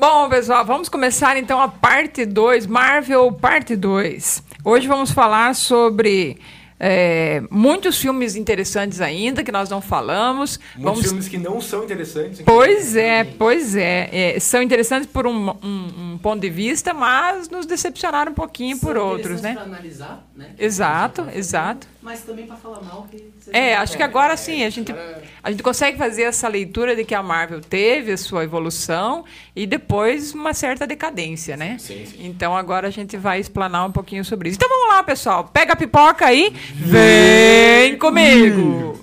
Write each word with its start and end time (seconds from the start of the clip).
Bom, 0.00 0.30
pessoal, 0.30 0.64
vamos 0.64 0.88
começar 0.88 1.36
então 1.36 1.60
a 1.60 1.68
parte 1.68 2.24
2, 2.24 2.66
Marvel 2.66 3.30
parte 3.32 3.76
2. 3.76 4.42
Hoje 4.64 4.88
vamos 4.88 5.10
falar 5.10 5.54
sobre 5.54 6.38
é, 6.82 7.42
muitos 7.50 7.98
filmes 7.98 8.34
interessantes 8.34 9.02
ainda 9.02 9.44
que 9.44 9.52
nós 9.52 9.68
não 9.68 9.82
falamos. 9.82 10.58
Muitos 10.74 10.84
vamos... 10.84 11.06
filmes 11.06 11.28
que 11.28 11.36
não 11.36 11.60
são 11.60 11.84
interessantes. 11.84 12.40
Pois 12.40 12.96
é, 12.96 13.24
pois 13.24 13.76
é. 13.76 14.08
é. 14.10 14.40
São 14.40 14.62
interessantes 14.62 15.06
por 15.06 15.26
um, 15.26 15.50
um, 15.50 16.12
um, 16.14 16.18
ponto 16.22 16.40
de 16.40 16.48
vista, 16.48 16.94
mas 16.94 17.50
nos 17.50 17.66
decepcionaram 17.66 18.32
um 18.32 18.34
pouquinho 18.34 18.78
são 18.78 18.88
por 18.88 18.96
outros, 18.96 19.42
né? 19.42 19.52
Para 19.52 19.64
analisar, 19.64 20.26
né? 20.34 20.54
Exato, 20.58 21.28
exato. 21.34 21.86
Mas 22.02 22.22
também 22.22 22.46
para 22.46 22.56
falar 22.56 22.80
mal 22.82 23.06
que 23.10 23.30
É, 23.52 23.74
acho 23.74 23.96
que 23.96 24.02
agora 24.02 24.36
sim 24.36 24.64
a 24.64 24.70
gente 24.70 24.92
a 25.42 25.50
gente 25.50 25.62
consegue 25.62 25.98
fazer 25.98 26.22
essa 26.22 26.48
leitura 26.48 26.96
de 26.96 27.04
que 27.04 27.14
a 27.14 27.22
Marvel 27.22 27.60
teve 27.60 28.12
a 28.12 28.16
sua 28.16 28.42
evolução 28.42 29.24
e 29.54 29.66
depois 29.66 30.32
uma 30.32 30.54
certa 30.54 30.86
decadência, 30.86 31.56
né? 31.56 31.76
Sim, 31.78 32.06
sim. 32.06 32.26
Então 32.26 32.56
agora 32.56 32.88
a 32.88 32.90
gente 32.90 33.16
vai 33.18 33.38
explanar 33.38 33.86
um 33.86 33.92
pouquinho 33.92 34.24
sobre 34.24 34.48
isso. 34.48 34.56
Então 34.56 34.68
vamos 34.68 34.88
lá, 34.88 35.02
pessoal. 35.02 35.44
Pega 35.44 35.74
a 35.74 35.76
pipoca 35.76 36.26
aí. 36.26 36.54
Vem 36.74 37.98
comigo! 37.98 38.98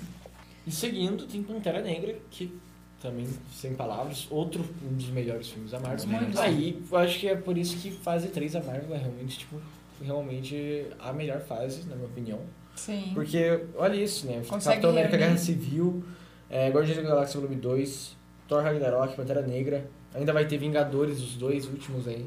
E 0.66 0.70
seguindo, 0.72 1.24
tem 1.26 1.42
Pantera 1.42 1.80
Negra, 1.80 2.16
que 2.30 2.52
também, 3.00 3.26
sem 3.54 3.74
palavras, 3.74 4.26
outro 4.28 4.64
um 4.82 4.94
dos 4.94 5.08
melhores 5.08 5.48
filmes 5.48 5.70
da 5.70 5.78
Marvel. 5.78 6.06
Muito 6.08 6.38
Aí, 6.38 6.82
eu 6.90 6.98
acho 6.98 7.18
que 7.20 7.28
é 7.28 7.36
por 7.36 7.56
isso 7.56 7.76
que 7.76 7.90
fase 7.90 8.28
3 8.28 8.52
da 8.52 8.62
Marvel 8.62 8.94
é 8.94 8.98
realmente, 8.98 9.38
tipo, 9.38 9.60
realmente 10.02 10.86
a 10.98 11.12
melhor 11.12 11.40
fase, 11.40 11.88
na 11.88 11.94
minha 11.94 12.08
opinião. 12.08 12.40
Sim. 12.78 13.10
Porque, 13.12 13.64
olha 13.76 13.96
isso, 13.96 14.26
né? 14.26 14.42
Consegue 14.48 14.76
Capitão 14.76 14.90
América. 14.90 15.16
Guerra 15.16 15.36
Civil, 15.36 16.04
é, 16.48 16.70
Guardiões 16.70 16.96
da 16.96 17.02
Galáxia 17.02 17.40
Volume 17.40 17.60
2, 17.60 18.16
Thor 18.46 18.62
Ragnarok, 18.62 19.16
Pantera 19.16 19.42
Negra. 19.42 19.90
Ainda 20.14 20.32
vai 20.32 20.46
ter 20.46 20.56
Vingadores, 20.58 21.20
os 21.20 21.34
dois 21.36 21.66
últimos 21.66 22.06
aí. 22.06 22.26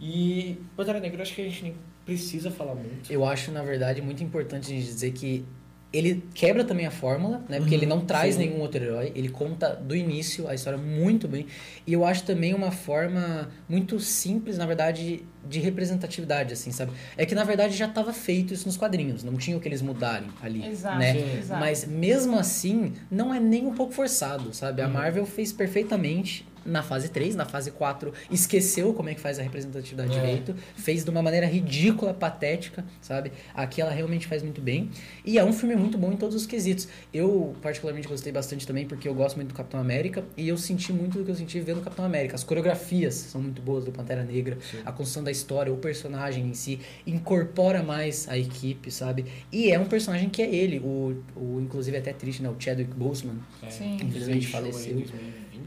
E 0.00 0.58
Pantera 0.76 1.00
Negra, 1.00 1.18
eu 1.18 1.22
acho 1.22 1.34
que 1.34 1.40
a 1.40 1.44
gente 1.44 1.62
nem 1.62 1.76
precisa 2.04 2.50
falar 2.50 2.74
muito. 2.74 3.12
Eu 3.12 3.24
acho, 3.24 3.52
na 3.52 3.62
verdade, 3.62 4.02
muito 4.02 4.22
importante 4.22 4.72
a 4.72 4.74
gente 4.74 4.84
dizer 4.84 5.12
que 5.12 5.44
ele 5.90 6.22
quebra 6.34 6.64
também 6.64 6.84
a 6.84 6.90
fórmula, 6.90 7.42
né? 7.48 7.58
Porque 7.58 7.74
Uhum, 7.74 7.80
ele 7.80 7.86
não 7.86 8.00
traz 8.04 8.34
sim. 8.34 8.40
nenhum 8.46 8.60
outro 8.60 8.82
herói, 8.82 9.10
ele 9.14 9.28
conta 9.30 9.70
do 9.74 9.96
início 9.96 10.46
a 10.46 10.54
história 10.54 10.78
muito 10.78 11.26
bem. 11.26 11.46
E 11.86 11.92
eu 11.94 12.04
acho 12.04 12.24
também 12.24 12.52
uma 12.52 12.70
forma 12.70 13.48
muito 13.68 13.98
simples, 13.98 14.58
na 14.58 14.66
verdade, 14.66 15.22
de 15.48 15.60
representatividade, 15.60 16.52
assim, 16.52 16.70
sabe? 16.72 16.92
É 17.16 17.24
que 17.24 17.34
na 17.34 17.42
verdade 17.44 17.74
já 17.74 17.86
estava 17.86 18.12
feito 18.12 18.52
isso 18.52 18.66
nos 18.66 18.76
quadrinhos, 18.76 19.24
não 19.24 19.36
tinha 19.38 19.56
o 19.56 19.60
que 19.60 19.66
eles 19.68 19.80
mudarem 19.80 20.28
ali, 20.42 20.66
Exato, 20.66 20.98
né? 20.98 21.14
Sim. 21.14 21.42
Mas 21.58 21.86
mesmo 21.86 22.38
assim, 22.38 22.92
não 23.10 23.32
é 23.32 23.40
nem 23.40 23.66
um 23.66 23.72
pouco 23.74 23.92
forçado, 23.94 24.52
sabe? 24.52 24.82
A 24.82 24.86
Uhum. 24.86 24.92
Marvel 24.92 25.24
fez 25.26 25.52
perfeitamente 25.52 26.44
na 26.64 26.82
fase 26.82 27.08
3, 27.08 27.34
na 27.34 27.44
fase 27.44 27.70
4, 27.70 28.12
esqueceu 28.30 28.92
como 28.94 29.08
é 29.08 29.14
que 29.14 29.20
faz 29.20 29.38
a 29.38 29.42
representatividade 29.42 30.10
É. 30.10 30.20
direito, 30.20 30.54
fez 30.76 31.04
de 31.04 31.10
uma 31.10 31.22
maneira 31.22 31.46
ridícula, 31.46 32.12
patética, 32.14 32.84
sabe? 33.00 33.32
Aqui 33.54 33.80
ela 33.80 33.90
realmente 33.90 34.26
faz 34.26 34.42
muito 34.42 34.60
bem. 34.60 34.90
E 35.24 35.38
é 35.38 35.44
um 35.44 35.52
filme 35.52 35.74
muito 35.76 35.96
bom 35.98 36.12
em 36.12 36.16
todos 36.16 36.34
os 36.34 36.46
quesitos. 36.46 36.88
Eu, 37.12 37.54
particularmente, 37.62 38.06
gostei 38.08 38.32
bastante 38.32 38.66
também, 38.66 38.86
porque 38.86 39.08
eu 39.08 39.14
gosto 39.14 39.36
muito 39.36 39.48
do 39.48 39.54
Capitão 39.54 39.80
América, 39.80 40.24
e 40.36 40.48
eu 40.48 40.56
senti 40.56 40.92
muito 40.92 41.18
do 41.18 41.24
que 41.24 41.30
eu 41.30 41.34
senti 41.36 41.60
vendo 41.60 41.78
o 41.78 41.82
Capitão 41.82 42.04
América. 42.04 42.34
As 42.34 42.44
coreografias 42.44 43.14
são 43.14 43.40
muito 43.40 43.60
boas 43.62 43.84
do 43.84 43.92
Pantera 43.92 44.22
Negra, 44.24 44.58
a 44.84 44.92
construção 44.92 45.22
da 45.24 45.30
história, 45.30 45.72
o 45.72 45.76
personagem 45.76 46.46
em 46.46 46.54
si, 46.54 46.80
incorpora 47.06 47.82
mais 47.82 48.28
a 48.28 48.36
equipe, 48.38 48.90
sabe? 48.90 49.26
E 49.52 49.70
é 49.70 49.78
um 49.78 49.86
personagem 49.86 50.28
que 50.28 50.42
é 50.42 50.54
ele, 50.54 50.78
o, 50.80 51.22
o 51.36 51.60
inclusive 51.60 51.96
é 51.96 52.00
até 52.00 52.12
triste, 52.12 52.42
né? 52.42 52.48
O 52.48 52.56
Chadwick 52.58 52.92
Boseman, 52.94 53.36
É, 53.62 53.70
Sim. 53.70 53.96
Infelizmente 54.02 54.46
show 54.46 54.60
aí 54.60 54.72
faleceu. 54.72 55.04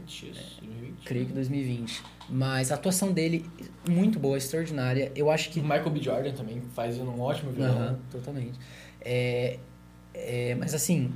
2020, 0.02 0.30
isso? 0.30 0.60
2020? 0.60 1.04
creio 1.04 1.26
que 1.26 1.32
2020. 1.32 2.02
Mas 2.28 2.72
a 2.72 2.74
atuação 2.74 3.12
dele, 3.12 3.44
muito 3.88 4.18
boa, 4.18 4.38
extraordinária. 4.38 5.12
Eu 5.14 5.30
acho 5.30 5.50
que 5.50 5.60
O 5.60 5.62
Michael 5.62 5.90
B. 5.90 6.00
Jordan 6.02 6.32
também 6.32 6.62
faz 6.74 6.98
um 6.98 7.20
ótimo 7.20 7.52
vilão. 7.52 7.70
Aham, 7.70 7.98
totalmente. 8.10 8.58
É, 9.00 9.58
é, 10.14 10.54
mas 10.54 10.74
assim, 10.74 11.12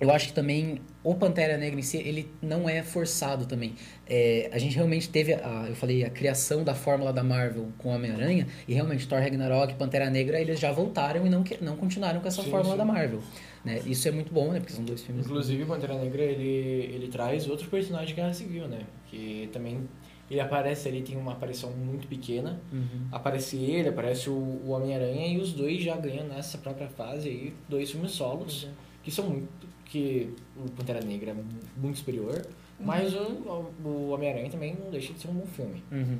eu 0.00 0.10
acho 0.10 0.28
que 0.28 0.32
também 0.32 0.80
o 1.04 1.14
Pantera 1.14 1.56
Negra 1.56 1.78
em 1.78 1.82
si, 1.82 1.96
ele 1.96 2.28
não 2.40 2.68
é 2.68 2.82
forçado 2.82 3.46
também. 3.46 3.74
É, 4.06 4.50
a 4.52 4.58
gente 4.58 4.74
realmente 4.74 5.08
teve, 5.08 5.34
a, 5.34 5.66
eu 5.68 5.74
falei, 5.74 6.04
a 6.04 6.10
criação 6.10 6.64
da 6.64 6.74
fórmula 6.74 7.12
da 7.12 7.22
Marvel 7.22 7.68
com 7.78 7.90
o 7.90 7.92
Homem-Aranha, 7.92 8.46
e 8.66 8.74
realmente 8.74 9.06
Thor 9.06 9.20
Ragnarok 9.20 9.72
e 9.72 9.76
Pantera 9.76 10.10
Negra, 10.10 10.40
eles 10.40 10.58
já 10.60 10.72
voltaram 10.72 11.26
e 11.26 11.30
não, 11.30 11.44
não 11.60 11.76
continuaram 11.76 12.20
com 12.20 12.28
essa 12.28 12.42
Sim, 12.42 12.50
fórmula 12.50 12.72
sim. 12.72 12.78
da 12.78 12.84
Marvel. 12.84 13.20
Né? 13.64 13.80
Isso 13.86 14.08
é 14.08 14.10
muito 14.10 14.32
bom, 14.32 14.52
né? 14.52 14.58
Porque 14.58 14.72
são 14.72 14.84
dois 14.84 15.02
filmes... 15.02 15.26
Inclusive, 15.26 15.62
o 15.62 15.66
Pantera 15.66 15.94
Negra, 15.94 16.22
ele, 16.22 16.94
ele 16.94 17.08
traz 17.08 17.48
outro 17.48 17.68
personagem 17.68 18.08
de 18.08 18.14
Guerra 18.14 18.34
Civil, 18.34 18.66
né? 18.66 18.80
Que 19.08 19.48
também, 19.52 19.88
ele 20.30 20.40
aparece 20.40 20.88
ali, 20.88 21.02
tem 21.02 21.16
uma 21.16 21.32
aparição 21.32 21.70
muito 21.70 22.08
pequena. 22.08 22.60
Uhum. 22.72 23.06
Aparece 23.12 23.56
ele, 23.56 23.88
aparece 23.88 24.28
o, 24.28 24.34
o 24.34 24.70
Homem-Aranha, 24.70 25.28
e 25.28 25.38
os 25.38 25.52
dois 25.52 25.82
já 25.82 25.96
ganham 25.96 26.26
nessa 26.26 26.58
própria 26.58 26.88
fase 26.88 27.28
aí, 27.28 27.54
dois 27.68 27.90
filmes 27.90 28.10
solos, 28.12 28.68
que 29.02 29.10
são 29.10 29.28
muito... 29.28 29.48
que 29.84 30.34
o 30.56 30.70
Pantera 30.72 31.00
Negra 31.00 31.30
é 31.30 31.34
muito 31.76 31.98
superior, 31.98 32.44
mas 32.80 33.14
o, 33.14 33.70
o 33.84 34.08
Homem-Aranha 34.10 34.50
também 34.50 34.74
não 34.74 34.90
deixa 34.90 35.12
de 35.12 35.20
ser 35.20 35.28
um 35.28 35.34
bom 35.34 35.46
filme. 35.46 35.84
Uhum. 35.92 36.18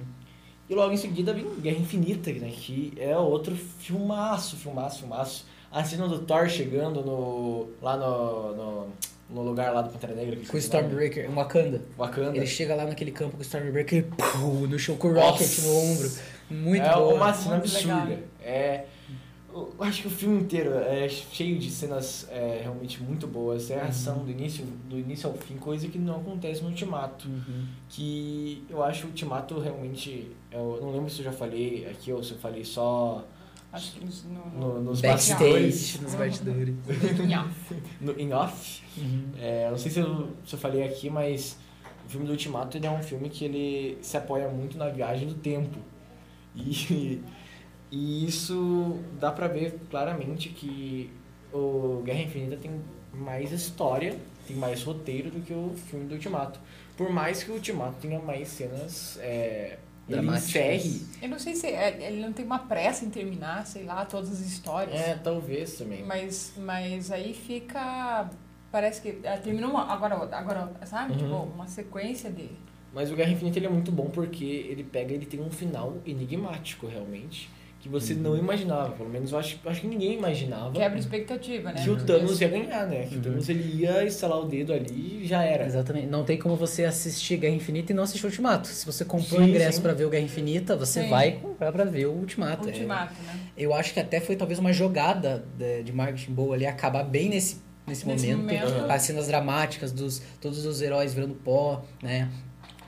E 0.70 0.74
logo 0.74 0.92
em 0.92 0.96
seguida 0.96 1.34
vem 1.34 1.44
Guerra 1.60 1.78
Infinita, 1.78 2.32
né? 2.32 2.52
Que 2.54 2.92
é 2.96 3.18
outro 3.18 3.56
filmaço, 3.56 4.56
filmaço, 4.56 5.00
filmaço. 5.00 5.46
A 5.72 5.82
cena 5.82 6.06
do 6.06 6.18
Thor 6.20 6.48
chegando 6.48 7.02
no, 7.02 7.68
lá 7.80 7.96
no, 7.96 8.54
no, 8.54 8.86
no 9.30 9.42
lugar 9.42 9.72
lá 9.72 9.80
do 9.82 9.90
Pantera 9.90 10.14
Negra. 10.14 10.36
que 10.36 10.42
Com 10.46 10.56
o 10.56 10.60
nome. 10.60 10.62
Stormbreaker, 10.62 11.24
em 11.30 11.34
Wakanda. 11.34 11.80
Wakanda. 11.96 12.36
Ele 12.36 12.46
chega 12.46 12.74
lá 12.74 12.84
naquele 12.84 13.10
campo 13.10 13.32
com 13.32 13.38
o 13.38 13.42
Stormbreaker 13.42 13.98
e 13.98 14.02
pum, 14.02 14.66
no 14.66 14.78
chão 14.78 14.96
com 14.96 15.08
o 15.08 15.14
Rocket 15.14 15.40
Nossa. 15.40 15.62
no 15.62 15.74
ombro. 15.76 16.10
Muito 16.50 16.84
é 16.84 16.94
boa. 16.94 17.14
uma 17.14 17.32
cena 17.32 17.56
Muito 17.56 17.74
legal. 17.74 17.98
absurda. 18.00 18.22
É, 18.42 18.84
eu 19.54 19.74
acho 19.80 20.02
que 20.02 20.08
o 20.08 20.10
filme 20.10 20.42
inteiro 20.42 20.74
é 20.74 21.08
cheio 21.08 21.58
de 21.58 21.70
cenas 21.70 22.26
é, 22.30 22.60
realmente 22.62 23.02
muito 23.02 23.26
boas. 23.26 23.70
É 23.70 23.80
a 23.80 23.84
ação 23.86 24.18
do 24.18 24.30
início, 24.30 24.64
do 24.88 24.98
início 24.98 25.28
ao 25.28 25.34
fim, 25.36 25.56
coisa 25.56 25.88
que 25.88 25.98
não 25.98 26.16
acontece 26.16 26.62
no 26.62 26.68
Ultimato. 26.68 27.28
Uhum. 27.28 27.66
Que 27.88 28.64
eu 28.68 28.82
acho 28.82 29.06
o 29.06 29.08
Ultimato 29.10 29.58
realmente. 29.58 30.30
Eu 30.50 30.78
não 30.82 30.92
lembro 30.92 31.08
se 31.08 31.20
eu 31.20 31.24
já 31.24 31.32
falei 31.32 31.86
aqui 31.90 32.12
ou 32.12 32.22
se 32.22 32.32
eu 32.32 32.38
falei 32.38 32.64
só 32.64 33.24
Acho 33.72 33.92
que 33.92 34.04
nos- 34.04 34.24
no, 34.24 34.50
no, 34.50 34.82
nos 34.82 35.00
bastidores. 35.00 35.96
Backstage, 35.96 36.02
nos 36.02 36.14
bastidores. 36.14 36.74
no, 38.00 38.20
em 38.20 38.32
off. 38.34 38.82
Uhum. 38.98 39.30
É, 39.38 39.70
não 39.70 39.78
sei 39.78 39.90
se 39.90 39.98
eu, 40.00 40.30
se 40.44 40.54
eu 40.54 40.58
falei 40.58 40.84
aqui, 40.84 41.08
mas 41.08 41.56
o 42.06 42.08
filme 42.10 42.26
do 42.26 42.32
Ultimato 42.32 42.76
ele 42.76 42.86
é 42.86 42.90
um 42.90 43.02
filme 43.02 43.30
que 43.30 43.44
ele 43.44 43.98
se 44.02 44.16
apoia 44.16 44.48
muito 44.48 44.76
na 44.76 44.88
viagem 44.88 45.26
do 45.26 45.34
tempo. 45.34 45.78
E, 46.54 47.22
e 47.90 48.26
isso 48.26 49.00
dá 49.18 49.32
pra 49.32 49.48
ver 49.48 49.78
claramente 49.90 50.50
que 50.50 51.10
o 51.52 52.02
Guerra 52.04 52.22
Infinita 52.22 52.56
tem 52.56 52.70
mais 53.14 53.52
história, 53.52 54.16
tem 54.46 54.56
mais 54.56 54.82
roteiro 54.82 55.30
do 55.30 55.40
que 55.40 55.52
o 55.52 55.72
filme 55.88 56.06
do 56.06 56.14
Ultimato. 56.14 56.60
Por 56.96 57.10
mais 57.10 57.42
que 57.42 57.50
o 57.50 57.54
Ultimato 57.54 57.94
tenha 58.02 58.18
mais 58.18 58.48
cenas. 58.48 59.18
É, 59.22 59.78
ele 60.08 60.28
encerre. 60.28 61.02
Eu 61.20 61.28
não 61.28 61.38
sei 61.38 61.54
se 61.54 61.66
é- 61.66 62.08
ele 62.08 62.20
não 62.20 62.32
tem 62.32 62.44
uma 62.44 62.58
pressa 62.58 63.04
em 63.04 63.10
terminar, 63.10 63.66
sei 63.66 63.84
lá, 63.84 64.04
todas 64.04 64.30
as 64.32 64.40
histórias. 64.40 65.00
É, 65.00 65.14
talvez 65.14 65.76
também. 65.78 66.04
Mas, 66.04 66.54
mas 66.56 67.10
aí 67.10 67.32
fica. 67.34 68.28
Parece 68.70 69.00
que 69.02 69.26
ah, 69.26 69.36
terminou 69.36 69.70
uma, 69.70 69.84
agora, 69.92 70.14
agora, 70.14 70.72
sabe? 70.86 71.12
Uhum. 71.12 71.18
Tipo, 71.18 71.34
uma 71.54 71.66
sequência 71.68 72.30
de. 72.30 72.48
Mas 72.92 73.10
o 73.10 73.16
Guerra 73.16 73.30
Infinita 73.30 73.58
ele 73.58 73.66
é 73.66 73.70
muito 73.70 73.90
bom 73.90 74.10
porque 74.10 74.44
ele 74.44 74.84
pega, 74.84 75.14
ele 75.14 75.24
tem 75.24 75.40
um 75.40 75.50
final 75.50 75.96
enigmático 76.04 76.86
realmente, 76.86 77.48
que 77.82 77.88
você 77.88 78.14
não 78.14 78.36
imaginava, 78.36 78.92
pelo 78.92 79.10
menos 79.10 79.32
eu 79.32 79.38
acho, 79.38 79.58
acho 79.66 79.80
que 79.80 79.88
ninguém 79.88 80.12
imaginava 80.14 80.70
Quebra 80.72 80.96
expectativa, 80.98 81.72
né? 81.72 81.82
que 81.82 81.90
o 81.90 81.96
Thanos 81.96 82.40
ia 82.40 82.46
ganhar, 82.48 82.86
né? 82.86 83.06
Que 83.06 83.14
o 83.14 83.18
Uhum. 83.18 83.22
Thanos 83.24 83.48
ele 83.48 83.82
ia 83.82 84.04
instalar 84.06 84.38
o 84.38 84.44
dedo 84.44 84.72
ali 84.72 85.22
e 85.22 85.26
já 85.26 85.42
era. 85.42 85.66
Exatamente. 85.66 86.06
Não 86.06 86.22
tem 86.22 86.38
como 86.38 86.54
você 86.54 86.84
assistir 86.84 87.38
Guerra 87.38 87.56
Infinita 87.56 87.90
e 87.90 87.94
não 87.94 88.04
assistir 88.04 88.24
Ultimato. 88.24 88.68
Se 88.68 88.86
você 88.86 89.04
comprou 89.04 89.40
o 89.40 89.42
ingresso 89.44 89.82
pra 89.82 89.92
ver 89.92 90.04
o 90.04 90.10
Guerra 90.10 90.22
Infinita, 90.24 90.76
você 90.76 91.02
Sim. 91.02 91.10
vai 91.10 91.32
comprar 91.32 91.72
pra 91.72 91.84
ver 91.84 92.06
o 92.06 92.12
Ultimato. 92.12 92.68
É, 92.68 92.72
Ultimato, 92.72 93.14
né? 93.20 93.36
eu 93.58 93.74
acho 93.74 93.92
que 93.92 93.98
até 93.98 94.20
foi 94.20 94.36
talvez 94.36 94.60
uma 94.60 94.72
jogada 94.72 95.44
de, 95.58 95.82
de 95.82 95.92
marketing 95.92 96.32
boa 96.34 96.54
ali, 96.54 96.64
acabar 96.64 97.02
bem 97.02 97.28
nesse, 97.30 97.56
nesse, 97.84 98.06
Nesse 98.06 98.32
momento. 98.32 98.68
momento. 98.70 98.90
As 98.92 99.02
cenas 99.02 99.26
dramáticas 99.26 99.90
dos 99.90 100.22
todos 100.40 100.64
os 100.64 100.80
heróis 100.80 101.12
virando 101.12 101.34
pó, 101.34 101.82
né? 102.00 102.30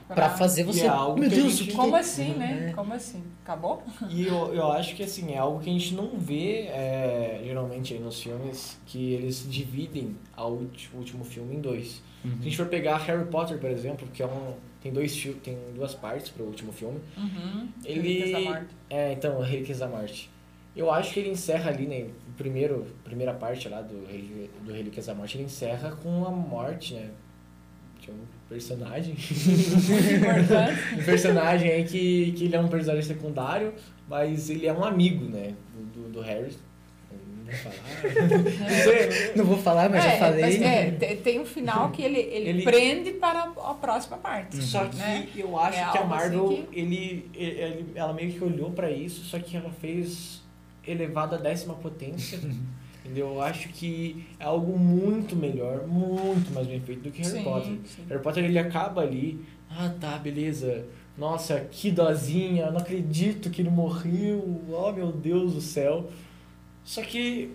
Pra 0.07 0.29
fazer 0.29 0.63
você. 0.63 0.81
é 0.85 0.87
algo 0.87 1.19
Meu 1.19 1.29
Deus, 1.29 1.53
gente- 1.53 1.63
o 1.63 1.65
que 1.71 1.71
Como 1.75 1.95
assim, 1.95 2.33
né? 2.33 2.67
É. 2.69 2.73
Como 2.73 2.93
assim? 2.93 3.23
Acabou? 3.43 3.81
E 4.09 4.27
eu, 4.27 4.53
eu 4.53 4.71
acho 4.71 4.95
que 4.95 5.01
assim, 5.03 5.33
é 5.33 5.37
algo 5.39 5.59
que 5.59 5.69
a 5.69 5.73
gente 5.73 5.95
não 5.95 6.17
vê 6.19 6.67
é, 6.67 7.41
geralmente 7.43 7.93
aí 7.95 7.99
nos 7.99 8.21
filmes, 8.21 8.77
que 8.85 9.13
eles 9.13 9.47
dividem 9.49 10.15
o 10.37 10.67
último 10.93 11.23
filme 11.23 11.55
em 11.55 11.59
dois. 11.61 12.03
Uhum. 12.23 12.31
Se 12.33 12.39
a 12.39 12.43
gente 12.43 12.57
for 12.57 12.67
pegar 12.67 12.97
Harry 12.97 13.25
Potter, 13.25 13.57
por 13.57 13.69
exemplo, 13.69 14.07
que 14.13 14.21
é 14.21 14.27
um. 14.27 14.53
Tem, 14.81 14.93
dois, 14.93 15.27
tem 15.43 15.57
duas 15.73 15.95
partes 15.95 16.29
para 16.29 16.43
o 16.43 16.45
último 16.47 16.71
filme. 16.71 16.99
Uhum. 17.17 17.67
Ele- 17.83 18.01
Relíquias 18.19 18.31
da 18.31 18.39
Morte. 18.41 18.67
É, 18.91 19.11
então, 19.13 19.39
Relíquias 19.41 19.79
da 19.79 19.87
Morte. 19.87 20.29
Eu 20.75 20.91
acho 20.91 21.13
que 21.13 21.19
ele 21.21 21.29
encerra 21.29 21.71
ali, 21.71 21.87
né? 21.87 22.09
Primeiro, 22.37 22.85
primeira 23.03 23.33
parte 23.33 23.67
lá 23.69 23.81
do, 23.81 23.95
do 24.63 24.71
Relíquias 24.71 25.07
da 25.07 25.15
Morte, 25.15 25.37
ele 25.37 25.45
encerra 25.45 25.95
com 26.03 26.25
a 26.25 26.29
morte, 26.29 26.93
né? 26.93 27.09
Que 28.47 28.53
personagem. 28.53 29.15
Muito 29.15 30.13
importante. 30.13 31.03
personagem 31.05 31.71
aí 31.71 31.83
que, 31.83 32.31
que 32.33 32.45
ele 32.45 32.55
é 32.55 32.59
um 32.59 32.67
personagem 32.67 33.03
secundário, 33.07 33.73
mas 34.07 34.49
ele 34.49 34.67
é 34.67 34.73
um 34.73 34.83
amigo, 34.83 35.25
né? 35.25 35.53
Do, 35.73 36.01
do, 36.03 36.09
do 36.13 36.21
Harry. 36.21 36.55
Não 37.45 37.45
vou 37.45 37.55
falar. 37.55 39.35
Não 39.35 39.45
vou 39.45 39.57
falar, 39.57 39.89
mas 39.89 40.03
já 40.03 40.11
É, 40.13 40.17
falei. 40.17 40.41
mas 40.41 40.61
é, 40.61 40.91
te- 40.91 41.15
tem 41.17 41.39
um 41.39 41.45
final 41.45 41.91
que 41.91 42.01
ele, 42.01 42.19
ele, 42.19 42.49
Ele- 42.49 42.63
prende 42.63 43.11
para 43.11 43.43
a 43.43 43.73
próxima 43.75 44.17
parte. 44.17 44.61
Só 44.63 44.85
que 44.85 44.95
né? 44.97 45.27
eu 45.35 45.57
acho 45.59 45.77
É 45.79 45.91
que 45.91 45.97
a 45.99 46.03
Marvel, 46.05 46.45
assim 46.47 46.65
ele, 46.73 47.29
ele- 47.35 47.85
ela 47.93 48.13
meio 48.13 48.31
que 48.33 48.43
olhou 48.43 48.71
pra 48.71 48.89
isso, 48.89 49.23
só 49.25 49.37
que 49.37 49.55
ela 49.55 49.69
fez 49.79 50.41
elevado 50.87 51.35
à 51.35 51.37
décima 51.37 51.75
potência. 51.75 52.39
Entendeu? 53.05 53.27
Eu 53.27 53.41
acho 53.41 53.69
que 53.69 54.25
é 54.39 54.43
algo 54.43 54.77
muito 54.77 55.35
melhor, 55.35 55.85
muito 55.87 56.51
mais 56.53 56.67
bem 56.67 56.79
feito 56.81 57.03
do 57.03 57.11
que 57.11 57.21
Harry 57.21 57.37
Sim, 57.37 57.43
Potter. 57.43 57.71
sim. 57.85 58.01
Harry 58.09 58.21
Potter 58.21 58.43
ele 58.45 58.59
acaba 58.59 59.01
ali, 59.01 59.39
ah 59.69 59.93
tá, 60.01 60.17
beleza. 60.17 60.85
Nossa, 61.17 61.61
que 61.71 61.91
dozinha, 61.91 62.69
não 62.71 62.79
acredito 62.79 63.49
que 63.49 63.61
ele 63.61 63.69
morreu. 63.69 64.61
Oh 64.69 64.91
meu 64.91 65.11
Deus 65.13 65.53
do 65.53 65.61
céu. 65.61 66.09
Só 66.83 67.01
que 67.01 67.51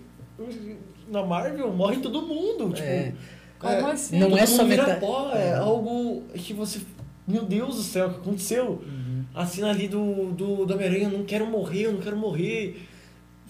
na 1.08 1.22
Marvel 1.24 1.70
morre 1.72 1.96
todo 1.98 2.22
mundo, 2.22 2.72
tipo, 2.72 2.86
É. 2.88 3.12
Como 3.58 3.72
é, 3.74 3.92
assim? 3.92 4.18
Não 4.18 4.30
todo 4.30 4.38
é 4.38 4.46
só 4.46 4.64
metade- 4.64 5.00
pó, 5.00 5.30
é 5.34 5.48
É. 5.48 5.54
algo 5.56 6.22
que 6.34 6.54
você. 6.54 6.80
Meu 7.28 7.44
Deus 7.44 7.76
do 7.76 7.82
céu, 7.82 8.06
o 8.08 8.14
que 8.14 8.20
aconteceu? 8.20 8.80
Uhum. 8.86 9.24
A 9.34 9.44
cena 9.44 9.68
ali 9.68 9.86
do, 9.86 10.32
do, 10.32 10.64
do 10.64 10.72
Homem-Aranha, 10.74 11.10
não 11.10 11.24
quero 11.24 11.46
morrer, 11.46 11.82
eu 11.82 11.92
não 11.92 12.00
quero 12.00 12.16
morrer. 12.16 12.80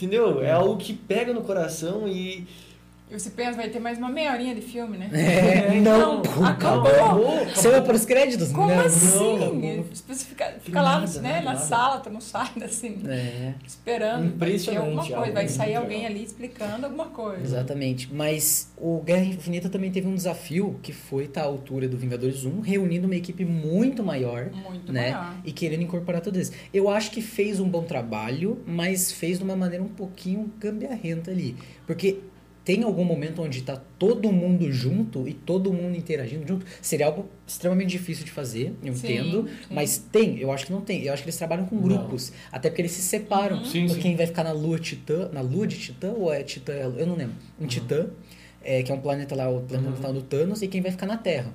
Entendeu? 0.01 0.43
É 0.43 0.51
algo 0.51 0.79
que 0.79 0.95
pega 0.95 1.35
no 1.35 1.43
coração 1.43 2.09
e. 2.09 2.47
E 3.11 3.19
você 3.19 3.29
pensa, 3.31 3.57
vai 3.57 3.69
ter 3.69 3.81
mais 3.81 3.99
uma 3.99 4.09
meia 4.09 4.33
horinha 4.33 4.55
de 4.55 4.61
filme, 4.61 4.97
né? 4.97 5.11
É, 5.13 5.75
não, 5.83 6.23
Não, 6.23 6.45
acabou. 6.47 7.45
Você 7.47 7.69
vai 7.69 7.83
para 7.83 7.97
os 7.97 8.05
créditos? 8.05 8.53
Como 8.53 8.69
não, 8.69 8.81
assim? 8.81 9.37
não. 9.39 9.85
Especifica- 9.93 10.55
fica 10.61 10.81
lá, 10.81 11.01
nada, 11.01 11.21
né, 11.21 11.35
na 11.41 11.53
nada. 11.55 11.59
sala, 11.59 11.99
tu 11.99 12.09
não 12.09 12.21
sai 12.21 12.49
assim, 12.63 13.01
É, 13.09 13.55
esperando. 13.67 14.27
Impressionante, 14.27 14.85
Vai 14.85 14.97
alguma 14.97 15.17
coisa, 15.19 15.33
vai 15.33 15.49
sair 15.49 15.75
alguém 15.75 16.07
ali 16.07 16.23
explicando 16.23 16.87
alguma 16.87 17.07
coisa. 17.07 17.43
exatamente. 17.43 18.13
Mas 18.15 18.71
o 18.77 19.01
Guerra 19.01 19.25
Infinita 19.25 19.69
também 19.69 19.91
teve 19.91 20.07
um 20.07 20.15
desafio 20.15 20.79
que 20.81 20.93
foi 20.93 21.25
estar 21.25 21.43
à 21.43 21.45
altura 21.47 21.89
do 21.89 21.97
Vingadores 21.99 22.45
1, 22.45 22.61
reunindo 22.61 23.07
uma 23.07 23.17
equipe 23.17 23.45
muito 23.45 24.05
maior. 24.05 24.51
Muito 24.53 24.93
né? 24.93 25.11
maior. 25.11 25.35
E 25.45 25.51
querendo 25.51 25.83
incorporar 25.83 26.21
tudo 26.21 26.39
isso. 26.39 26.53
Eu 26.73 26.89
acho 26.89 27.11
que 27.11 27.21
fez 27.21 27.59
um 27.59 27.69
bom 27.69 27.83
trabalho, 27.83 28.63
mas 28.65 29.11
fez 29.11 29.39
de 29.39 29.45
uma 29.45 29.57
maneira 29.57 29.83
um 29.83 29.89
pouquinho 29.89 30.49
gambiarrenta 30.61 31.33
ali. 31.33 31.57
Porque 31.89 32.19
tem 32.65 32.83
algum 32.83 33.05
momento 33.05 33.43
onde 33.43 33.63
tá 33.63 33.81
todo 33.99 34.31
mundo 34.31 34.71
junto 34.71 35.27
e 35.27 35.33
todo 35.33 35.73
mundo 35.73 35.97
interagindo 35.97 36.47
junto. 36.47 36.67
Seria 36.83 37.07
algo 37.07 37.27
extremamente 37.47 37.89
difícil 37.91 38.25
de 38.25 38.31
fazer, 38.31 38.75
eu 38.85 38.95
Sim, 38.95 39.13
entendo. 39.15 39.49
sim. 39.49 39.55
Mas 39.75 39.97
tem, 39.99 40.39
eu 40.39 40.53
acho 40.53 40.67
que 40.67 40.73
não 40.73 40.81
tem. 40.81 41.03
Eu 41.03 41.13
acho 41.13 41.23
que 41.23 41.29
eles 41.29 41.37
trabalham 41.39 41.65
com 41.67 41.75
Não. 41.77 41.83
grupos. 41.83 42.33
Até 42.53 42.69
porque 42.69 42.83
eles 42.83 42.93
se 42.93 43.03
separam. 43.03 43.59
Uhum. 43.59 43.65
Sim, 43.65 43.85
Então, 43.85 43.95
sim. 43.97 44.01
Quem 44.03 44.17
vai 44.17 44.27
ficar 44.27 44.45
na 44.45 44.53
lua 44.53 44.79
titã. 44.79 45.29
Na 45.33 45.41
lua 45.41 45.67
de 45.67 45.79
titã 45.79 46.13
ou 46.13 46.33
é 46.33 46.43
titã? 46.43 46.73
Eu 46.73 47.07
não 47.07 47.17
lembro. 47.17 47.35
Um 47.59 47.67
titã, 47.67 48.09
é, 48.63 48.83
que 48.83 48.93
é 48.93 48.95
um 48.95 49.01
planeta 49.01 49.35
lá, 49.35 49.49
o 49.49 49.61
planeta 49.63 50.07
Uhum. 50.09 50.15
do 50.15 50.23
Thanos, 50.23 50.61
e 50.63 50.69
quem 50.69 50.81
vai 50.83 50.91
ficar 50.91 51.07
na 51.07 51.17
Terra. 51.17 51.53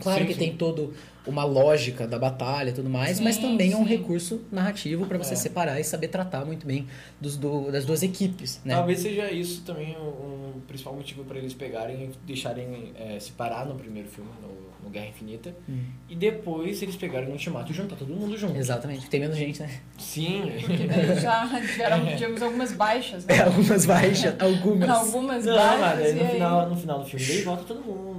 Claro 0.00 0.20
Sim, 0.20 0.26
que 0.26 0.32
sim. 0.34 0.38
tem 0.40 0.56
todo 0.56 0.92
uma 1.26 1.44
lógica 1.44 2.06
da 2.06 2.18
batalha 2.18 2.70
e 2.70 2.72
tudo 2.72 2.90
mais, 2.90 3.18
mas 3.20 3.36
Sim, 3.36 3.42
também 3.42 3.72
é 3.72 3.76
um 3.76 3.84
recurso 3.84 4.42
narrativo 4.52 5.06
para 5.06 5.16
você 5.16 5.32
É. 5.34 5.36
separar 5.36 5.80
e 5.80 5.84
saber 5.84 6.08
tratar 6.08 6.44
muito 6.44 6.66
bem 6.66 6.86
dos, 7.20 7.36
do- 7.36 7.70
das 7.72 7.86
duas 7.86 8.02
equipes, 8.02 8.60
né? 8.64 8.74
Talvez 8.74 8.98
seja 8.98 9.30
isso 9.30 9.62
também 9.62 9.96
um, 9.96 10.56
um 10.56 10.60
principal 10.66 10.94
motivo 10.94 11.24
para 11.24 11.38
eles 11.38 11.54
pegarem 11.54 12.04
e 12.06 12.10
deixarem 12.26 12.92
é, 12.96 13.18
separar 13.20 13.64
no 13.66 13.74
primeiro 13.76 14.08
filme, 14.08 14.28
no, 14.42 14.48
no 14.84 14.90
Guerra 14.90 15.06
Infinita. 15.06 15.54
Hum. 15.66 15.84
E 16.10 16.14
depois 16.14 16.82
eles 16.82 16.96
pegaram 16.96 17.26
no 17.26 17.32
Ultimato 17.32 17.72
e 17.72 17.74
juntar 17.74 17.96
todo 17.96 18.12
mundo 18.12 18.36
junto. 18.36 18.56
Exatamente. 18.58 19.08
Tem 19.08 19.20
menos 19.20 19.36
gente, 19.36 19.62
né? 19.62 19.70
Sim. 19.96 20.42
Porque 20.60 20.86
daí 20.86 21.18
já 21.20 21.48
tiveram, 21.60 22.04
tivemos 22.16 22.42
algumas 22.42 22.72
baixas, 22.72 23.24
né? 23.24 23.36
É, 23.38 23.42
algumas 23.44 23.86
baixas, 23.86 24.34
algumas. 24.42 24.88
Algumas 24.90 25.46
Não, 25.46 25.54
baixas. 25.56 25.80
mas 25.80 26.00
aí 26.06 26.14
no 26.14 26.28
final, 26.30 26.68
no 26.68 26.76
final 26.76 26.98
do 26.98 27.06
filme 27.06 27.24
daí 27.26 27.42
volta 27.42 27.64
todo 27.64 27.80
mundo. 27.80 28.13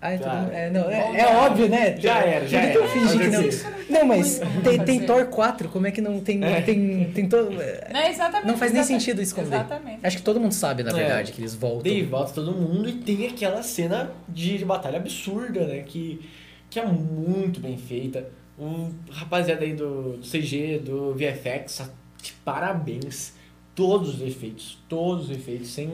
Ai, 0.00 0.18
todo 0.18 0.26
Já. 0.28 0.34
mundo- 0.34 0.52
é, 0.52 0.70
não, 0.70 0.90
é, 0.90 1.20
é 1.20 1.36
óbvio, 1.36 1.68
né? 1.68 1.96
Já 1.98 2.18
era, 2.22 2.46
já 2.46 2.60
Por 2.60 2.66
que 2.66 2.72
que 2.72 2.78
eu 2.78 2.82
era. 2.84 2.92
fingi 2.92 3.18
que 3.18 3.26
não. 3.28 3.42
Mas 3.42 3.64
Não, 3.88 4.04
mas 4.06 4.38
tem, 4.62 4.78
tem 4.84 4.94
fazer. 5.00 5.06
Thor 5.06 5.26
4, 5.26 5.68
como 5.70 5.86
é 5.86 5.90
que 5.90 6.00
não 6.02 6.20
tem. 6.20 6.44
É. 6.44 6.60
Tem, 6.60 7.10
tem 7.14 7.28
todo. 7.28 7.50
Não, 7.50 8.02
exatamente, 8.06 8.46
Não 8.46 8.56
faz 8.58 8.72
nem 8.72 8.82
sentido 8.84 9.22
esconder. 9.22 9.54
Exatamente. 9.56 10.00
Acho 10.06 10.16
que 10.18 10.22
todo 10.22 10.38
mundo 10.38 10.52
sabe, 10.52 10.82
na 10.82 10.90
É. 10.90 10.94
verdade, 10.94 11.32
que 11.32 11.40
eles 11.40 11.54
voltam. 11.54 11.82
Daí 11.84 12.02
volta 12.02 12.32
todo 12.34 12.52
mundo 12.52 12.88
e 12.88 12.92
tem 12.92 13.26
aquela 13.26 13.62
cena 13.62 14.10
de 14.28 14.62
batalha 14.64 14.98
absurda, 14.98 15.66
né? 15.66 15.82
Que, 15.86 16.20
que 16.68 16.78
é 16.78 16.84
muito 16.84 17.58
bem 17.58 17.78
feita. 17.78 18.28
O 18.58 18.90
rapaziada 19.10 19.64
aí 19.64 19.72
do, 19.72 20.18
do 20.18 20.26
CG, 20.26 20.78
do 20.78 21.14
VFX, 21.14 21.90
de 22.22 22.32
parabéns. 22.44 23.32
Todos 23.74 24.14
os 24.16 24.22
efeitos, 24.26 24.78
todos 24.88 25.24
os 25.28 25.36
efeitos, 25.36 25.68
sem, 25.68 25.90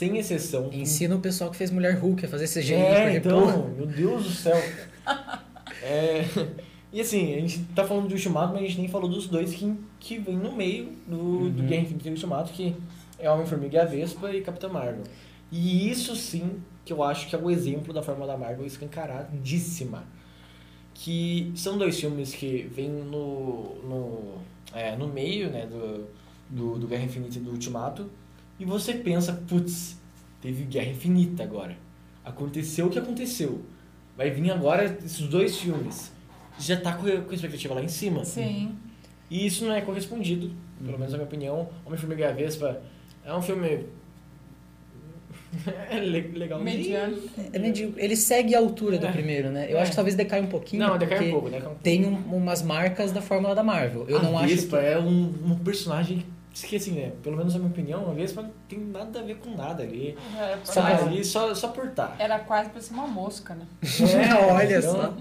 sem 0.00 0.16
exceção. 0.16 0.70
Ensina 0.72 1.14
o 1.14 1.20
pessoal 1.20 1.50
que 1.50 1.56
fez 1.58 1.70
Mulher 1.70 1.98
Hulk 1.98 2.24
a 2.24 2.28
fazer 2.28 2.48
CGI 2.48 2.72
É, 2.72 3.16
então, 3.16 3.68
meu 3.68 3.86
Deus 3.86 4.24
do 4.24 4.30
céu. 4.30 4.56
É, 5.82 6.24
e 6.90 7.02
assim, 7.02 7.34
a 7.34 7.40
gente 7.40 7.58
tá 7.74 7.84
falando 7.84 8.08
do 8.08 8.14
Ultimato, 8.14 8.54
mas 8.54 8.62
a 8.62 8.66
gente 8.66 8.78
nem 8.78 8.88
falou 8.88 9.10
dos 9.10 9.26
dois 9.26 9.52
que, 9.52 9.74
que 9.98 10.18
vem 10.18 10.36
no 10.36 10.52
meio 10.56 10.92
do, 11.06 11.50
do 11.50 11.60
Uhum. 11.60 11.68
Guerra 11.68 11.82
Infinita 11.82 12.08
e 12.08 12.12
Ultimato, 12.12 12.52
que 12.52 12.74
é 13.18 13.30
Homem-Formiga 13.30 13.76
e 13.76 13.80
a 13.80 13.84
Vespa 13.84 14.32
e 14.34 14.40
Capitã 14.40 14.68
Marvel. 14.68 15.04
E 15.52 15.90
isso 15.90 16.16
sim 16.16 16.62
que 16.82 16.92
eu 16.94 17.02
acho 17.02 17.28
que 17.28 17.36
é 17.36 17.38
o 17.38 17.50
exemplo 17.50 17.92
da 17.92 18.02
forma 18.02 18.26
da 18.26 18.38
Marvel 18.38 18.64
escancaradíssima. 18.64 20.04
Que 20.94 21.52
são 21.54 21.76
dois 21.76 22.00
filmes 22.00 22.34
que 22.34 22.68
vêm 22.74 22.88
no, 22.90 23.74
no, 23.84 24.34
é, 24.74 24.96
no 24.96 25.08
meio 25.08 25.50
né, 25.50 25.66
do, 25.66 26.06
do, 26.48 26.78
do 26.78 26.86
Guerra 26.86 27.04
Infinita 27.04 27.36
e 27.36 27.40
do 27.40 27.50
Ultimato. 27.50 28.10
E 28.60 28.64
você 28.64 28.92
pensa, 28.94 29.32
putz, 29.48 29.96
teve 30.40 30.64
Guerra 30.64 30.90
Infinita 30.90 31.42
agora. 31.42 31.76
Aconteceu 32.24 32.86
o 32.86 32.90
que 32.90 32.98
aconteceu. 32.98 33.62
Vai 34.16 34.30
vir 34.30 34.50
agora 34.50 34.84
esses 35.04 35.26
dois 35.26 35.56
filmes. 35.58 36.12
Já 36.58 36.78
tá 36.78 36.92
com 36.92 37.06
a 37.06 37.34
expectativa 37.34 37.72
lá 37.74 37.82
em 37.82 37.88
cima. 37.88 38.22
Sim. 38.24 38.74
E 39.30 39.46
isso 39.46 39.64
não 39.64 39.72
é 39.72 39.80
correspondido, 39.80 40.50
pelo 40.78 40.98
menos 40.98 41.12
na 41.12 41.18
minha 41.18 41.26
opinião. 41.26 41.68
Homem-Formiga 41.86 42.22
e 42.22 42.26
a 42.26 42.32
Vespa 42.32 42.82
é 43.24 43.32
um 43.34 43.40
filme. 43.40 43.86
é 45.90 45.98
le- 45.98 46.32
legal. 46.38 46.60
Mediano. 46.62 47.16
É 47.52 47.58
medíocre. 47.58 48.02
Ele 48.04 48.14
segue 48.16 48.54
a 48.54 48.58
altura 48.58 48.98
do 48.98 49.06
É. 49.06 49.12
primeiro, 49.12 49.50
né? 49.50 49.66
Eu 49.72 49.78
É. 49.78 49.82
acho 49.82 49.90
que 49.92 49.96
talvez 49.96 50.14
decaia 50.14 50.42
um 50.42 50.46
pouquinho. 50.48 50.86
Não, 50.86 50.98
decai 50.98 51.16
porque 51.18 51.30
um 51.30 51.32
pouco, 51.32 51.48
né? 51.48 51.58
Um- 51.66 51.74
Tem 51.76 52.04
um- 52.06 52.36
umas 52.36 52.62
marcas 52.62 53.10
da 53.10 53.22
fórmula 53.22 53.54
da 53.54 53.62
Marvel. 53.62 54.04
Eu 54.08 54.18
a 54.18 54.22
não 54.22 54.36
acho 54.38 54.48
que... 54.48 54.54
Vespa 54.54 54.78
é 54.78 54.98
um, 54.98 55.32
um 55.46 55.58
personagem 55.58 56.24
que, 56.52 56.76
assim, 56.76 56.92
né? 56.92 57.12
Pelo 57.22 57.36
menos 57.36 57.52
na 57.54 57.60
minha 57.60 57.70
opinião, 57.70 58.10
a 58.10 58.12
Vespa 58.14 58.42
não 58.42 58.50
tem 58.68 58.78
nada 58.78 59.20
a 59.20 59.22
ver 59.22 59.36
com 59.36 59.50
nada 59.56 59.82
ali. 59.82 60.16
Era, 60.36 60.58
Só 60.64 60.80
Tá 60.82 60.96
tá 60.96 61.04
ali, 61.04 61.24
só, 61.24 61.54
só 61.54 61.68
por 61.68 61.88
tá. 61.90 62.14
era 62.18 62.38
quase 62.40 62.70
pra 62.70 62.80
ser 62.80 62.92
uma 62.94 63.06
mosca, 63.06 63.54
né? 63.54 63.66
É, 63.82 64.52
olha 64.52 64.78
então, 64.78 64.92
só. 64.92 65.14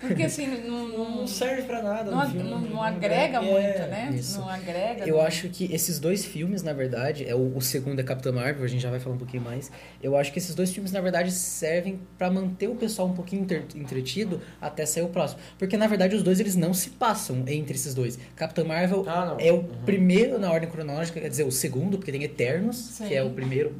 Porque 0.00 0.22
assim, 0.22 0.46
não, 0.66 0.88
não, 0.88 1.10
Não 1.16 1.26
serve 1.26 1.62
pra 1.62 1.82
nada. 1.82 2.10
não, 2.10 2.30
filme. 2.30 2.48
não- 2.48 2.60
não 2.60 2.82
agrega 2.82 3.38
É, 3.38 3.40
muito, 3.40 3.90
né? 3.90 4.10
isso. 4.14 4.38
Não 4.40 4.48
agrega. 4.48 5.06
Eu 5.06 5.16
não- 5.16 5.22
acho 5.24 5.48
que 5.48 5.72
esses 5.72 5.98
dois 5.98 6.24
filmes, 6.24 6.62
na 6.62 6.72
verdade, 6.72 7.28
é 7.28 7.34
o, 7.34 7.56
o 7.56 7.60
segundo 7.60 8.00
é 8.00 8.02
Capitã 8.02 8.32
Marvel, 8.32 8.64
a 8.64 8.68
gente 8.68 8.80
já 8.82 8.90
vai 8.90 9.00
falar 9.00 9.16
um 9.16 9.18
pouquinho 9.18 9.42
mais. 9.42 9.70
Eu 10.02 10.16
acho 10.16 10.32
que 10.32 10.38
esses 10.38 10.54
dois 10.54 10.70
filmes, 10.72 10.92
na 10.92 11.00
verdade, 11.00 11.30
servem 11.32 12.00
pra 12.16 12.30
manter 12.30 12.68
o 12.68 12.74
pessoal 12.74 13.08
um 13.08 13.14
pouquinho 13.14 13.42
inter- 13.42 13.64
entretido 13.74 14.40
até 14.60 14.86
sair 14.86 15.02
o 15.02 15.08
próximo. 15.08 15.40
Porque, 15.58 15.76
na 15.76 15.86
verdade, 15.86 16.14
os 16.16 16.22
dois 16.22 16.40
eles 16.40 16.54
não 16.56 16.72
se 16.72 16.90
passam 16.90 17.42
entre 17.46 17.74
esses 17.74 17.94
dois. 17.94 18.18
Capitã 18.36 18.64
Marvel 18.64 19.04
Ah, 19.08 19.26
não. 19.26 19.36
é 19.40 19.52
o 19.52 19.56
Uhum. 19.56 19.68
primeiro 19.84 20.38
na 20.38 20.50
ordem 20.54 20.70
cronológica, 20.70 21.20
quer 21.20 21.28
dizer, 21.28 21.44
o 21.44 21.52
segundo, 21.52 21.98
porque 21.98 22.10
tem 22.10 22.22
Eternos, 22.22 22.76
Sim. 22.76 23.08
que 23.08 23.14
é 23.14 23.22
o 23.22 23.30
primeiro. 23.30 23.74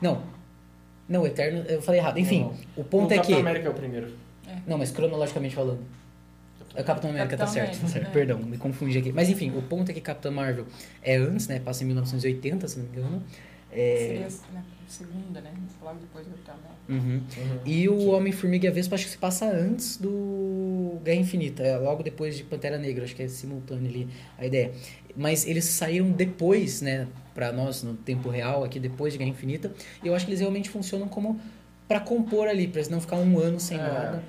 Não. 0.00 0.22
Não, 1.08 1.26
Eterno, 1.26 1.64
eu 1.68 1.80
falei 1.82 2.00
errado. 2.00 2.18
Enfim, 2.18 2.40
Não. 2.40 2.54
o 2.76 2.84
ponto 2.84 3.10
o 3.10 3.14
é 3.14 3.16
que. 3.16 3.22
Capitão 3.22 3.40
América 3.40 3.68
é 3.68 3.70
o 3.70 3.74
primeiro. 3.74 4.12
Não, 4.66 4.78
mas 4.78 4.90
cronologicamente 4.90 5.54
falando. 5.54 5.80
É 6.74 6.82
Capitão 6.82 7.10
América, 7.10 7.36
Capitão 7.36 7.46
tá 7.46 7.52
certo, 7.52 7.68
América, 7.68 7.86
tá 7.86 7.92
certo. 7.92 8.08
é. 8.08 8.10
Perdão, 8.10 8.38
me 8.38 8.58
confundi 8.58 8.98
aqui. 8.98 9.12
Mas 9.12 9.30
enfim, 9.30 9.50
o 9.56 9.62
ponto 9.62 9.90
é 9.90 9.94
que 9.94 10.00
Capitã 10.00 10.30
Marvel 10.30 10.66
é 11.02 11.16
antes, 11.16 11.48
né? 11.48 11.58
Passa 11.58 11.82
em 11.82 11.86
1980, 11.86 12.68
se 12.68 12.78
não 12.78 12.84
me 12.86 12.90
engano. 12.90 13.22
É... 13.72 13.96
Seria 13.98 14.28
né, 14.54 14.64
segunda, 14.88 15.40
né? 15.40 15.52
Logo 15.82 15.98
depois 15.98 16.26
do 16.26 16.32
Capitão. 16.44 16.76
Uhum. 16.88 17.20
Uhum. 17.36 17.58
E 17.64 17.88
o 17.88 18.06
Homem-Formiga 18.10 18.66
e 18.66 18.68
a 18.68 18.72
Vespa 18.72 18.94
acho 18.94 19.04
que 19.04 19.10
se 19.10 19.18
passa 19.18 19.46
antes 19.50 19.96
do 19.96 20.98
Guerra 21.02 21.20
Infinita, 21.20 21.62
é 21.62 21.76
logo 21.76 22.02
depois 22.02 22.36
de 22.36 22.44
Pantera 22.44 22.78
Negra, 22.78 23.04
acho 23.04 23.14
que 23.14 23.22
é 23.22 23.28
simultâneo 23.28 23.88
ali 23.88 24.08
a 24.38 24.46
ideia. 24.46 24.72
Mas 25.16 25.46
eles 25.46 25.64
saíram 25.64 26.10
depois, 26.10 26.80
né, 26.80 27.08
pra 27.34 27.52
nós, 27.52 27.82
no 27.82 27.94
tempo 27.94 28.28
real, 28.28 28.62
aqui 28.62 28.78
depois 28.78 29.12
de 29.12 29.18
Guerra 29.18 29.30
Infinita, 29.30 29.72
e 30.02 30.06
eu 30.06 30.14
acho 30.14 30.24
que 30.24 30.30
eles 30.30 30.40
realmente 30.40 30.70
funcionam 30.70 31.08
como 31.08 31.40
pra 31.88 31.98
compor 32.00 32.46
ali, 32.48 32.68
pra 32.68 32.80
eles 32.80 32.88
não 32.88 33.00
ficar 33.00 33.16
um 33.16 33.38
ano 33.38 33.58
sem 33.58 33.78
É. 33.78 33.82
nada, 33.82 34.22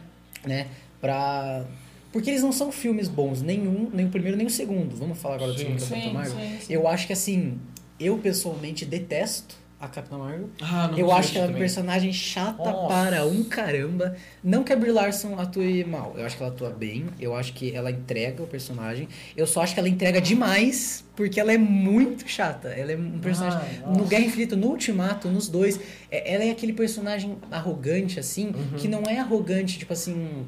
né, 0.45 0.67
pra... 0.99 1.65
Porque 2.11 2.29
eles 2.31 2.41
não 2.41 2.51
são 2.51 2.71
filmes 2.71 3.07
bons, 3.07 3.41
nenhum, 3.41 3.91
nem 3.93 4.05
o 4.07 4.09
primeiro 4.09 4.35
nem 4.37 4.47
o 4.47 4.49
segundo. 4.49 4.95
Vamos 4.95 5.19
falar 5.19 5.35
agora 5.35 5.51
do 5.51 5.59
segundo 5.59 5.79
da 5.79 5.85
Capitã 5.85 6.01
Sim, 6.07 6.13
Marvel? 6.13 6.35
sim, 6.39 6.57
sim. 6.61 6.73
Eu 6.73 6.87
acho 6.87 7.05
que 7.05 7.13
assim, 7.13 7.59
eu 7.99 8.17
pessoalmente 8.17 8.85
detesto 8.85 9.55
a 9.79 9.87
Capitã 9.87 10.17
Marvel. 10.17 10.49
Ah, 10.59 10.87
não 10.87 10.97
Eu 10.97 11.11
acho 11.11 11.31
que 11.33 11.37
ela 11.37 11.45
é 11.47 11.49
uma 11.51 11.57
personagem 11.59 12.11
chata 12.11 12.63
Nossa. 12.71 12.87
para 12.87 13.25
um 13.27 13.43
caramba. 13.43 14.15
Não 14.43 14.63
que 14.63 14.73
a 14.73 14.75
Brie 14.75 14.91
Larson 14.91 15.37
atue 15.39 15.83
mal. 15.85 16.15
Eu 16.17 16.25
acho 16.25 16.35
que 16.35 16.41
ela 16.41 16.51
atua 16.51 16.71
bem. 16.71 17.05
Eu 17.19 17.35
acho 17.35 17.53
que 17.53 17.75
ela 17.75 17.91
entrega 17.91 18.41
o 18.41 18.47
personagem. 18.47 19.07
Eu 19.35 19.45
só 19.45 19.61
acho 19.61 19.75
que 19.75 19.79
ela 19.79 19.87
entrega 19.87 20.19
demais 20.19 21.05
porque 21.15 21.39
ela 21.39 21.53
é 21.53 21.59
muito 21.59 22.27
chata. 22.27 22.69
Ela 22.69 22.93
é 22.93 22.97
um 22.97 23.19
personagem. 23.19 23.59
Ah, 23.85 23.89
no. 23.91 24.05
Guerra 24.05 24.23
Infinita, 24.25 24.55
no 24.55 24.69
Ultimato, 24.69 25.27
nos 25.27 25.47
dois. 25.47 25.79
é- 26.09 26.33
Ela 26.33 26.45
é 26.45 26.49
aquele 26.49 26.73
personagem 26.73 27.37
arrogante, 27.51 28.19
assim, 28.19 28.47
Uhum. 28.47 28.77
que 28.79 28.87
não 28.87 29.03
é 29.03 29.19
arrogante, 29.19 29.77
tipo 29.77 29.93
assim. 29.93 30.43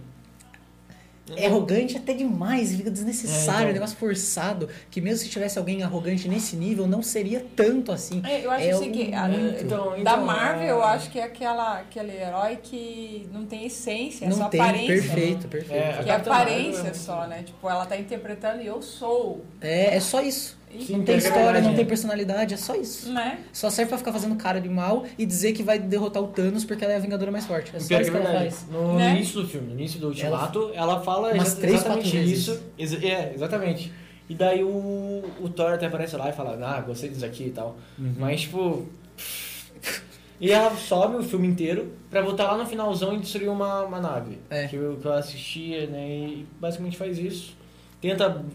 É 1.36 1.48
arrogante 1.48 1.98
até 1.98 2.14
demais, 2.14 2.76
fica 2.76 2.90
desnecessário, 2.92 3.50
É, 3.50 3.54
então. 3.62 3.70
um 3.70 3.74
negócio 3.74 3.98
forçado, 3.98 4.70
que 4.90 5.00
mesmo 5.02 5.24
se 5.24 5.30
tivesse 5.30 5.58
alguém 5.58 5.84
arrogante 5.84 6.28
nesse 6.28 6.56
nível, 6.56 6.88
não 6.88 7.02
seria 7.02 7.46
tanto 7.56 7.92
assim. 7.92 8.22
É, 8.26 8.46
eu 8.46 8.52
acho 8.52 8.66
É 8.66 8.76
o 8.76 8.80
seguinte, 8.80 9.14
a- 9.14 9.28
muito. 9.28 9.64
Então, 9.64 9.90
da 9.92 9.98
então, 10.00 10.26
Marvel, 10.26 10.64
é- 10.68 10.72
eu 10.72 10.84
acho 10.84 11.10
que 11.10 11.20
é 11.20 11.24
aquela, 11.24 11.80
aquele 11.80 12.12
herói 12.12 12.58
que 12.62 13.28
não 13.34 13.46
tem 13.46 13.66
essência, 13.66 14.26
é 14.26 14.30
não 14.30 14.38
só 14.38 14.50
tem, 14.50 14.60
aparência. 14.62 14.88
perfeito, 14.88 15.48
perfeito. 15.48 15.84
É, 16.00 16.04
Que 16.04 16.10
é 16.10 16.16
aparência 16.16 16.88
é- 16.90 16.94
só, 16.94 17.26
né? 17.28 17.44
Tipo, 17.44 17.70
ela 17.70 17.86
tá 17.86 17.98
interpretando 17.98 18.62
e 18.62 18.68
eu 18.68 18.82
sou, 18.82 19.44
É, 19.62 19.96
é 19.96 20.00
só 20.00 20.22
isso. 20.22 20.59
Sim, 20.80 20.98
não 20.98 21.04
tem 21.04 21.16
é 21.16 21.18
história, 21.18 21.62
não 21.62 21.72
é. 21.72 21.76
tem 21.76 21.86
personalidade, 21.86 22.54
é 22.54 22.58
só 22.58 22.76
isso. 22.76 23.12
né? 23.12 23.40
Só 23.52 23.70
serve 23.70 23.90
pra 23.90 23.98
ficar 23.98 24.12
fazendo 24.14 24.36
cara 24.36 24.62
de 24.62 24.70
mal 24.70 25.06
e 25.18 25.26
dizer 25.26 25.54
que 25.54 25.64
vai 25.64 25.80
derrotar 25.80 26.22
o 26.22 26.28
Thanos 26.28 26.64
porque 26.64 26.84
ela 26.84 26.94
é 26.94 26.98
a 26.98 27.00
Vingadora 27.00 27.32
mais 27.32 27.46
forte. 27.46 27.76
É 27.76 27.80
só 27.80 27.88
pior 27.88 28.02
isso 28.02 28.12
que 28.12 28.18
é 28.18 28.20
ela 28.20 28.30
verdade. 28.30 28.56
faz. 28.56 28.70
No 28.72 28.96
Né? 28.96 29.16
início 29.16 29.42
do 29.42 29.48
filme, 29.48 29.68
no 29.68 29.74
início 29.74 30.00
do 30.00 30.08
Ultimato, 30.10 30.72
ela, 30.76 31.02
fala 31.02 31.34
Umas 31.34 31.48
exa- 31.48 31.58
três, 31.62 31.76
exatamente 31.76 32.04
quatro 32.12 32.20
vezes. 32.20 32.38
isso. 32.40 32.64
Exa- 32.78 33.06
é, 33.06 33.32
exatamente. 33.34 33.92
E 34.30 34.36
daí 34.36 34.64
o, 34.64 35.24
o 35.42 35.50
Thor 35.50 35.74
até 35.74 35.88
aparece 35.88 36.16
lá 36.16 36.30
e 36.30 36.34
fala, 36.34 36.58
ah, 36.64 36.82
gostei 36.82 37.10
disso 37.10 37.26
aqui 37.26 37.46
e 37.46 37.50
tal. 37.52 37.76
Uhum. 37.98 38.14
Mas, 38.18 38.42
tipo. 38.42 38.86
E 40.42 40.52
ela 40.54 40.74
sobe 40.74 41.18
o 41.18 41.24
filme 41.24 41.46
inteiro 41.46 41.92
pra 42.10 42.22
voltar 42.22 42.46
lá 42.50 42.58
no 42.58 42.66
finalzão 42.66 43.14
e 43.14 43.20
destruir 43.20 43.50
uma, 43.50 43.84
uma 43.84 44.00
nave. 44.00 44.38
É. 44.50 44.68
Que, 44.68 44.78
eu, 44.78 44.96
que 44.96 45.06
eu 45.06 45.12
assistia, 45.12 45.86
né? 45.88 46.08
E 46.10 46.48
basicamente 46.58 46.98
faz 46.98 47.18
isso. 47.18 47.58
Tenta 48.00 48.46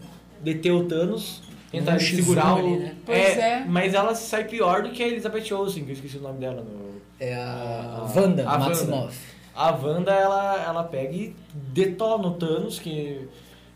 deter 0.41 0.71
o 0.71 0.85
Thanos. 0.85 1.43
Tenta 1.79 1.91
Um 1.93 1.95
X1 1.97 2.15
segurar 2.15 2.53
o. 2.55 2.57
ali, 2.57 2.77
né? 2.77 2.95
Pois 3.05 3.37
é. 3.37 3.65
Mas 3.67 3.93
ela 3.93 4.13
sai 4.15 4.43
pior 4.45 4.83
do 4.83 4.89
que 4.91 5.03
a 5.03 5.07
Elizabeth 5.07 5.51
Olsen, 5.53 5.83
que 5.85 5.91
eu 5.91 5.95
esqueci 5.95 6.17
o 6.17 6.21
nome 6.21 6.39
dela 6.39 6.61
no. 6.61 6.95
É 7.19 7.33
a 7.35 8.01
A- 8.07 8.11
Wanda 8.19 8.49
a 8.49 8.57
Maximoff. 8.57 9.17
A 9.55 9.71
Wanda, 9.71 10.11
ela, 10.11 10.63
ela 10.65 10.83
pega 10.83 11.13
e 11.15 11.33
detona 11.53 12.27
o 12.27 12.31
Thanos, 12.31 12.77
que 12.77 13.27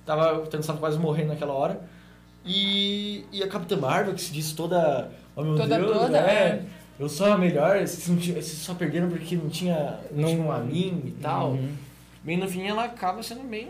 tava, 0.05 0.39
o 0.39 0.47
Thanos 0.47 0.67
tava 0.67 0.79
quase 0.79 0.99
morrendo 0.99 1.29
naquela 1.29 1.53
hora. 1.53 1.79
E, 2.45 3.25
e 3.31 3.43
a 3.43 3.47
Capitã 3.47 3.77
Marvel, 3.77 4.13
que 4.13 4.21
se 4.21 4.31
diz 4.33 4.51
toda. 4.53 5.09
Oh 5.35 5.43
meu 5.43 5.55
Toda, 5.55 5.77
Deus, 5.77 5.97
toda, 5.97 6.17
é, 6.17 6.21
é. 6.33 6.61
Eu 6.99 7.07
sou 7.07 7.27
a 7.31 7.37
melhor, 7.37 7.79
vocês, 7.79 8.07
não 8.09 8.17
tinham- 8.17 8.41
vocês 8.41 8.57
só 8.57 8.73
perderam 8.73 9.09
porque 9.09 9.35
não 9.37 9.47
tinha, 9.49 9.99
não 10.11 10.23
Não- 10.23 10.29
tinham 10.29 10.51
a 10.51 10.57
mim 10.59 11.01
e 11.05 11.11
tal. 11.21 11.51
Uhum. 11.51 11.69
Bem 12.23 12.35
no 12.37 12.47
fim 12.47 12.67
ela 12.67 12.83
acaba 12.83 13.23
sendo 13.23 13.43
bem. 13.47 13.69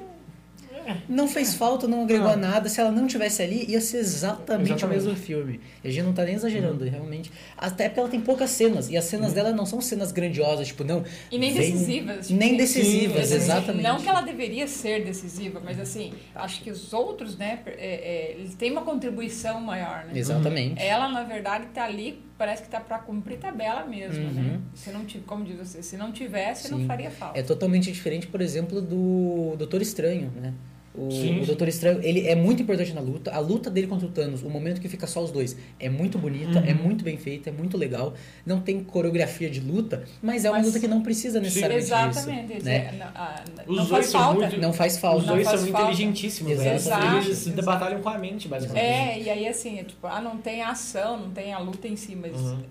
Não 1.07 1.27
fez 1.27 1.53
falta, 1.55 1.87
não 1.87 2.03
agregou 2.03 2.27
Não. 2.27 2.33
a 2.33 2.37
nada. 2.37 2.69
Se 2.69 2.79
ela 2.79 2.91
não 2.91 3.07
tivesse 3.07 3.41
ali, 3.41 3.65
ia 3.69 3.81
ser 3.81 3.97
exatamente, 3.97 4.71
Exatamente. 4.71 4.85
o 4.85 4.87
mesmo 4.87 5.15
filme. 5.15 5.59
E 5.83 5.87
a 5.87 5.91
gente 5.91 6.03
não 6.03 6.13
tá 6.13 6.23
nem 6.23 6.35
exagerando, 6.35 6.83
realmente. 6.85 7.31
Até 7.57 7.87
porque 7.89 7.99
ela 7.99 8.09
tem 8.09 8.21
poucas 8.21 8.49
cenas. 8.51 8.89
E 8.89 8.97
as 8.97 9.05
cenas 9.05 9.33
dela 9.33 9.51
não 9.51 9.65
são 9.65 9.81
cenas 9.81 10.11
grandiosas, 10.11 10.67
tipo, 10.67 10.83
não. 10.83 11.03
E 11.31 11.37
nem 11.37 11.53
vem- 11.53 11.61
decisivas. 11.71 12.27
tipo, 12.27 12.39
Nem 12.39 12.57
decisivas, 12.57 13.27
Sim, 13.27 13.35
exatamente. 13.35 13.83
Não 13.83 13.99
que 13.99 14.07
ela 14.07 14.21
deveria 14.21 14.67
ser 14.67 15.03
decisiva, 15.05 15.61
mas 15.63 15.79
assim, 15.79 16.13
acho 16.35 16.61
que 16.61 16.71
os 16.71 16.93
outros, 16.93 17.37
né, 17.37 17.59
é, 17.65 17.71
é, 17.71 18.35
eles 18.37 18.55
têm 18.55 18.71
uma 18.71 18.81
contribuição 18.81 19.59
maior, 19.61 20.05
né? 20.05 20.11
Exatamente. 20.15 20.81
Ela, 20.81 21.09
na 21.09 21.23
verdade, 21.23 21.67
tá 21.73 21.83
ali, 21.85 22.21
parece 22.37 22.63
que 22.63 22.69
tá 22.69 22.79
pra 22.79 22.99
cumprir 22.99 23.37
tabela 23.37 23.85
mesmo, 23.85 24.23
Uhum. 24.23 24.31
né? 24.33 24.59
Se 24.73 24.89
não, 24.91 25.05
ti- 25.05 25.21
como 25.25 25.43
diz 25.43 25.57
você, 25.57 25.83
se 25.83 25.97
não 25.97 26.11
tivesse, 26.11 26.71
não 26.71 26.79
Sim. 26.79 26.87
faria 26.87 27.11
falta. 27.11 27.37
É 27.39 27.43
totalmente 27.43 27.91
diferente, 27.91 28.27
por 28.27 28.41
exemplo, 28.41 28.81
do 28.81 29.55
Doutor 29.57 29.81
Estranho, 29.81 30.31
né? 30.39 30.53
O, 30.99 31.09
Sim, 31.11 31.39
o 31.41 31.45
Doutor 31.45 31.67
Estranho, 31.69 32.01
ele 32.03 32.27
é 32.27 32.35
muito 32.35 32.61
importante 32.61 32.91
na 32.93 32.99
luta. 32.99 33.31
A 33.31 33.39
luta 33.39 33.69
dele 33.69 33.87
contra 33.87 34.05
o 34.05 34.11
Thanos, 34.11 34.43
o 34.43 34.49
momento 34.49 34.81
que 34.81 34.89
fica 34.89 35.07
só 35.07 35.23
os 35.23 35.31
dois, 35.31 35.55
é 35.79 35.87
muito 35.87 36.17
bonita, 36.17 36.59
Uhum. 36.59 36.65
é 36.65 36.73
muito 36.73 37.05
bem 37.05 37.15
feita, 37.15 37.49
é 37.49 37.53
muito 37.53 37.77
legal. 37.77 38.13
Não 38.45 38.59
tem 38.59 38.83
coreografia 38.83 39.49
de 39.49 39.61
luta, 39.61 40.03
mas 40.21 40.43
é 40.43 40.49
uma 40.49 40.57
Mas- 40.57 40.67
luta 40.67 40.79
que 40.79 40.87
não 40.89 41.01
precisa 41.01 41.39
necessariamente 41.39 41.85
Exatamente. 41.85 42.53
disso. 42.55 42.65
Né? 42.65 42.75
é, 42.75 42.91
não, 42.97 43.07
ah, 43.15 43.43
Os 43.65 43.67
não 43.67 43.75
dois 43.75 43.89
faz 43.89 44.05
são 44.07 44.19
falta. 44.21 44.39
muito- 44.41 44.57
Não 44.59 44.73
faz 44.73 44.93
Os 44.95 44.99
falta. 44.99 45.25
Não 45.27 45.33
dois 45.35 45.47
são 45.47 45.57
falta. 45.59 45.69
inteligentíssimos, 45.83 46.57
né? 46.57 46.75
Exato. 46.75 47.15
Eles 47.25 47.47
Exato. 47.47 47.61
batalham 47.65 48.01
com 48.01 48.09
a 48.09 48.17
mente, 48.17 48.47
basicamente. 48.49 48.83
É, 48.83 49.21
e 49.21 49.29
aí 49.29 49.47
assim, 49.47 49.79
é 49.79 49.83
tipo, 49.85 50.05
ah, 50.05 50.19
não 50.19 50.37
tem 50.37 50.61
a 50.61 50.71
ação, 50.71 51.17
não 51.17 51.29
tem 51.31 51.53
a 51.53 51.59
luta 51.59 51.87
em 51.87 51.95
si, 51.95 52.13
mas 52.13 52.33
Uhum. 52.35 52.63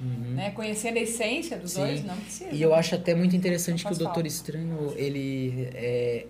hum, 0.00 0.34
né, 0.34 0.50
conhecendo 0.52 0.96
a 0.96 1.00
essência 1.02 1.58
dos 1.58 1.72
Sim. 1.72 1.80
dois, 1.80 2.04
não 2.04 2.16
precisa. 2.16 2.50
E 2.52 2.62
eu 2.62 2.74
acho 2.74 2.94
até 2.94 3.14
muito 3.14 3.36
interessante 3.36 3.84
que 3.84 3.92
o 3.92 3.96
Doutor. 3.98 4.24
Estranho, 4.26 4.94
ele 4.96 5.68
é. 5.74 6.26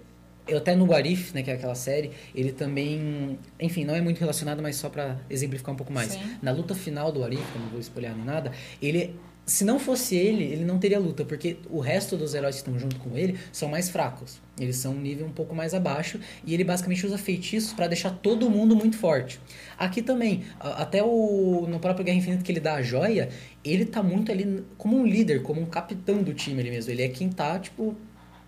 Eu 0.46 0.58
até 0.58 0.74
no 0.74 0.86
Warif, 0.86 1.32
né, 1.32 1.42
que 1.42 1.50
é 1.50 1.54
aquela 1.54 1.74
série, 1.74 2.10
ele 2.34 2.52
também, 2.52 3.38
enfim, 3.60 3.84
não 3.84 3.94
é 3.94 4.00
muito 4.00 4.18
relacionado, 4.18 4.62
mas 4.62 4.76
só 4.76 4.88
pra 4.88 5.18
exemplificar 5.28 5.72
um 5.72 5.76
pouco 5.76 5.92
mais. 5.92 6.12
Sim. 6.12 6.20
Na 6.42 6.50
luta 6.50 6.74
final 6.74 7.12
do 7.12 7.20
Warif, 7.20 7.44
não 7.58 7.68
vou 7.68 7.78
espolhar 7.78 8.16
nem 8.16 8.24
nada, 8.24 8.50
ele, 8.82 9.14
se 9.46 9.64
não 9.64 9.78
fosse 9.78 10.16
ele, 10.16 10.44
ele 10.44 10.64
não 10.64 10.78
teria 10.78 10.98
luta, 10.98 11.24
porque 11.24 11.58
o 11.68 11.78
resto 11.80 12.16
dos 12.16 12.34
heróis 12.34 12.56
que 12.56 12.62
estão 12.62 12.78
junto 12.78 12.96
com 12.96 13.16
ele 13.16 13.38
são 13.52 13.68
mais 13.68 13.90
fracos. 13.90 14.40
Eles 14.58 14.76
são 14.76 14.92
um 14.92 15.00
nível 15.00 15.26
um 15.26 15.32
pouco 15.32 15.54
mais 15.54 15.72
abaixo 15.72 16.20
e 16.44 16.52
ele 16.52 16.64
basicamente 16.64 17.06
usa 17.06 17.16
feitiços 17.16 17.72
pra 17.72 17.86
deixar 17.86 18.10
todo 18.10 18.50
mundo 18.50 18.76
muito 18.76 18.96
forte. 18.96 19.40
Aqui 19.78 20.02
também, 20.02 20.44
até 20.58 21.02
o 21.02 21.66
no 21.68 21.80
próprio 21.80 22.04
Guerra 22.04 22.18
Infinita 22.18 22.42
que 22.42 22.52
ele 22.52 22.60
dá 22.60 22.74
a 22.74 22.82
joia, 22.82 23.30
ele 23.64 23.84
tá 23.84 24.02
muito 24.02 24.30
ali 24.30 24.64
como 24.76 24.98
um 24.98 25.06
líder, 25.06 25.42
como 25.42 25.60
um 25.60 25.66
capitão 25.66 26.22
do 26.22 26.34
time 26.34 26.60
ele 26.60 26.70
mesmo. 26.70 26.90
Ele 26.92 27.02
é 27.02 27.08
quem 27.08 27.28
tá, 27.30 27.58
tipo, 27.58 27.96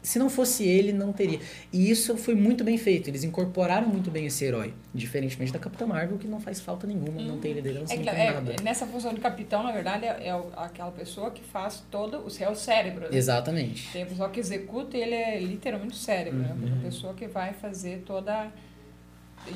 se 0.02 0.18
não 0.18 0.28
fosse 0.28 0.64
ele, 0.64 0.92
não 0.92 1.12
teria. 1.12 1.38
E 1.72 1.88
isso 1.90 2.16
foi 2.16 2.34
muito 2.34 2.64
bem 2.64 2.76
feito. 2.76 3.08
Eles 3.08 3.22
incorporaram 3.22 3.86
muito 3.88 4.10
bem 4.10 4.26
esse 4.26 4.44
herói. 4.44 4.74
Diferentemente 4.92 5.52
da 5.52 5.58
Capitã 5.60 5.86
Marvel, 5.86 6.18
que 6.18 6.26
não 6.26 6.40
faz 6.40 6.60
falta 6.60 6.86
nenhuma, 6.86 7.22
não 7.22 7.38
tem 7.38 7.52
liderança, 7.52 7.94
É, 7.94 7.96
não 7.98 8.04
tem 8.04 8.12
é, 8.14 8.32
nada. 8.32 8.56
nessa 8.62 8.86
função 8.86 9.14
de 9.14 9.20
capitão, 9.20 9.62
na 9.62 9.70
verdade, 9.70 10.04
é, 10.04 10.26
é 10.28 10.34
o- 10.34 10.50
aquela 10.56 10.90
pessoa 10.90 11.30
que 11.30 11.42
faz 11.42 11.84
todo 11.90 12.18
o 12.26 12.28
seu 12.30 12.54
cérebro. 12.56 13.02
né? 13.02 13.16
Exatamente. 13.16 13.90
Tem 13.92 14.02
a 14.02 14.06
pessoa 14.06 14.28
que 14.28 14.40
executa 14.40 14.96
e 14.96 15.00
ele 15.02 15.14
é 15.14 15.38
literalmente 15.40 15.94
o 15.94 15.96
cérebro, 15.96 16.40
né? 16.40 16.52
Uhum. 16.60 16.78
A 16.80 16.82
pessoa 16.82 17.14
que 17.14 17.26
vai 17.28 17.52
fazer 17.52 18.02
toda. 18.04 18.50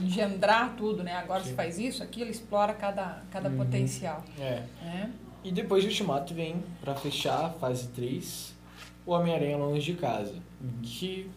engendrar 0.03 0.75
tudo, 0.77 1.05
né? 1.05 1.13
Agora 1.15 1.45
se 1.45 1.53
faz 1.53 1.79
isso, 1.79 2.03
aquilo, 2.03 2.29
explora 2.29 2.75
cada, 2.75 3.23
cada 3.31 3.49
Uhum. 3.49 3.57
potencial. 3.57 4.25
É. 4.39 4.63
Né? 4.83 5.11
E 5.45 5.53
depois 5.53 5.83
de 5.85 5.89
Ultimato 5.91 6.35
vem, 6.35 6.57
pra 6.81 6.95
fechar 6.97 7.45
a 7.45 7.51
fase 7.51 7.87
3, 7.89 8.53
o 9.07 9.13
Homem-Aranha 9.13 9.57
Longe 9.57 9.93
de 9.93 9.99
Casa. 9.99 10.35
Que 10.83 11.29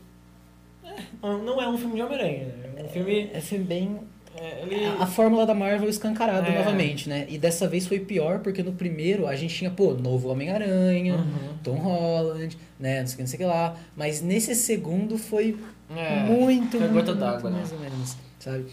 é, 0.83 0.95
não 1.21 1.61
é 1.61 1.69
um 1.69 1.77
filme 1.77 1.95
de 1.95 2.01
Homem-Aranha, 2.01 2.45
né? 2.45 2.73
é 2.77 2.83
um 2.83 2.89
filme... 2.89 3.29
É 3.33 3.39
filme 3.39 3.63
bem. 3.65 3.99
é, 4.35 4.61
ele... 4.63 4.85
A 4.99 5.05
fórmula 5.05 5.45
da 5.45 5.53
Marvel 5.53 5.88
escancarada 5.89 6.47
É. 6.47 6.57
novamente, 6.57 7.07
né? 7.07 7.25
E 7.29 7.38
dessa 7.38 7.67
vez 7.67 7.85
foi 7.85 7.99
pior, 7.99 8.39
porque 8.39 8.63
no 8.63 8.71
primeiro 8.73 9.27
a 9.27 9.35
gente 9.35 9.53
tinha, 9.55 9.69
pô, 9.69 9.93
novo 9.93 10.29
Homem-Aranha, 10.29 11.15
Uhum. 11.17 11.57
Tom 11.63 11.75
Holland, 11.77 12.57
né? 12.79 13.01
Não 13.01 13.07
sei 13.07 13.13
o 13.13 13.17
que, 13.17 13.21
não 13.23 13.27
sei 13.27 13.35
o 13.38 13.39
que 13.39 13.45
lá. 13.45 13.75
Mas 13.95 14.21
nesse 14.21 14.55
segundo 14.55 15.17
foi 15.17 15.57
É, 15.95 16.23
muito, 16.23 16.71
foi 16.77 16.79
muito, 16.88 16.93
gota 16.93 17.11
muito 17.11 17.15
d'água, 17.15 17.49
né? 17.49 17.57
mais 17.57 17.71
ou 17.71 17.79
menos, 17.79 18.17
sabe? 18.39 18.65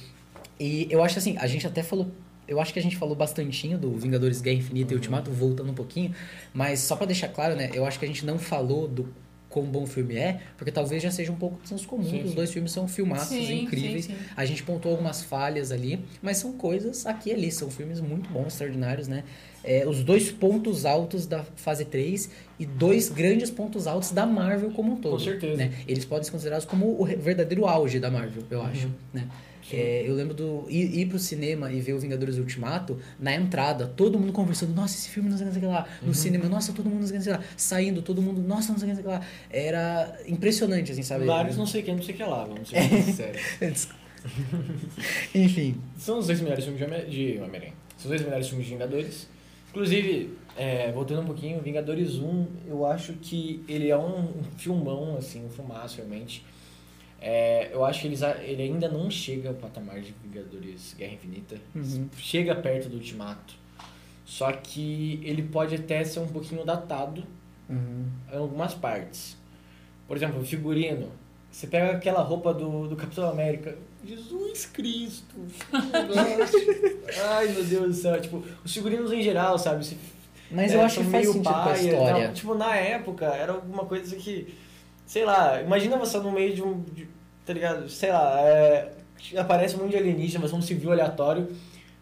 E 0.58 0.86
eu 0.90 1.02
acho 1.02 1.18
assim, 1.18 1.36
a 1.38 1.46
gente 1.46 1.66
até 1.66 1.82
falou, 1.82 2.06
eu 2.48 2.60
acho 2.60 2.72
que 2.72 2.78
a 2.78 2.82
gente 2.82 2.96
falou 2.96 3.14
bastantinho 3.16 3.78
do 3.78 3.92
Vingadores 3.96 4.40
Guerra 4.40 4.58
Infinita 4.58 4.92
e 4.92 4.94
Uhum. 4.94 4.98
Ultimato, 5.00 5.30
voltando 5.30 5.70
um 5.70 5.74
pouquinho, 5.74 6.14
mas 6.54 6.80
só 6.80 6.96
pra 6.96 7.06
deixar 7.06 7.28
claro, 7.28 7.54
né, 7.56 7.70
eu 7.74 7.84
acho 7.86 7.98
que 7.98 8.04
a 8.04 8.08
gente 8.08 8.24
não 8.24 8.38
falou 8.38 8.86
do 8.88 9.08
quão 9.48 9.64
bom 9.64 9.84
o 9.84 9.86
filme 9.86 10.16
é, 10.16 10.40
porque 10.58 10.70
talvez 10.70 11.02
já 11.02 11.10
seja 11.10 11.32
um 11.32 11.36
pouco 11.36 11.62
de 11.62 11.68
senso 11.70 11.86
comum, 11.88 12.04
Sim, 12.10 12.22
os 12.24 12.34
dois 12.34 12.52
filmes 12.52 12.72
são 12.72 12.86
filmaços 12.86 13.28
Sim, 13.28 13.62
incríveis. 13.62 14.04
sim, 14.04 14.12
sim. 14.12 14.20
A 14.36 14.44
gente 14.44 14.62
pontuou 14.62 14.92
algumas 14.92 15.22
falhas 15.22 15.72
ali, 15.72 15.98
mas 16.20 16.36
são 16.36 16.52
coisas 16.52 17.06
aqui 17.06 17.30
e 17.30 17.32
ali, 17.32 17.50
são 17.50 17.70
filmes 17.70 17.98
muito 18.00 18.28
bons, 18.28 18.48
extraordinários, 18.48 19.08
né? 19.08 19.24
É, 19.64 19.86
os 19.88 20.04
dois 20.04 20.30
pontos 20.30 20.84
altos 20.84 21.26
da 21.26 21.42
fase 21.56 21.84
3 21.86 22.28
e 22.58 22.66
dois 22.66 23.08
grandes 23.08 23.50
pontos 23.50 23.86
altos 23.86 24.10
da 24.12 24.26
Marvel 24.26 24.70
como 24.72 24.92
um 24.92 24.96
todo. 24.96 25.12
Com 25.12 25.18
certeza. 25.18 25.56
né? 25.56 25.72
Eles 25.88 26.04
podem 26.04 26.24
ser 26.24 26.30
considerados 26.32 26.66
como 26.66 27.00
o 27.00 27.04
verdadeiro 27.04 27.66
auge 27.66 27.98
da 27.98 28.10
Marvel, 28.10 28.42
eu 28.50 28.62
acho. 28.62 28.88
Né? 29.12 29.26
É, 29.72 30.04
eu 30.06 30.14
lembro 30.14 30.32
do 30.34 30.66
ir, 30.68 31.00
ir 31.00 31.06
pro 31.06 31.18
cinema 31.18 31.72
e 31.72 31.80
ver 31.80 31.92
o 31.94 31.98
Vingadores 31.98 32.36
Ultimato, 32.38 32.98
na 33.18 33.34
entrada, 33.34 33.86
todo 33.86 34.18
mundo 34.18 34.32
conversando, 34.32 34.72
nossa, 34.74 34.94
esse 34.96 35.08
filme 35.08 35.28
não 35.28 35.36
sei 35.36 35.48
o 35.48 35.50
que, 35.50 35.66
lá. 35.66 35.86
No 36.02 36.14
cinema, 36.14 36.48
nossa, 36.48 36.72
todo 36.72 36.88
mundo 36.88 37.00
não 37.00 37.08
sei 37.08 37.18
o 37.18 37.22
que, 37.22 37.30
lá. 37.30 37.40
Saindo, 37.56 38.00
todo 38.02 38.22
mundo, 38.22 38.40
nossa, 38.40 38.72
não 38.72 38.78
sei 38.78 38.92
o 38.92 38.96
que, 38.96 39.02
lá. 39.02 39.20
Era 39.50 40.20
impressionante, 40.26 40.92
assim, 40.92 41.02
sabe? 41.02 41.24
Vários 41.24 41.56
não 41.56 41.66
sei 41.66 41.82
quem, 41.82 41.96
não 41.96 42.02
sei 42.02 42.14
o 42.14 42.16
que 42.16 42.22
lá, 42.24 42.44
vamos 42.44 42.68
ser 42.68 42.88
bem 42.88 43.02
sinceros. 43.02 43.88
Enfim. 45.34 45.80
São 45.98 46.18
os 46.18 46.26
dois 46.26 46.40
melhores 46.40 46.64
filmes 46.64 46.78
de 46.80 46.84
Homem- 46.86 47.08
de 47.08 47.38
Homem-Aranha. 47.38 47.72
São 47.96 48.04
os 48.04 48.08
dois 48.08 48.22
melhores 48.22 48.48
filmes 48.48 48.66
de 48.66 48.72
Vingadores. 48.72 49.28
Inclusive, 49.70 50.30
é, 50.56 50.90
voltando 50.92 51.22
um 51.22 51.26
pouquinho, 51.26 51.60
Vingadores 51.60 52.14
1, 52.16 52.46
eu 52.66 52.86
acho 52.86 53.12
que 53.14 53.62
ele 53.68 53.90
é 53.90 53.96
um, 53.96 54.20
um 54.40 54.42
filmão, 54.56 55.16
assim, 55.16 55.44
um 55.44 55.50
filmaço, 55.50 55.96
realmente. 55.96 56.44
É, 57.20 57.70
eu 57.72 57.84
acho 57.84 58.02
que 58.02 58.06
eles, 58.08 58.20
ele 58.22 58.62
ainda 58.62 58.88
não 58.88 59.10
chega 59.10 59.48
ao 59.48 59.54
patamar 59.54 60.00
de 60.00 60.14
Vingadores 60.22 60.94
Guerra 60.98 61.14
Infinita. 61.14 61.56
Uhum. 61.74 62.08
Chega 62.18 62.54
perto 62.54 62.88
do 62.88 62.96
Ultimato. 62.96 63.54
Só 64.24 64.50
que 64.52 65.20
ele 65.24 65.42
pode 65.42 65.74
até 65.76 66.02
ser 66.04 66.20
um 66.20 66.26
pouquinho 66.28 66.64
datado 66.64 67.24
Uhum. 67.68 68.04
em 68.32 68.36
algumas 68.36 68.74
partes. 68.74 69.36
Por 70.06 70.16
exemplo, 70.16 70.40
o 70.40 70.44
figurino. 70.44 71.10
Você 71.50 71.66
pega 71.66 71.92
aquela 71.96 72.22
roupa 72.22 72.52
do, 72.54 72.86
do 72.86 72.94
Capitão 72.96 73.28
América. 73.28 73.76
Jesus 74.04 74.66
Cristo! 74.66 75.34
Ai, 77.28 77.48
meu 77.48 77.64
Deus 77.64 77.86
do 77.88 77.94
céu. 77.94 78.20
Tipo, 78.20 78.42
os 78.64 78.72
figurinos 78.72 79.12
em 79.12 79.22
geral, 79.22 79.58
sabe? 79.58 79.84
Mas 80.50 80.72
é, 80.72 80.76
eu 80.76 80.80
acho 80.82 81.00
que 81.00 81.06
faz 81.06 81.26
sentido 81.26 81.42
com 81.44 81.48
a 81.50 81.64
paia. 81.64 81.90
história. 81.90 82.26
Não, 82.28 82.34
tipo, 82.34 82.54
na 82.54 82.76
época, 82.76 83.26
era 83.26 83.52
alguma 83.52 83.84
coisa 83.84 84.14
que... 84.16 84.54
Sei 85.06 85.24
lá, 85.24 85.62
imagina 85.62 85.96
você 85.96 86.18
no 86.18 86.32
meio 86.32 86.54
de 86.54 86.62
um... 86.62 86.82
de- 86.92 87.08
tá 87.46 87.52
ligado? 87.52 87.88
Sei 87.88 88.10
lá, 88.10 88.40
é, 88.40 88.92
aparece 89.38 89.76
um 89.76 89.78
monte 89.80 89.92
de 89.92 89.96
alienígena, 89.96 90.40
mas 90.42 90.52
é 90.52 90.56
um 90.56 90.60
civil 90.62 90.90
aleatório. 90.92 91.48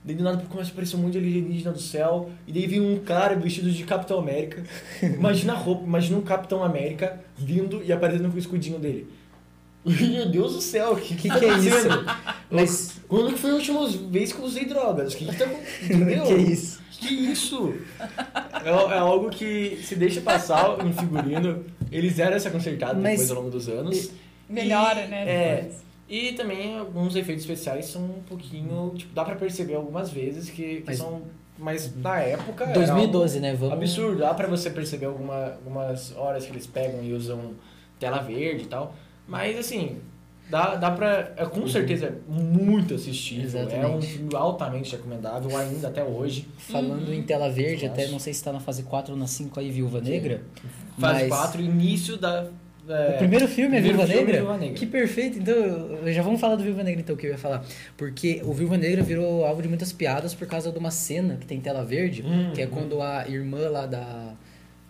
Daí 0.02 0.14
do 0.16 0.22
nada 0.24 0.42
começa 0.48 0.70
a 0.70 0.72
aparecer 0.72 0.96
um 0.96 1.00
monte 1.00 1.12
de 1.12 1.18
alienígena 1.18 1.72
do 1.72 1.80
céu. 1.80 2.30
E 2.46 2.52
daí 2.52 2.66
vem 2.66 2.80
um 2.80 2.98
cara 3.00 3.34
vestido 3.36 3.70
de 3.70 3.84
Capitão 3.84 4.18
América. 4.18 4.62
Imagina 5.02 5.52
a 5.52 5.56
roupa, 5.56 5.84
imagina 5.84 6.18
um 6.18 6.22
Capitão 6.22 6.62
América 6.64 7.20
vindo 7.36 7.82
e 7.82 7.92
aparecendo 7.92 8.28
com 8.30 8.36
o 8.36 8.38
escudinho 8.38 8.78
dele. 8.78 9.06
Meu 9.84 10.26
Deus 10.30 10.54
do 10.54 10.60
céu, 10.62 10.92
o 10.92 10.96
que, 10.96 11.14
Que 11.14 11.28
tá 11.28 11.38
que 11.38 11.44
é 11.46 11.58
isso? 11.58 11.68
acontecendo? 11.88 12.06
Mas. 12.50 12.93
Quando 13.08 13.32
que 13.32 13.38
foi 13.38 13.50
a 13.50 13.54
última 13.54 13.86
vez 13.88 14.32
que 14.32 14.38
eu 14.40 14.44
usei 14.44 14.64
drogas? 14.64 15.14
O 15.14 15.16
que, 15.16 15.26
que 15.26 15.36
tá 15.36 15.46
Entendeu? 15.84 16.24
que 16.24 16.34
isso? 16.34 16.82
Que 16.90 17.14
isso? 17.14 17.74
É, 18.64 18.68
é 18.94 18.98
algo 18.98 19.28
que 19.30 19.78
se 19.82 19.94
deixa 19.96 20.20
passar 20.20 20.84
em 20.86 20.92
figurino. 20.92 21.64
Eles 21.92 22.18
eram 22.18 22.36
essa 22.36 22.50
consertada 22.50 22.94
Mas- 22.94 23.12
depois 23.20 23.30
ao 23.30 23.36
longo 23.36 23.50
dos 23.50 23.68
anos. 23.68 24.10
Melhora, 24.48 25.04
E- 25.04 25.08
né? 25.08 25.24
É. 25.26 25.56
depois. 25.56 25.84
E 26.08 26.32
também 26.32 26.78
alguns 26.78 27.16
efeitos 27.16 27.44
especiais 27.44 27.86
são 27.86 28.02
um 28.04 28.22
pouquinho. 28.28 28.92
Tipo, 28.96 29.14
dá 29.14 29.24
pra 29.24 29.34
perceber 29.36 29.74
algumas 29.74 30.10
vezes 30.10 30.50
que, 30.50 30.76
que 30.80 30.84
Mas- 30.86 30.98
são. 30.98 31.22
Mas 31.58 31.94
na 31.96 32.18
época. 32.20 32.64
era 32.64 32.72
2012, 32.74 33.38
né? 33.40 33.54
Vamos. 33.54 33.74
Absurdo. 33.74 34.18
Dá 34.18 34.34
pra 34.34 34.46
você 34.48 34.68
perceber 34.70 35.06
alguma, 35.06 35.52
algumas 35.52 36.14
horas 36.16 36.44
que 36.44 36.50
eles 36.52 36.66
pegam 36.66 37.02
e 37.04 37.12
usam 37.12 37.52
tela 37.98 38.18
verde 38.18 38.64
e 38.64 38.66
tal. 38.66 38.94
Mas 39.26 39.56
assim. 39.58 39.98
Dá, 40.50 40.74
dá 40.76 40.90
pra. 40.90 41.32
É, 41.36 41.46
com 41.46 41.66
certeza 41.66 42.06
é 42.06 42.12
muito 42.30 42.94
assistível. 42.94 43.60
É 43.60 43.64
um 43.64 43.66
Exatamente. 43.66 44.06
filme 44.06 44.34
altamente 44.34 44.92
recomendável 44.94 45.56
ainda 45.56 45.88
até 45.88 46.04
hoje. 46.04 46.46
Falando 46.58 47.12
em 47.12 47.22
tela 47.22 47.48
verde, 47.50 47.86
até 47.86 48.06
não 48.08 48.18
sei 48.18 48.34
se 48.34 48.44
tá 48.44 48.52
na 48.52 48.60
fase 48.60 48.82
4 48.82 49.14
ou 49.14 49.18
na 49.18 49.26
5 49.26 49.58
aí, 49.58 49.70
Viúva 49.70 50.00
Negra. 50.00 50.42
Fase 50.98 51.20
mas 51.20 51.28
4, 51.28 51.62
início 51.62 52.16
da. 52.18 52.46
é, 52.88 53.14
O 53.14 53.18
primeiro 53.18 53.48
filme 53.48 53.78
é 53.78 53.80
Viúva 53.80 54.06
filme 54.06 54.12
é 54.12 54.16
Negra? 54.24 54.36
Viúva 54.40 54.58
Negra. 54.58 54.74
Que 54.76 54.86
perfeito. 54.86 55.38
Então, 55.38 55.54
já 56.12 56.22
vamos 56.22 56.40
falar 56.40 56.56
do 56.56 56.62
Viúva 56.62 56.82
Negra 56.84 57.00
então, 57.00 57.16
que 57.16 57.26
eu 57.26 57.30
ia 57.30 57.38
falar. 57.38 57.64
Porque 57.96 58.42
o 58.44 58.52
Viúva 58.52 58.76
Negra 58.76 59.02
virou 59.02 59.46
alvo 59.46 59.62
de 59.62 59.68
muitas 59.68 59.92
piadas 59.94 60.34
por 60.34 60.46
causa 60.46 60.70
de 60.70 60.78
uma 60.78 60.90
cena 60.90 61.36
que 61.36 61.46
tem 61.46 61.58
tela 61.58 61.82
verde, 61.84 62.22
Hum, 62.22 62.52
que 62.54 62.60
é 62.60 62.66
hum. 62.66 62.70
quando 62.70 63.00
a 63.00 63.26
irmã 63.26 63.68
lá 63.70 63.86
da... 63.86 64.34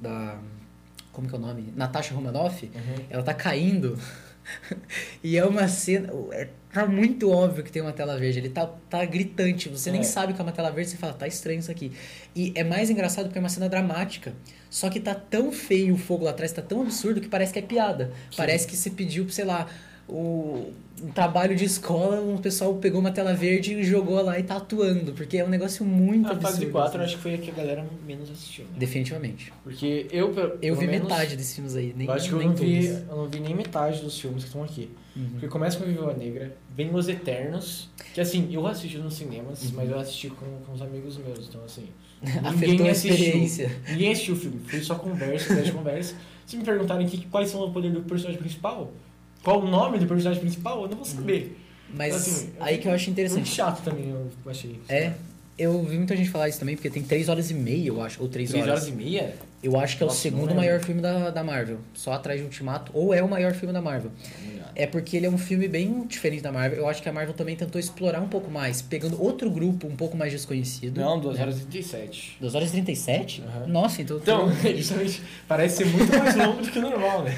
da 0.01 0.37
como 1.13 1.29
que 1.29 1.35
é 1.35 1.39
o 1.39 1.41
nome? 1.41 1.73
Natasha 1.77 2.13
Romanoff, 2.13 2.67
Uhum. 2.75 3.05
ela 3.09 3.23
tá 3.23 3.33
caindo. 3.33 3.97
e 5.23 5.37
é 5.37 5.45
uma 5.45 5.69
cena. 5.69 6.13
É, 6.33 6.49
tá 6.73 6.87
muito 6.87 7.31
óbvio 7.31 7.63
que 7.65 7.73
tem 7.73 7.81
uma 7.83 7.93
tela 7.93 8.19
verde. 8.19 8.39
Ele 8.39 8.49
tá, 8.51 8.67
tá 8.89 9.05
gritante. 9.05 9.69
Você 9.69 9.91
nem 9.91 10.01
É. 10.01 10.05
sabe 10.05 10.33
que 10.33 10.41
é 10.41 10.43
uma 10.43 10.53
tela 10.53 10.71
verde. 10.71 10.91
Você 10.91 10.97
fala, 10.97 11.13
tá 11.13 11.27
estranho 11.27 11.61
isso 11.61 11.71
aqui. 11.71 11.93
E 12.35 12.53
é 12.55 12.65
mais 12.65 12.91
engraçado 12.91 13.27
porque 13.27 13.39
é 13.39 13.41
uma 13.41 13.49
cena 13.49 13.69
dramática. 13.69 14.33
Só 14.71 14.91
que 14.91 15.01
tá 15.01 15.15
tão 15.15 15.53
feio 15.53 15.95
o 15.95 15.99
fogo 15.99 16.25
lá 16.25 16.31
atrás, 16.31 16.51
tá 16.53 16.61
tão 16.63 16.83
absurdo 16.83 17.21
que 17.21 17.29
parece 17.29 17.53
que 17.53 17.59
é 17.59 17.63
piada. 17.63 18.13
Parece 18.37 18.67
que 18.67 18.77
você 18.77 18.91
pediu, 18.91 19.29
sei 19.29 19.45
lá, 19.45 19.69
o, 20.09 20.71
um 21.03 21.11
trabalho 21.13 21.57
de 21.57 21.65
escola, 21.65 22.21
um 22.21 22.37
pessoal 22.39 22.75
pegou 22.75 23.01
uma 23.01 23.11
tela 23.11 23.35
verde 23.35 23.75
e 23.75 23.85
jogou 23.85 24.23
lá 24.23 24.39
e 24.39 24.43
tá 24.43 24.57
atuando. 24.57 25.13
Porque 25.13 25.39
é 25.39 25.45
um 25.45 25.49
negócio 25.49 25.85
muito 25.85 26.27
A 26.29 26.33
absurdo. 26.33 26.53
fase 26.57 26.67
4 26.67 26.89
assim. 26.97 27.05
acho 27.07 27.17
que 27.17 27.23
foi 27.23 27.35
a 27.35 27.39
que 27.39 27.51
a 27.51 27.55
galera 27.55 27.87
menos 28.07 28.31
assistiu. 28.31 28.65
Né? 28.65 28.71
Definitivamente. 28.77 29.53
Porque 29.63 30.07
eu, 30.11 30.31
pelo 30.33 30.59
Eu 30.63 30.77
vi 30.77 30.87
menos, 30.87 31.09
metade 31.09 31.37
desses 31.37 31.55
filmes 31.55 31.75
aí, 31.77 31.93
nem, 31.97 32.07
eu 32.07 32.13
acho 32.13 32.29
que 32.29 32.35
eu 32.35 32.43
não, 32.43 32.55
vi, 32.55 32.87
eu 32.87 33.17
não 33.17 33.29
vi 33.29 33.41
nem 33.41 33.55
metade 33.55 34.01
dos 34.03 34.19
filmes 34.19 34.43
que 34.45 34.49
estão 34.49 34.63
aqui. 34.63 34.91
Uhum. 35.17 35.29
Porque 35.33 35.49
começa 35.49 35.79
com 35.79 35.85
a 35.85 35.87
Viúva 35.87 36.13
Negra, 36.15 36.57
vem 36.75 36.93
Os 36.95 37.09
Eternos, 37.09 37.89
que 38.13 38.21
assim, 38.21 38.49
eu 38.53 38.67
assisti 38.67 38.99
nos 38.99 39.15
cinemas, 39.15 39.63
Uhum. 39.65 39.71
mas 39.75 39.89
eu 39.91 39.99
assisti 39.99 40.29
com, 40.31 40.47
com 40.67 40.73
os 40.73 40.83
amigos 40.83 41.17
meus, 41.19 41.49
então 41.49 41.63
assim. 41.65 41.89
Afetou 42.43 42.87
a 42.87 42.91
experiência. 42.91 43.71
Ninguém 43.91 44.13
assistiu 44.13 44.35
o 44.35 44.39
filme, 44.39 44.61
foi 44.67 44.81
só 44.81 44.95
conversa, 44.95 45.49
conversa, 45.49 45.73
conversa. 45.73 46.15
Se 46.47 46.57
me 46.57 46.65
perguntarem 46.65 47.07
que, 47.07 47.27
quais 47.27 47.49
são 47.51 47.61
o 47.65 47.73
poder 47.73 47.91
do 47.93 48.03
personagem 48.03 48.41
principal, 48.41 48.93
qual 49.45 49.61
o 49.61 49.69
nome 49.69 49.99
do 49.99 50.07
personagem 50.07 50.41
principal, 50.41 50.83
eu 50.83 50.89
não 50.89 50.97
vou 50.97 51.05
saber. 51.05 51.61
Mas 51.97 52.15
Assim, 52.17 52.51
aí 52.59 52.79
que 52.79 52.89
eu 52.89 52.93
acho 52.93 53.05
Muito 53.09 53.21
interessante. 53.21 53.49
chato 53.49 53.83
também, 53.85 54.09
eu 54.09 54.27
achei. 54.51 54.81
É, 54.89 55.13
eu 55.57 55.81
vi 55.85 55.97
muita 55.97 56.17
gente 56.17 56.29
falar 56.31 56.49
isso 56.49 56.59
também, 56.59 56.75
porque 56.75 56.91
tem 56.91 57.03
3 57.03 57.29
horas 57.29 57.51
e 57.51 57.55
meia, 57.55 57.87
eu 57.87 58.03
acho, 58.03 58.21
ou 58.21 58.29
3 58.29 58.51
Três 58.51 58.65
horas. 58.67 58.81
horas 58.83 58.89
e 58.89 58.97
meia? 58.97 59.37
Eu 59.63 59.79
acho 59.79 59.97
que 59.97 60.03
é 60.03 60.07
o 60.07 60.09
Nossa, 60.09 60.21
segundo 60.21 60.41
não 60.41 60.47
lembro. 60.49 60.63
maior 60.65 60.81
filme 60.81 61.01
da, 61.01 61.31
da 61.31 61.45
Marvel, 61.45 61.79
só 61.95 62.13
atrás 62.15 62.41
de 62.41 62.45
Ultimato, 62.45 62.91
ou 62.95 63.15
é 63.15 63.23
o 63.23 63.29
maior 63.29 63.53
filme 63.55 63.73
da 63.73 63.81
Marvel. 63.81 64.11
É 64.77 64.87
porque 64.87 65.17
ele 65.17 65.27
é 65.27 65.31
um 65.31 65.39
filme 65.39 65.69
bem 65.69 66.05
diferente 66.07 66.43
da 66.43 66.51
Marvel. 66.53 66.79
Eu 66.81 66.89
acho 66.89 67.03
que 67.03 67.09
a 67.09 67.13
Marvel 67.13 67.35
também 67.35 67.55
tentou 67.57 67.79
explorar 67.81 68.21
um 68.21 68.29
pouco 68.29 68.51
mais, 68.51 68.83
pegando 68.83 69.23
outro 69.23 69.51
grupo 69.51 69.87
um 69.87 69.95
pouco 69.97 70.17
mais 70.17 70.33
desconhecido. 70.33 71.01
Não, 71.01 71.21
2 71.21 71.37
né? 71.37 71.43
horas 71.43 71.57
e 71.61 71.65
37. 71.67 72.37
2 72.41 72.55
horas 72.55 72.69
e 72.69 72.73
37? 72.73 73.43
Aham. 73.43 73.67
Nossa, 73.69 74.03
então. 74.03 74.17
Então, 74.19 74.51
justamente, 74.77 75.23
parece 75.47 75.77
ser 75.79 75.87
muito 75.87 76.17
mais 76.19 76.35
longo 76.37 76.63
do 76.63 76.71
que 76.71 76.79
o 76.79 76.83
normal, 76.83 77.23
né? 77.23 77.35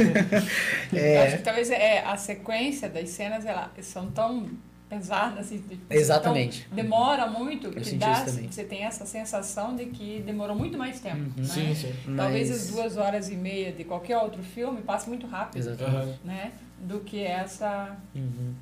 Eu 0.93 1.23
acho 1.23 1.35
é. 1.35 1.37
que 1.39 1.43
talvez 1.43 1.71
é, 1.71 2.01
a 2.05 2.17
sequência 2.17 2.89
das 2.89 3.09
cenas 3.11 3.45
ela, 3.45 3.71
são 3.83 4.11
tão 4.11 4.47
pesadas, 4.89 5.41
assim, 5.47 5.59
de- 5.69 5.79
Exatamente. 5.91 6.65
tão- 6.69 6.77
demora 6.77 7.27
muito, 7.27 7.71
que 7.71 7.97
dá, 7.97 8.25
você 8.25 8.63
tem 8.63 8.85
essa 8.85 9.05
sensação 9.05 9.75
de 9.75 9.87
que 9.87 10.23
demorou 10.25 10.55
muito 10.57 10.79
mais 10.79 11.01
tempo. 11.01 11.17
Uhum. 11.17 11.33
Né? 11.37 11.45
Sim, 11.45 11.75
sim. 11.75 11.93
Talvez 12.17 12.51
Mas- 12.51 12.61
as 12.63 12.69
duas 12.71 12.97
horas 12.97 13.29
e 13.29 13.35
meia 13.35 13.73
de 13.73 13.83
qualquer 13.83 14.17
outro 14.19 14.43
filme 14.45 14.81
passe 14.83 15.09
muito 15.09 15.27
rápido, 15.27 15.59
Exatamente. 15.59 16.21
Né? 16.25 16.53
Do 16.81 17.01
que 17.01 17.23
essa. 17.23 17.97
Uhum. 18.15 18.53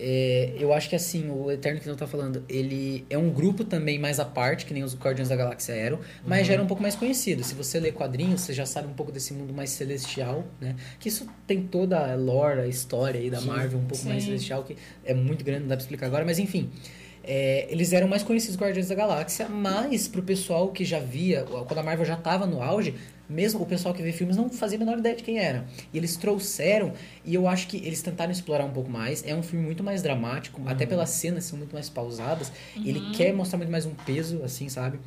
É, 0.00 0.54
eu 0.58 0.72
acho 0.72 0.88
que 0.88 0.94
assim, 0.94 1.28
o 1.28 1.50
Eterno 1.50 1.80
que 1.80 1.88
não 1.88 1.96
tá 1.96 2.06
falando, 2.06 2.44
ele 2.48 3.04
é 3.10 3.18
um 3.18 3.30
grupo 3.30 3.64
também 3.64 3.98
mais 3.98 4.20
à 4.20 4.24
parte, 4.24 4.64
que 4.64 4.72
nem 4.72 4.84
os 4.84 4.94
Guardiões 4.96 5.28
da 5.28 5.34
Galáxia 5.36 5.72
eram, 5.72 5.98
mas 6.24 6.40
Uhum. 6.40 6.44
já 6.44 6.52
era 6.54 6.62
um 6.62 6.66
pouco 6.68 6.80
mais 6.82 6.94
conhecido. 6.94 7.42
Se 7.42 7.54
você 7.54 7.80
lê 7.80 7.90
quadrinhos, 7.90 8.42
você 8.42 8.52
já 8.52 8.64
sabe 8.64 8.86
um 8.88 8.94
pouco 8.94 9.10
desse 9.10 9.32
mundo 9.34 9.52
mais 9.52 9.70
celestial, 9.70 10.44
né? 10.60 10.76
Que 11.00 11.08
isso 11.08 11.26
tem 11.48 11.62
toda 11.66 12.12
a 12.12 12.14
lore, 12.14 12.60
a 12.60 12.66
história 12.68 13.20
aí 13.20 13.28
da 13.28 13.40
Sim. 13.40 13.46
Marvel, 13.48 13.78
um 13.80 13.86
pouco 13.86 14.04
mais 14.06 14.22
Sim. 14.22 14.28
celestial, 14.30 14.62
que 14.62 14.76
é 15.04 15.12
muito 15.12 15.44
grande, 15.44 15.62
não 15.62 15.68
dá 15.68 15.76
pra 15.76 15.82
explicar 15.82 16.06
agora, 16.06 16.24
mas 16.24 16.38
enfim. 16.38 16.70
É, 17.30 17.66
eles 17.68 17.92
eram 17.92 18.08
mais 18.08 18.22
conhecidos 18.22 18.56
Guardiões 18.56 18.88
da 18.88 18.94
Galáxia, 18.94 19.50
mas 19.50 20.08
pro 20.08 20.22
pessoal 20.22 20.68
que 20.68 20.82
já 20.82 20.98
via, 20.98 21.44
quando 21.44 21.78
a 21.78 21.82
Marvel 21.82 22.06
já 22.06 22.16
tava 22.16 22.46
no 22.46 22.62
auge, 22.62 22.94
mesmo 23.28 23.60
o 23.60 23.66
pessoal 23.66 23.92
que 23.94 24.02
vê 24.02 24.12
filmes 24.12 24.34
não 24.34 24.48
fazia 24.48 24.78
a 24.78 24.80
menor 24.80 24.98
ideia 24.98 25.14
de 25.14 25.22
quem 25.22 25.38
era. 25.38 25.66
E 25.92 25.98
eles 25.98 26.16
trouxeram, 26.16 26.94
e 27.26 27.34
eu 27.34 27.46
acho 27.46 27.68
que 27.68 27.76
eles 27.76 28.00
tentaram 28.00 28.32
explorar 28.32 28.64
um 28.64 28.70
pouco 28.70 28.90
mais. 28.90 29.22
É 29.26 29.34
um 29.34 29.42
filme 29.42 29.62
muito 29.62 29.84
mais 29.84 30.00
dramático, 30.00 30.62
até 30.64 30.86
pelas 30.86 31.10
cenas 31.10 31.44
são 31.44 31.58
muito 31.58 31.74
mais 31.74 31.90
pausadas. 31.90 32.50
Ele 32.82 33.10
quer 33.14 33.34
mostrar 33.34 33.58
muito 33.58 33.70
mais 33.70 33.84
um 33.84 33.92
peso, 33.92 34.42
assim, 34.42 34.70
sabe? 34.70 34.98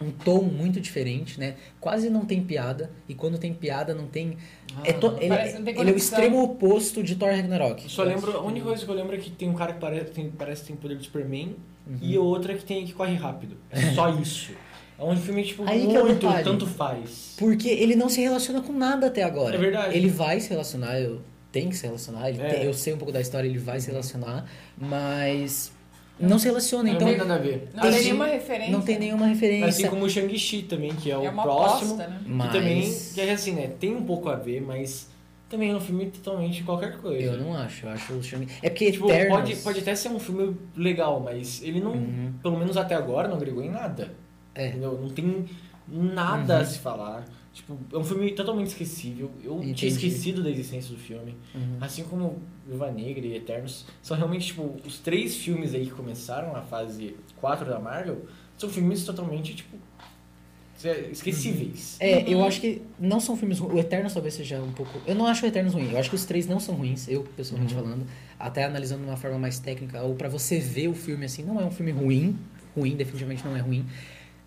Um 0.00 0.10
tom 0.12 0.42
muito 0.42 0.80
diferente, 0.80 1.40
né? 1.40 1.56
Quase 1.80 2.08
não 2.08 2.24
tem 2.24 2.40
piada, 2.42 2.90
e 3.08 3.14
quando 3.14 3.36
tem 3.36 3.52
piada 3.52 3.92
não 3.94 4.06
tem. 4.06 4.36
é 4.84 4.92
to- 4.92 5.16
ele, 5.18 5.28
Parece 5.28 5.60
tem 5.62 5.80
ele 5.80 5.90
é 5.90 5.92
o 5.92 5.96
extremo 5.96 6.42
oposto 6.42 7.02
de 7.02 7.16
Thor 7.16 7.30
Ragnarok. 7.30 7.88
Só 7.90 8.04
lembro, 8.04 8.30
a 8.36 8.40
única 8.42 8.66
coisa 8.66 8.84
que 8.84 8.90
eu 8.90 8.94
lembro 8.94 9.16
é 9.16 9.18
que 9.18 9.30
tem 9.30 9.48
um 9.48 9.54
cara 9.54 9.72
que 9.72 9.80
parece, 9.80 10.10
tem, 10.12 10.30
parece 10.30 10.60
que 10.62 10.68
tem 10.68 10.76
poder 10.76 10.96
do 10.96 11.02
Superman 11.02 11.56
Uhum. 11.86 11.98
e 12.00 12.16
outra 12.18 12.54
que 12.54 12.64
tem 12.64 12.84
que 12.86 12.92
corre 12.92 13.14
rápido. 13.16 13.56
É 13.70 13.80
só 13.92 14.08
isso. 14.20 14.52
É 14.98 15.02
um 15.04 15.16
filme, 15.16 15.42
tipo, 15.44 15.62
Aí 15.68 15.86
que 15.86 15.96
é 15.96 16.00
o 16.02 16.06
muito, 16.06 16.20
detalhe. 16.26 16.44
tanto 16.44 16.66
faz. 16.66 17.34
Porque 17.38 17.68
ele 17.68 17.96
não 17.96 18.08
se 18.08 18.20
relaciona 18.20 18.60
com 18.60 18.72
nada 18.72 19.06
até 19.08 19.22
agora. 19.22 19.54
É 19.54 19.58
verdade. 19.58 19.96
Ele 19.96 20.08
vai 20.08 20.38
se 20.40 20.50
relacionar, 20.50 21.00
eu 21.00 21.20
tenho 21.50 21.70
que 21.70 21.76
se 21.76 21.86
relacionar, 21.86 22.28
ele 22.28 22.40
É. 22.42 22.48
tem- 22.50 22.62
eu 22.64 22.74
sei 22.74 22.94
um 22.94 22.98
pouco 22.98 23.10
da 23.12 23.20
história, 23.20 23.48
ele 23.48 23.58
vai 23.58 23.80
se 23.80 23.88
relacionar, 23.90 24.44
mas 24.76 25.72
não 26.20 26.38
se 26.38 26.46
relaciona, 26.46 26.90
então 26.90 27.00
não 27.02 27.08
tem 27.08 27.18
nada 27.18 27.34
a 27.34 27.38
ver. 27.38 27.68
Não 27.74 27.80
tem 27.82 27.90
Assim, 27.90 28.02
nenhuma 28.04 28.26
referência. 28.26 28.72
não 28.72 28.80
tem 28.82 28.98
nenhuma 28.98 29.26
referência. 29.26 29.66
Assim 29.68 29.86
como 29.88 30.04
o 30.04 30.10
Shang-Chi 30.10 30.62
também, 30.62 30.94
que 30.94 31.10
é 31.10 31.16
o 31.18 31.24
É 31.24 31.30
uma 31.30 31.42
próximo. 31.42 31.94
aposta, 31.94 32.08
né? 32.10 32.20
Mas- 32.26 32.50
Que 32.52 32.58
também, 32.58 32.94
que 33.14 33.20
é 33.20 33.32
assim, 33.32 33.52
né? 33.52 33.70
Tem 33.80 33.94
um 33.94 34.02
pouco 34.04 34.28
a 34.28 34.34
ver, 34.36 34.60
mas 34.60 35.08
também 35.48 35.70
é 35.70 35.74
um 35.74 35.80
filme 35.80 36.06
totalmente 36.10 36.62
qualquer 36.62 36.98
coisa. 36.98 37.32
Eu 37.32 37.38
não 37.38 37.54
acho, 37.54 37.86
eu 37.86 37.90
acho 37.90 38.12
o. 38.12 38.20
É 38.62 38.68
porque 38.70 38.92
Tipo, 38.92 39.06
Eternos... 39.10 39.36
pode, 39.38 39.56
pode 39.56 39.78
até 39.80 39.94
ser 39.94 40.08
um 40.08 40.18
filme 40.18 40.56
legal, 40.76 41.20
mas 41.20 41.62
ele 41.62 41.80
não, 41.80 41.92
Uhum. 41.92 42.32
pelo 42.42 42.58
menos 42.58 42.76
até 42.76 42.94
agora, 42.94 43.28
não 43.28 43.36
agregou 43.36 43.62
em 43.62 43.70
nada. 43.70 44.10
É. 44.54 44.68
Entendeu? 44.68 44.98
Não 45.00 45.08
tem 45.10 45.44
nada 45.86 46.56
Uhum. 46.56 46.60
a 46.60 46.64
se 46.64 46.78
falar. 46.80 47.24
Tipo, 47.58 47.76
é 47.92 47.98
um 47.98 48.04
filme 48.04 48.30
totalmente 48.32 48.68
esquecível. 48.68 49.32
Eu 49.42 49.56
Entendi. 49.58 49.74
tinha 49.74 49.90
esquecido 49.90 50.44
da 50.44 50.48
existência 50.50 50.94
do 50.94 51.00
filme. 51.00 51.34
Uhum. 51.52 51.76
Assim 51.80 52.04
como 52.04 52.38
Viúva 52.66 52.88
Negra 52.92 53.26
e 53.26 53.34
Eternos, 53.34 53.84
são 54.00 54.16
realmente, 54.16 54.46
tipo, 54.46 54.76
os 54.86 55.00
três 55.00 55.34
filmes 55.36 55.74
aí 55.74 55.84
que 55.86 55.90
começaram 55.90 56.54
a 56.54 56.62
fase 56.62 57.16
4 57.40 57.68
da 57.68 57.80
Marvel, 57.80 58.24
são 58.56 58.70
filmes 58.70 59.02
totalmente, 59.04 59.56
tipo, 59.56 59.76
é, 60.84 61.08
esquecíveis. 61.10 61.96
É, 61.98 62.32
eu 62.32 62.44
acho 62.44 62.60
que 62.60 62.80
não 62.96 63.18
são 63.18 63.36
filmes 63.36 63.58
ruins. 63.58 63.74
O 63.74 63.78
Eternos 63.80 64.12
talvez 64.14 64.34
seja 64.34 64.62
um 64.62 64.70
pouco. 64.72 65.00
Eu 65.04 65.16
não 65.16 65.26
acho 65.26 65.44
o 65.44 65.48
Eternos 65.48 65.74
ruim. 65.74 65.90
Eu 65.90 65.98
acho 65.98 66.08
que 66.10 66.14
os 66.14 66.24
três 66.24 66.46
não 66.46 66.60
são 66.60 66.76
ruins, 66.76 67.08
eu 67.08 67.24
pessoalmente 67.36 67.74
Uhum. 67.74 67.82
falando. 67.82 68.06
Até 68.38 68.62
analisando 68.64 69.02
de 69.02 69.08
uma 69.10 69.16
forma 69.16 69.36
mais 69.36 69.58
técnica, 69.58 70.00
ou 70.02 70.14
pra 70.14 70.28
você 70.28 70.60
ver 70.60 70.86
o 70.86 70.94
filme 70.94 71.24
assim, 71.24 71.42
não 71.42 71.60
é 71.60 71.64
um 71.64 71.72
filme 71.72 71.90
ruim. 71.90 72.38
Ruim, 72.76 72.94
definitivamente 72.94 73.44
não 73.44 73.56
é 73.56 73.60
ruim. 73.60 73.84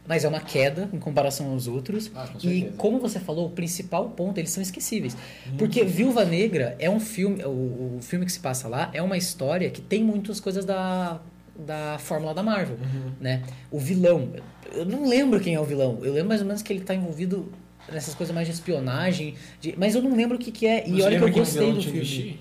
Mas 0.07 0.23
é 0.25 0.27
uma 0.27 0.39
queda 0.41 0.89
em 0.91 0.97
comparação 0.99 1.51
aos 1.51 1.67
outros. 1.67 2.11
Ah, 2.15 2.27
com 2.27 2.47
e 2.47 2.71
como 2.77 2.99
você 2.99 3.19
falou, 3.19 3.47
o 3.47 3.49
principal 3.51 4.09
ponto, 4.09 4.37
eles 4.37 4.49
são 4.51 4.61
esquecíveis. 4.61 5.15
Porque 5.57 5.83
Viúva 5.83 6.25
Negra 6.25 6.75
é 6.79 6.89
um 6.89 6.99
filme, 6.99 7.43
o, 7.43 7.97
o 7.97 7.99
filme 8.01 8.25
que 8.25 8.31
se 8.31 8.39
passa 8.39 8.67
lá 8.67 8.89
é 8.93 9.01
uma 9.01 9.17
história 9.17 9.69
que 9.69 9.81
tem 9.81 10.03
muitas 10.03 10.39
coisas 10.39 10.65
da, 10.65 11.21
da 11.57 11.97
fórmula 11.99 12.33
da 12.33 12.41
Marvel, 12.43 12.75
Uhum. 12.77 13.11
né? 13.19 13.43
O 13.69 13.79
vilão, 13.79 14.29
eu 14.73 14.85
não 14.85 15.07
lembro 15.07 15.39
quem 15.39 15.53
é 15.55 15.59
o 15.59 15.65
vilão. 15.65 15.99
Eu 16.03 16.13
lembro 16.13 16.29
mais 16.29 16.41
ou 16.41 16.47
menos 16.47 16.61
que 16.61 16.73
ele 16.73 16.81
tá 16.81 16.93
envolvido 16.95 17.51
nessas 17.91 18.13
coisas 18.15 18.33
mais 18.33 18.47
de 18.47 18.53
espionagem, 18.53 19.35
de- 19.59 19.75
mas 19.77 19.95
eu 19.95 20.01
não 20.01 20.15
lembro 20.15 20.37
o 20.37 20.39
que 20.39 20.51
que 20.51 20.65
é. 20.65 20.87
E 20.87 20.91
Você 20.93 21.01
olha 21.03 21.17
que 21.17 21.23
eu 21.23 21.27
é 21.27 21.31
gostei 21.31 21.61
vilão 21.61 21.75
do 21.77 21.83
filme. 21.83 22.39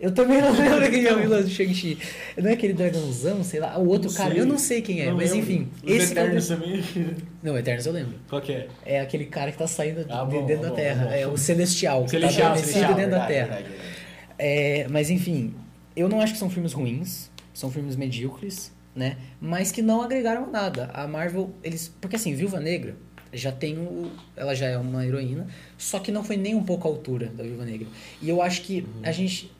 Eu 0.00 0.12
também 0.12 0.40
não 0.40 0.50
lembro 0.56 0.90
quem 0.90 1.04
é 1.04 1.12
o 1.14 1.18
vilão 1.20 1.42
do 1.42 1.48
Shang-Chi. 1.48 1.98
Não 2.38 2.48
é 2.50 2.54
aquele 2.54 2.72
dragãozão, 2.72 3.44
sei 3.44 3.60
lá. 3.60 3.78
O 3.78 3.86
outro 3.86 4.08
Não 4.08 4.16
cara, 4.16 4.30
sei. 4.30 4.40
eu 4.40 4.46
não 4.46 4.58
sei 4.58 4.80
quem 4.80 5.00
é, 5.02 5.10
Não 5.10 5.16
mas 5.16 5.32
lembro. 5.32 5.52
enfim. 5.52 5.68
Os 5.84 5.90
esse 5.92 6.06
que 6.06 6.18
Eternos 6.18 6.48
também. 6.48 6.82
Não, 7.42 7.58
Eternos 7.58 7.84
eu 7.86 7.92
lembro. 7.92 8.14
Qual 8.28 8.40
que 8.40 8.52
é? 8.52 8.68
É 8.84 9.00
aquele 9.00 9.26
cara 9.26 9.52
que 9.52 9.58
tá 9.58 9.66
saindo 9.66 10.04
de 10.04 10.10
Ah, 10.12 10.24
bom, 10.24 10.46
dentro 10.46 10.62
da 10.62 10.68
bom, 10.70 10.74
Terra. 10.74 11.04
bom. 11.04 11.12
É 11.12 11.26
o 11.26 11.36
Celestial. 11.36 12.04
que 12.04 12.10
Celestial, 12.12 12.40
tá 12.40 12.46
adormecido 12.52 12.72
Celestial, 12.72 12.94
dentro 12.96 13.10
da 13.10 13.26
verdade, 13.26 13.32
Terra. 13.34 13.56
verdade, 13.56 13.68
verdade. 13.68 14.00
É, 14.38 14.86
mas 14.88 15.10
enfim, 15.10 15.54
eu 15.94 16.08
não 16.08 16.20
acho 16.20 16.32
que 16.32 16.38
são 16.38 16.48
filmes 16.48 16.72
ruins, 16.72 17.30
são 17.52 17.70
filmes 17.70 17.94
medíocres, 17.94 18.72
né? 18.96 19.16
Mas 19.40 19.70
que 19.70 19.82
não 19.82 20.00
agregaram 20.02 20.50
nada. 20.50 20.90
A 20.94 21.06
Marvel, 21.06 21.50
eles. 21.62 21.94
Porque 22.00 22.16
assim, 22.16 22.34
Viúva 22.34 22.58
Negra 22.58 22.96
já 23.34 23.52
tem 23.52 23.76
o. 23.76 24.10
Ela 24.34 24.54
já 24.54 24.66
é 24.66 24.78
uma 24.78 25.06
heroína, 25.06 25.46
só 25.76 25.98
que 25.98 26.10
não 26.10 26.24
foi 26.24 26.38
nem 26.38 26.54
um 26.54 26.62
pouco 26.64 26.88
a 26.88 26.90
altura 26.90 27.26
da 27.26 27.44
Viúva 27.44 27.66
Negra. 27.66 27.86
E 28.22 28.30
eu 28.30 28.40
acho 28.40 28.62
que 28.62 28.86
a 29.02 29.12
gente. 29.12 29.52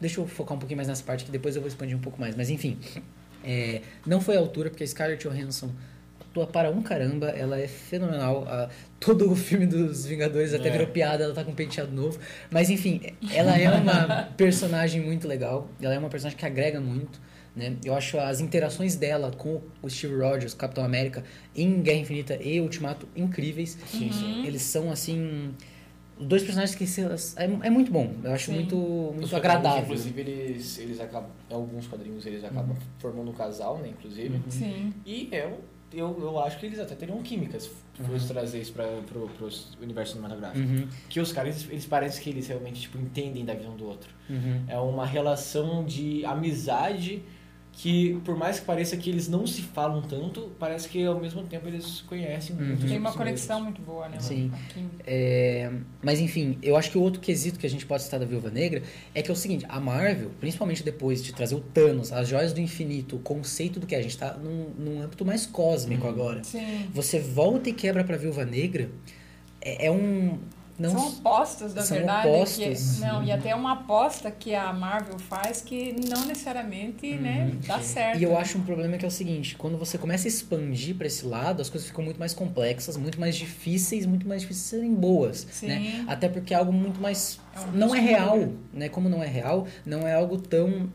Deixa 0.00 0.20
eu 0.20 0.26
focar 0.26 0.56
um 0.56 0.58
pouquinho 0.58 0.76
mais 0.76 0.88
nessa 0.88 1.02
parte 1.04 1.24
que 1.24 1.30
depois 1.30 1.54
eu 1.56 1.62
vou 1.62 1.68
expandir 1.68 1.96
um 1.96 2.00
pouco 2.00 2.20
mais. 2.20 2.34
Mas 2.36 2.50
enfim, 2.50 2.78
é, 3.44 3.82
não 4.06 4.20
foi 4.20 4.36
a 4.36 4.38
altura, 4.40 4.70
porque 4.70 4.82
a 4.82 4.86
Scarlett 4.86 5.26
Johansson 5.26 5.70
atua 6.20 6.46
para 6.46 6.70
um 6.70 6.82
caramba, 6.82 7.28
ela 7.30 7.58
é 7.58 7.66
fenomenal. 7.68 8.44
A- 8.48 8.68
todo 8.98 9.30
o 9.30 9.36
filme 9.36 9.66
dos 9.66 10.04
Vingadores 10.06 10.52
até 10.54 10.68
É. 10.68 10.72
virou 10.72 10.86
piada, 10.88 11.24
ela 11.24 11.34
tá 11.34 11.44
com 11.44 11.50
um 11.52 11.54
penteado 11.54 11.92
novo. 11.92 12.18
Mas 12.50 12.70
enfim, 12.70 13.00
ela 13.32 13.56
é 13.58 13.70
uma 13.70 14.22
personagem 14.36 15.00
muito 15.02 15.26
legal, 15.28 15.68
ela 15.80 15.94
é 15.94 15.98
uma 15.98 16.08
personagem 16.08 16.38
que 16.38 16.46
agrega 16.46 16.80
muito. 16.80 17.20
Né? 17.54 17.74
Eu 17.84 17.94
acho 17.96 18.16
as 18.18 18.40
interações 18.40 18.94
dela 18.94 19.32
com 19.32 19.60
o 19.82 19.90
Steve 19.90 20.14
Rogers, 20.14 20.54
Capitão 20.54 20.84
América, 20.84 21.24
em 21.54 21.82
Guerra 21.82 21.98
Infinita 21.98 22.36
e 22.40 22.60
Ultimato 22.60 23.08
incríveis. 23.16 23.76
Sim, 23.90 24.12
sim. 24.12 24.46
Eles 24.46 24.62
são 24.62 24.90
assim. 24.90 25.50
Dois 26.20 26.42
personagens 26.42 26.76
que 26.76 26.86
se, 26.86 27.00
é, 27.02 27.44
é 27.62 27.70
muito 27.70 27.90
bom. 27.90 28.14
Eu 28.22 28.32
acho 28.32 28.46
Sim. 28.46 28.54
muito, 28.56 28.76
muito 28.76 29.14
quadrinhos, 29.14 29.34
agradável. 29.34 29.82
Inclusive, 29.84 30.20
eles, 30.20 30.78
eles 30.78 31.00
acabam. 31.00 31.30
Alguns 31.50 31.86
quadrinhos 31.86 32.26
eles 32.26 32.44
acabam 32.44 32.76
formando 32.98 33.30
um 33.30 33.34
casal, 33.34 33.78
né? 33.78 33.88
Inclusive. 33.88 34.34
Uhum. 34.34 34.42
Sim. 34.50 34.94
E 35.06 35.28
eu, 35.32 35.60
eu, 35.92 36.16
eu 36.20 36.38
acho 36.40 36.58
que 36.58 36.66
eles 36.66 36.78
até 36.78 36.94
teriam 36.94 37.22
química 37.22 37.58
se 37.58 37.70
fosse 38.06 38.28
trazer 38.28 38.60
isso 38.60 38.72
para 38.72 38.86
pro, 39.08 39.28
pro 39.28 39.48
universo 39.82 40.12
cinematográfico. 40.12 40.66
Uhum, 40.66 40.86
Que 41.08 41.20
os 41.20 41.32
caras, 41.32 41.66
eles 41.70 41.86
parecem 41.86 42.22
que 42.22 42.30
eles 42.30 42.46
realmente 42.46 42.82
tipo, 42.82 42.98
entendem 42.98 43.44
da 43.44 43.54
visão 43.54 43.76
do 43.76 43.86
outro. 43.86 44.10
uhum. 44.28 44.64
É 44.68 44.78
uma 44.78 45.06
relação 45.06 45.84
de 45.84 46.24
amizade 46.24 47.22
que, 47.72 48.20
por 48.24 48.36
mais 48.36 48.58
que 48.60 48.66
pareça 48.66 48.96
que 48.96 49.08
eles 49.08 49.26
não 49.28 49.46
se 49.46 49.62
falam 49.62 50.02
tanto, 50.02 50.50
parece 50.58 50.88
que 50.88 51.04
ao 51.04 51.18
mesmo 51.18 51.42
tempo 51.44 51.66
eles 51.68 52.02
conhecem 52.02 52.54
Uhum. 52.56 52.66
muito. 52.66 52.86
Tem 52.86 52.98
uma 52.98 53.12
conexão 53.12 53.60
mesmos. 53.60 53.78
muito 53.78 53.82
boa, 53.90 54.08
né? 54.08 54.18
Sim. 54.20 54.50
Química. 54.74 54.96
É, 55.06 55.70
mas 56.02 56.20
enfim, 56.20 56.58
eu 56.62 56.76
acho 56.76 56.90
que 56.90 56.98
o 56.98 57.00
outro 57.00 57.20
quesito 57.20 57.58
que 57.58 57.66
a 57.66 57.70
gente 57.70 57.86
pode 57.86 58.02
citar 58.02 58.20
da 58.20 58.26
Viúva 58.26 58.50
Negra 58.50 58.82
é 59.14 59.22
que 59.22 59.30
é 59.30 59.32
o 59.32 59.36
seguinte, 59.36 59.64
a 59.68 59.80
Marvel, 59.80 60.30
principalmente 60.40 60.82
depois 60.82 61.22
de 61.22 61.32
trazer 61.32 61.54
o 61.54 61.60
Thanos, 61.60 62.12
as 62.12 62.28
joias 62.28 62.52
do 62.52 62.60
infinito, 62.60 63.16
o 63.16 63.18
conceito 63.20 63.80
do 63.80 63.86
que 63.86 63.94
é, 63.94 63.98
a 63.98 64.02
gente 64.02 64.18
tá 64.18 64.34
num, 64.34 64.70
num 64.78 65.02
âmbito 65.02 65.24
mais 65.24 65.46
cósmico 65.46 66.04
Uhum. 66.04 66.10
agora. 66.10 66.44
Sim. 66.44 66.86
Você 66.92 67.18
volta 67.20 67.70
e 67.70 67.72
quebra 67.72 68.04
pra 68.04 68.16
Viúva 68.16 68.44
Negra, 68.44 68.90
é, 69.60 69.86
é 69.86 69.90
um... 69.90 70.38
Não, 70.80 70.90
São 70.90 71.08
apostas, 71.08 71.74
da 71.74 71.82
são 71.82 71.98
verdade. 71.98 72.26
opostos. 72.26 72.94
Que, 72.94 73.00
não, 73.02 73.22
e 73.22 73.30
até 73.30 73.54
uma 73.54 73.72
aposta 73.72 74.30
que 74.30 74.54
a 74.54 74.72
Marvel 74.72 75.18
faz 75.18 75.60
que 75.60 75.94
não 76.08 76.24
necessariamente 76.24 77.14
né, 77.16 77.52
dá 77.66 77.80
certo. 77.80 78.14
Uhum. 78.14 78.20
E 78.22 78.24
eu 78.24 78.38
acho 78.38 78.56
um 78.56 78.62
problema 78.62 78.96
que 78.96 79.04
é 79.04 79.08
o 79.08 79.10
seguinte, 79.10 79.56
quando 79.56 79.76
você 79.76 79.98
começa 79.98 80.26
a 80.26 80.30
expandir 80.30 80.96
pra 80.96 81.06
esse 81.06 81.26
lado, 81.26 81.60
as 81.60 81.68
coisas 81.68 81.86
ficam 81.86 82.02
muito 82.02 82.18
mais 82.18 82.32
complexas, 82.32 82.96
muito 82.96 83.20
mais 83.20 83.36
difíceis, 83.36 84.06
muito 84.06 84.26
mais 84.26 84.40
difíceis 84.40 84.64
de 84.64 84.70
serem 84.70 84.94
boas, 84.94 85.46
Sim. 85.50 85.66
né? 85.66 86.04
Até 86.08 86.30
porque 86.30 86.54
é 86.54 86.56
algo 86.56 86.72
muito 86.72 86.98
mais 86.98 87.38
É 87.54 87.60
um 87.60 87.72
não 87.72 87.94
é 87.94 88.00
real, 88.00 88.48
né? 88.72 88.88
Como 88.88 89.06
não 89.10 89.22
é 89.22 89.26
real, 89.26 89.66
não 89.84 90.08
é 90.08 90.14
algo 90.14 90.40
tão 90.40 90.88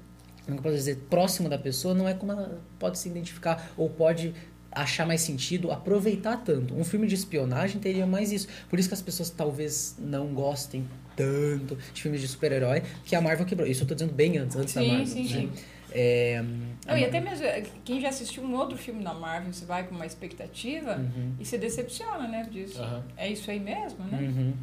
como 0.45 0.57
eu 0.59 0.61
posso 0.61 0.75
dizer, 0.75 0.97
próximo 1.09 1.49
da 1.49 1.57
pessoa, 1.57 1.95
não 1.95 2.07
é 2.07 2.13
como 2.13 2.31
ela 2.31 2.61
pode 2.77 2.99
se 2.99 3.09
identificar 3.09 3.71
ou 3.75 3.89
pode 3.89 4.33
achar 4.75 5.07
mais 5.07 5.21
sentido, 5.21 5.71
aproveitar 5.71 6.37
tanto. 6.37 6.75
Um 6.75 6.83
filme 6.83 7.07
de 7.07 7.15
espionagem 7.15 7.79
teria 7.79 8.05
mais 8.05 8.31
isso. 8.31 8.47
Por 8.69 8.77
isso 8.77 8.89
que 8.89 8.93
as 8.93 9.01
pessoas 9.01 9.29
talvez 9.29 9.95
não 9.97 10.27
gostem 10.33 10.85
tanto 11.15 11.77
de 11.93 12.01
filmes 12.01 12.19
de 12.21 12.27
super-herói, 12.27 12.83
que 13.05 13.15
a 13.15 13.21
Marvel 13.21 13.45
quebrou. 13.45 13.65
Isso 13.67 13.83
eu 13.83 13.87
tô 13.87 13.93
dizendo 13.95 14.13
bem 14.13 14.37
antes, 14.37 14.55
antes 14.57 14.73
da 14.73 14.81
Sim, 14.81 14.87
Marvel. 14.89 15.05
sim, 15.07 15.23
né? 15.23 15.27
sim. 15.29 15.51
É, 15.97 16.43
Não, 16.85 16.97
e 16.97 17.05
até 17.05 17.21
mesmo 17.21 17.45
quem 17.85 18.01
já 18.01 18.09
assistiu 18.09 18.43
um 18.43 18.53
outro 18.53 18.77
filme 18.77 19.01
da 19.01 19.13
Marvel, 19.13 19.53
você 19.53 19.63
vai 19.63 19.87
com 19.87 19.95
uma 19.95 20.05
expectativa 20.05 20.97
Uhum. 20.97 21.31
e 21.39 21.45
se 21.45 21.57
decepciona, 21.57 22.27
né? 22.27 22.45
Disso. 22.51 22.81
Aham. 22.81 23.01
É 23.15 23.29
isso 23.31 23.49
aí 23.49 23.61
mesmo, 23.61 24.03
né? 24.03 24.19
Uhum. 24.21 24.53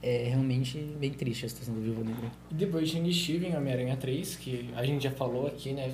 É 0.00 0.28
realmente 0.28 0.78
bem 1.00 1.10
triste 1.10 1.46
a 1.46 1.48
situação 1.48 1.74
do 1.74 1.80
Viúva 1.80 2.04
Negra. 2.04 2.30
E 2.50 2.54
depois 2.54 2.88
de 2.88 2.94
Shang-Chi 2.96 3.38
vem 3.38 3.56
Homem-Aranha 3.56 3.96
3, 3.96 4.36
que 4.36 4.70
a 4.76 4.84
gente 4.84 5.02
já 5.02 5.10
falou 5.10 5.46
aqui, 5.48 5.72
né? 5.72 5.92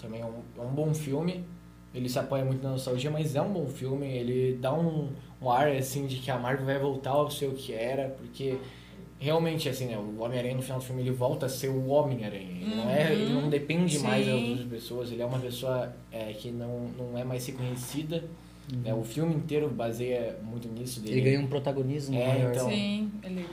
Também 0.00 0.22
é 0.22 0.24
um, 0.24 0.40
é 0.56 0.60
um 0.62 0.70
bom 0.70 0.94
filme. 0.94 1.44
Ele 1.94 2.08
se 2.08 2.18
apoia 2.18 2.44
muito 2.44 2.62
na 2.62 2.70
nostalgia, 2.70 3.10
mas 3.10 3.34
é 3.34 3.42
um 3.42 3.52
bom 3.52 3.66
filme. 3.66 4.06
Ele 4.06 4.58
dá 4.60 4.72
um, 4.74 5.08
um 5.40 5.50
ar, 5.50 5.68
assim, 5.72 6.06
de 6.06 6.16
que 6.16 6.30
a 6.30 6.38
Marvel 6.38 6.66
vai 6.66 6.78
voltar 6.78 7.10
ao 7.10 7.30
ser 7.30 7.46
o 7.46 7.52
que 7.54 7.72
era, 7.72 8.08
porque 8.10 8.56
realmente, 9.18 9.68
assim, 9.68 9.86
né? 9.86 9.96
O 9.98 10.22
Homem-Aranha 10.22 10.54
no 10.54 10.62
final 10.62 10.78
do 10.78 10.84
filme, 10.84 11.02
ele 11.02 11.10
volta 11.10 11.46
a 11.46 11.48
ser 11.48 11.68
o 11.68 11.88
Homem-Aranha. 11.88 12.42
Ele, 12.60 12.74
não 12.76 12.90
é, 12.90 13.12
ele 13.12 13.32
não 13.32 13.48
depende 13.48 13.98
mais 14.00 14.26
das 14.26 14.34
Sim. 14.38 14.50
outras 14.50 14.68
pessoas. 14.68 15.10
Ele 15.10 15.22
é 15.22 15.26
uma 15.26 15.38
pessoa 15.40 15.92
é, 16.12 16.32
que 16.34 16.50
não, 16.50 16.88
não 16.96 17.18
é 17.18 17.24
mais 17.24 17.44
reconhecida. 17.46 18.22
né? 18.84 18.92
O 18.94 19.02
filme 19.02 19.34
inteiro 19.34 19.68
baseia 19.70 20.36
muito 20.42 20.68
nisso 20.68 21.00
dele. 21.00 21.20
Ele 21.20 21.30
ganha 21.30 21.40
um 21.40 21.46
protagonismo 21.48 22.16
É, 22.16 22.26
maior. 22.28 22.50
então. 22.52 22.68
Sim, 22.68 23.10
ele. 23.24 23.46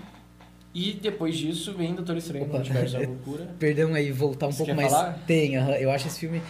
E 0.73 0.91
depois 0.91 1.37
disso 1.37 1.73
vem 1.73 1.95
Doutor 1.95 2.17
Estranho 2.17 2.43
Opa. 2.45 2.57
no 2.57 2.63
Universo 2.65 2.99
da 2.99 3.07
Loucura. 3.07 3.45
Perdão 3.57 3.93
aí, 3.93 4.11
voltar 4.11 4.47
um 4.47 4.51
Você 4.51 4.57
pouco 4.57 4.71
quer 4.71 4.75
mais. 4.75 4.91
falar? 4.91 5.23
Tem, 5.25 5.55
aham. 5.55 5.71
eu 5.75 5.89
acho 5.89 6.07
esse 6.09 6.19
filme. 6.19 6.41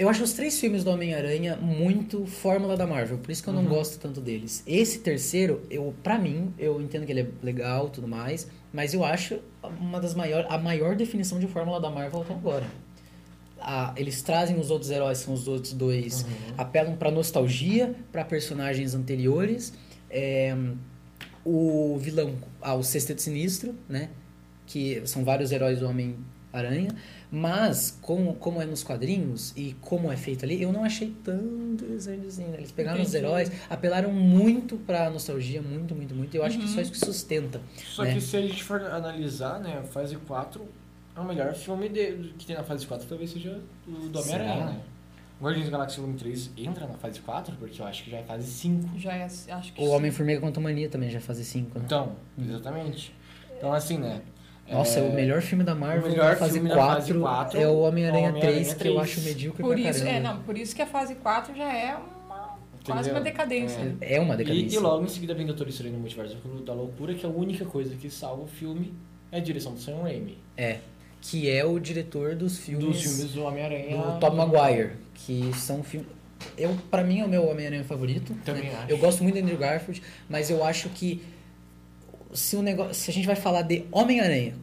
Eu 0.00 0.08
acho 0.08 0.22
os 0.22 0.32
três 0.32 0.58
filmes 0.58 0.82
do 0.82 0.90
Homem-Aranha 0.90 1.56
muito 1.56 2.24
fórmula 2.24 2.74
da 2.74 2.86
Marvel, 2.86 3.18
por 3.18 3.30
isso 3.30 3.42
que 3.42 3.50
eu 3.50 3.52
não 3.52 3.64
Uhum. 3.64 3.68
gosto 3.68 3.98
tanto 4.00 4.18
deles. 4.18 4.62
Esse 4.66 5.00
terceiro, 5.00 5.60
eu, 5.70 5.92
para 6.02 6.18
mim, 6.18 6.54
eu 6.58 6.80
entendo 6.80 7.04
que 7.04 7.12
ele 7.12 7.20
é 7.20 7.26
legal 7.42 7.90
tudo 7.90 8.08
mais, 8.08 8.48
mas 8.72 8.94
eu 8.94 9.04
acho 9.04 9.40
uma 9.78 10.00
das 10.00 10.14
maiores, 10.14 10.46
a 10.50 10.56
maior 10.56 10.96
definição 10.96 11.38
de 11.38 11.46
fórmula 11.46 11.78
da 11.78 11.90
Marvel 11.90 12.22
até 12.22 12.32
agora. 12.32 12.64
Eles 13.94 14.22
trazem 14.22 14.58
os 14.58 14.70
outros 14.70 14.90
heróis, 14.90 15.18
são 15.18 15.34
os 15.34 15.46
outros 15.46 15.74
dois, 15.74 16.22
Uhum. 16.22 16.28
apelam 16.56 16.96
pra 16.96 17.10
nostalgia, 17.10 17.94
pra 18.10 18.24
personagens 18.24 18.94
anteriores. 18.94 19.74
É, 20.08 20.56
o 21.44 21.98
vilão, 21.98 22.36
ah, 22.62 22.74
o 22.74 22.82
Sexteto 22.82 23.20
Sinistro, 23.20 23.74
né? 23.86 24.08
Que 24.66 25.02
são 25.06 25.24
vários 25.24 25.52
heróis 25.52 25.78
do 25.78 25.86
Homem-Aranha. 26.52 26.90
Mas, 27.30 27.96
como, 28.02 28.34
como 28.34 28.60
é 28.60 28.66
nos 28.66 28.82
quadrinhos 28.82 29.52
e 29.56 29.74
como 29.80 30.10
é 30.10 30.16
feito 30.16 30.44
ali, 30.44 30.60
eu 30.60 30.72
não 30.72 30.84
achei 30.84 31.14
tão 31.24 31.72
interessante 31.72 32.26
assim. 32.26 32.44
né? 32.44 32.56
Eles 32.58 32.72
pegaram 32.72 33.00
os 33.00 33.08
Entendi. 33.08 33.24
heróis, 33.24 33.52
apelaram 33.68 34.12
muito 34.12 34.76
pra 34.78 35.08
nostalgia, 35.10 35.62
muito, 35.62 35.94
muito, 35.94 36.14
muito. 36.14 36.34
E 36.34 36.38
eu 36.38 36.44
acho 36.44 36.58
que 36.58 36.68
só 36.68 36.80
isso 36.80 36.92
que 36.92 36.98
sustenta. 36.98 37.60
Só 37.76 38.02
né? 38.02 38.14
que 38.14 38.20
se 38.20 38.36
a 38.36 38.40
gente 38.42 38.62
for 38.64 38.80
analisar, 38.82 39.60
né, 39.60 39.78
a 39.78 39.84
fase 39.84 40.16
4 40.16 40.66
é 41.16 41.20
o 41.20 41.24
melhor 41.24 41.54
filme 41.54 41.88
de, 41.88 42.32
que 42.36 42.46
tem 42.46 42.56
na 42.56 42.64
fase 42.64 42.86
4, 42.86 43.06
talvez 43.08 43.30
seja 43.30 43.60
o 43.86 44.08
do 44.08 44.20
Homem-Aranha, 44.20 44.64
né? 44.66 44.80
Guardiões 45.40 45.70
da 45.70 45.72
Galáxia 45.78 46.02
Volume 46.02 46.18
3 46.18 46.50
entra 46.58 46.86
na 46.86 46.94
fase 46.94 47.18
4, 47.20 47.56
porque 47.56 47.80
eu 47.80 47.86
acho 47.86 48.04
que 48.04 48.10
já 48.10 48.18
é 48.18 48.22
fase 48.22 48.46
5. 48.46 48.98
Já 48.98 49.14
é, 49.14 49.24
acho 49.24 49.72
que 49.72 49.82
O. 49.82 49.88
Homem-Formiga 49.88 50.40
Quantumania 50.40 50.88
também 50.88 51.08
já 51.08 51.18
fazia 51.20 51.44
cinco, 51.44 51.78
né? 51.78 51.84
Então, 51.86 52.14
exatamente. 52.38 53.14
Então, 53.56 53.72
assim, 53.72 53.96
né? 53.98 54.20
Nossa, 54.70 55.00
é, 55.00 55.02
o 55.02 55.12
melhor 55.12 55.40
filme 55.42 55.64
da 55.64 55.74
Marvel 55.74 56.06
o 56.06 56.10
melhor 56.10 56.30
na 56.30 56.36
fase 56.36 56.52
filme 56.54 56.68
da 56.68 56.74
4, 56.76 56.94
fase 56.96 57.14
4 57.18 57.60
é 57.60 57.66
o 57.68 57.78
Homem-Aranha 57.80 58.28
Homem-Aranha 58.28 58.52
3, 58.52 58.68
que 58.74 58.88
eu 58.88 58.94
3. 58.94 58.98
acho 58.98 59.20
medíocre 59.22 59.62
Por 59.62 59.76
pra 59.76 59.90
isso, 59.90 60.04
caramba. 60.04 60.16
é, 60.16 60.20
não, 60.20 60.42
por 60.42 60.56
isso 60.58 60.74
que 60.76 60.82
a 60.82 60.86
fase 60.86 61.14
4 61.16 61.54
já 61.56 61.72
é 61.72 61.94
uma 61.96 62.56
quase 62.84 63.10
uma 63.10 63.20
decadência. 63.20 63.96
É. 64.00 64.16
É 64.16 64.20
uma 64.20 64.34
E, 64.34 64.36
decadência. 64.38 64.76
e 64.76 64.78
logo 64.78 65.04
em 65.04 65.08
seguida 65.08 65.34
vem 65.34 65.46
Doutor 65.46 65.68
Estranho 65.68 65.94
no 65.94 66.00
Multiverso 66.00 66.36
da 66.64 66.72
Loucura, 66.72 67.14
que 67.14 67.26
a 67.26 67.28
única 67.28 67.64
coisa 67.64 67.94
que 67.96 68.08
salva 68.08 68.42
o 68.42 68.46
filme 68.46 68.94
é 69.32 69.38
a 69.38 69.40
direção 69.40 69.72
do 69.74 69.80
Sam 69.80 70.02
Raimi. 70.02 70.38
É, 70.56 70.78
que 71.20 71.50
é 71.50 71.64
o 71.64 71.78
diretor 71.78 72.34
dos 72.34 72.58
filmes, 72.58 72.84
Dos 72.86 73.02
filmes 73.02 73.32
do 73.32 73.42
Homem-Aranha. 73.42 73.96
do 73.96 74.18
Tobey 74.20 74.36
Maguire, 74.38 74.90
que 75.14 75.50
são 75.54 75.82
filmes... 75.82 76.08
Eu, 76.56 76.74
pra 76.90 77.04
mim, 77.04 77.20
é 77.20 77.24
o 77.24 77.28
meu 77.28 77.46
Homem-Aranha 77.46 77.84
favorito. 77.84 78.34
Também 78.46 78.70
né? 78.70 78.76
acho. 78.82 78.90
Eu 78.90 78.96
gosto 78.96 79.22
muito 79.22 79.34
do 79.34 79.42
Andrew 79.42 79.58
Garfield, 79.58 80.02
mas 80.28 80.48
eu 80.48 80.64
acho 80.64 80.88
que 80.88 81.22
se, 82.32 82.56
o 82.56 82.62
negócio, 82.62 82.94
se 82.94 83.10
a 83.10 83.14
gente 83.14 83.26
vai 83.26 83.36
falar 83.36 83.62
de 83.62 83.84
Homem-Aranha, 83.90 84.54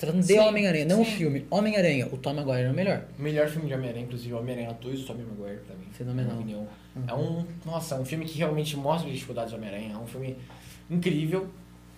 Tratando 0.00 0.26
de 0.26 0.38
Homem-Aranha, 0.38 0.86
não 0.86 1.02
o 1.02 1.04
filme. 1.04 1.44
Homem-Aranha, 1.50 2.08
o 2.10 2.16
Tom 2.16 2.32
Maguire 2.32 2.62
é 2.62 2.70
o 2.70 2.74
melhor. 2.74 3.04
O 3.18 3.22
melhor 3.22 3.46
filme 3.48 3.68
de 3.68 3.74
Homem-Aranha, 3.74 4.04
inclusive, 4.04 4.32
Homem-Aranha 4.32 4.72
2 4.80 5.00
do 5.00 5.06
Tobey 5.06 5.26
Maguire, 5.26 5.60
pra 5.66 5.76
mim. 5.76 5.84
Fenomenal. 5.92 6.36
Na 6.36 6.42
minha 6.42 6.56
opinião. 6.56 7.06
É 7.06 7.14
um, 7.14 7.44
nossa, 7.66 7.96
é 7.96 8.00
um 8.00 8.04
filme 8.06 8.24
que 8.24 8.38
realmente 8.38 8.78
mostra 8.78 9.08
as 9.08 9.12
dificuldades 9.12 9.52
do 9.52 9.58
Homem-Aranha. 9.58 9.92
É 9.92 9.98
um 9.98 10.06
filme 10.06 10.38
incrível 10.90 11.48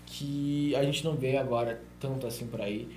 que 0.05 0.75
a 0.75 0.83
gente 0.83 1.05
não 1.05 1.15
vê 1.15 1.37
agora 1.37 1.81
tanto 2.01 2.27
assim 2.27 2.49
por 2.49 2.61
aí. 2.61 2.89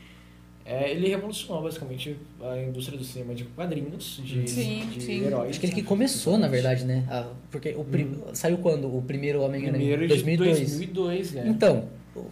É, 0.66 0.90
ele 0.90 1.08
revolucionou 1.08 1.62
basicamente 1.62 2.18
a 2.42 2.60
indústria 2.64 2.98
do 2.98 3.04
cinema 3.04 3.36
de 3.36 3.44
quadrinhos, 3.44 4.20
de, 4.24 4.50
Sim, 4.50 4.90
de 4.92 5.04
sim. 5.04 5.24
heróis. 5.24 5.52
Acho 5.52 5.60
que 5.60 5.68
ele 5.68 5.74
que 5.76 5.84
começou, 5.84 6.36
na 6.40 6.48
verdade, 6.48 6.84
né? 6.84 7.06
Ah, 7.08 7.28
porque 7.52 7.76
o 7.78 7.84
prim... 7.84 8.24
saiu 8.34 8.58
quando? 8.58 8.92
O 8.92 9.04
primeiro 9.04 9.44
Homem-Aranha? 9.44 9.74
Primeiro 9.74 10.02
de 10.02 10.08
2002. 10.08 10.58
2002, 10.58 11.32
né? 11.34 11.44
Então, 11.48 11.88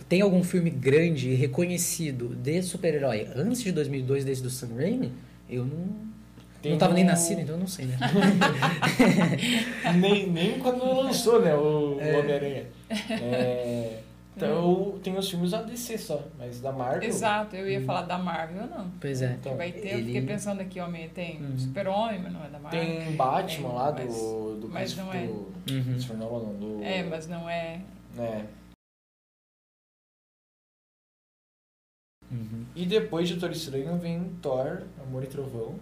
tem 0.10 0.22
algum 0.22 0.44
filme 0.44 0.70
grande 0.70 1.30
e 1.30 1.36
reconhecido 1.36 2.36
de 2.36 2.62
super-herói 2.62 3.28
antes 3.36 3.62
de 3.64 3.72
2002, 3.72 4.26
desde 4.26 4.48
o 4.48 4.50
Sam 4.50 4.76
Raimi? 4.78 5.12
Eu 5.50 5.66
não... 5.66 6.14
Tem 6.62 6.72
não 6.72 6.80
tava 6.80 6.94
nem 6.94 7.04
um- 7.04 7.08
nascido, 7.08 7.42
então 7.42 7.56
eu 7.56 7.60
não 7.60 7.68
sei, 7.68 7.86
né? 7.88 7.98
nem, 10.00 10.28
nem 10.30 10.60
quando 10.60 10.84
lançou, 10.86 11.42
né, 11.42 11.54
o, 11.54 11.96
o 11.96 12.02
É. 12.02 12.18
Homem-Aranha. 12.20 12.66
É, 13.10 14.00
então, 14.36 14.98
tem 15.04 15.16
os 15.18 15.30
filmes 15.30 15.52
da 15.52 15.62
DC 15.62 15.98
só, 15.98 16.24
mas 16.40 16.60
da 16.62 16.72
Marvel... 16.72 17.08
Exato, 17.08 17.56
eu 17.56 17.70
ia 17.70 17.82
falar 17.82 18.04
da 18.04 18.18
Marvel, 18.18 18.66
não. 18.68 18.88
Pois 19.00 19.22
é. 19.22 19.38
Que 19.42 19.50
vai 19.50 19.72
ter, 19.72 19.94
eu 19.94 19.98
Ele- 20.00 20.06
fiquei 20.08 20.22
pensando 20.22 20.62
aqui, 20.62 20.80
homem, 20.80 21.10
tem 21.10 21.40
Uhum. 21.42 21.58
Super-Homem, 21.60 22.20
mas 22.24 22.34
não 22.34 22.44
é 22.46 22.50
da 22.50 22.60
Marvel. 22.60 22.80
Tem 22.82 23.12
Batman 23.16 23.70
Tem, 23.70 23.78
lá 23.78 23.92
mas- 23.92 24.16
do, 24.16 24.56
do 24.62 24.70
mas 24.70 24.96
não 24.96 25.14
é. 25.14 25.26
do, 25.28 25.54
Uhum. 25.70 25.98
Não, 26.18 26.54
do... 26.78 26.84
É, 26.84 27.04
mas 27.04 27.28
não 27.28 27.50
é. 27.50 27.80
É. 28.18 28.42
Uhum. 32.34 32.64
E 32.76 32.86
depois 32.86 33.28
de 33.28 33.36
Doutor 33.36 33.56
Estranho 33.56 33.96
vem 33.98 34.32
Thor, 34.42 34.82
Amor 35.08 35.24
e 35.24 35.28
Trovão. 35.28 35.76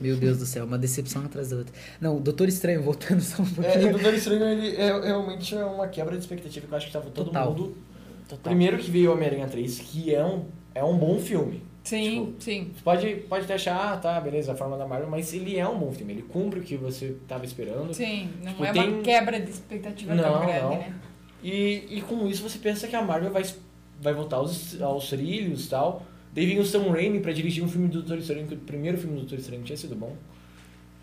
Meu 0.00 0.16
Deus 0.16 0.38
do 0.38 0.46
céu, 0.46 0.64
uma 0.64 0.78
decepção 0.78 1.24
atrás 1.24 1.50
da 1.50 1.56
outra. 1.56 1.74
Não, 2.00 2.16
o 2.16 2.20
Doutor 2.20 2.48
Estranho, 2.48 2.82
voltando 2.82 3.20
só 3.20 3.42
um 3.42 3.46
É, 3.46 3.48
o 3.48 3.54
pouquinho. 3.54 3.92
Doutor 3.92 4.14
Estranho 4.14 4.44
ele 4.44 4.76
é 4.76 5.00
realmente 5.00 5.54
é 5.56 5.64
uma 5.64 5.88
quebra 5.88 6.12
de 6.14 6.20
expectativa 6.20 6.66
que 6.66 6.72
eu 6.72 6.76
acho 6.76 6.86
que 6.86 6.92
tava 6.92 7.10
todo 7.10 7.26
Total. 7.26 7.48
mundo. 7.50 7.76
Total. 8.28 8.42
Primeiro 8.44 8.78
que 8.78 8.90
veio 8.90 9.12
Homem-Aranha 9.12 9.46
3, 9.48 9.78
que 9.80 10.14
é 10.14 10.24
um, 10.24 10.44
é 10.74 10.84
um 10.84 10.96
bom 10.96 11.18
filme. 11.18 11.62
Sim, 11.84 12.34
sim. 12.40 12.72
Você 12.74 12.82
pode, 12.82 13.14
pode 13.28 13.44
até 13.44 13.54
achar, 13.54 13.92
ah, 13.92 13.96
tá, 13.96 14.20
beleza, 14.20 14.50
a 14.52 14.56
forma 14.56 14.76
da 14.76 14.84
Marvel, 14.86 15.08
mas 15.08 15.32
ele 15.32 15.56
é 15.56 15.66
um 15.68 15.78
bom 15.78 15.92
filme, 15.92 16.12
ele 16.14 16.22
cumpre 16.22 16.58
o 16.58 16.62
que 16.62 16.76
você 16.76 17.16
tava 17.28 17.44
esperando. 17.44 17.94
Sim, 17.94 18.28
não 18.42 18.50
Tipo, 18.52 18.64
é 18.64 18.72
tem- 18.72 18.88
uma 18.94 19.02
quebra 19.02 19.38
de 19.40 19.50
expectativa 19.50 20.16
tão 20.16 20.32
Não, 20.32 20.40
grande, 20.46 20.60
não. 20.62 20.70
né? 20.70 20.94
E, 21.44 21.86
e 21.90 22.00
com 22.00 22.26
isso 22.26 22.42
você 22.42 22.58
pensa 22.58 22.88
que 22.88 22.96
a 22.96 23.02
Marvel 23.02 23.30
vai, 23.30 23.44
vai 24.00 24.12
voltar 24.14 24.36
aos, 24.36 24.80
aos 24.80 25.08
trilhos 25.08 25.66
e 25.66 25.68
tal. 25.70 26.04
Daí 26.34 26.44
vem 26.46 26.58
o 26.58 26.64
Sam 26.64 26.90
Raimi 26.90 27.20
pra 27.20 27.32
dirigir 27.32 27.64
um 27.64 27.68
filme 27.68 27.88
do 27.88 28.00
Doutor 28.00 28.18
Estranho, 28.18 28.46
que 28.46 28.54
o 28.54 28.58
primeiro 28.58 28.98
filme 28.98 29.14
do 29.14 29.20
Doutor 29.20 29.38
Estranho 29.38 29.62
tinha 29.62 29.76
sido 29.76 29.94
bom. 29.96 30.14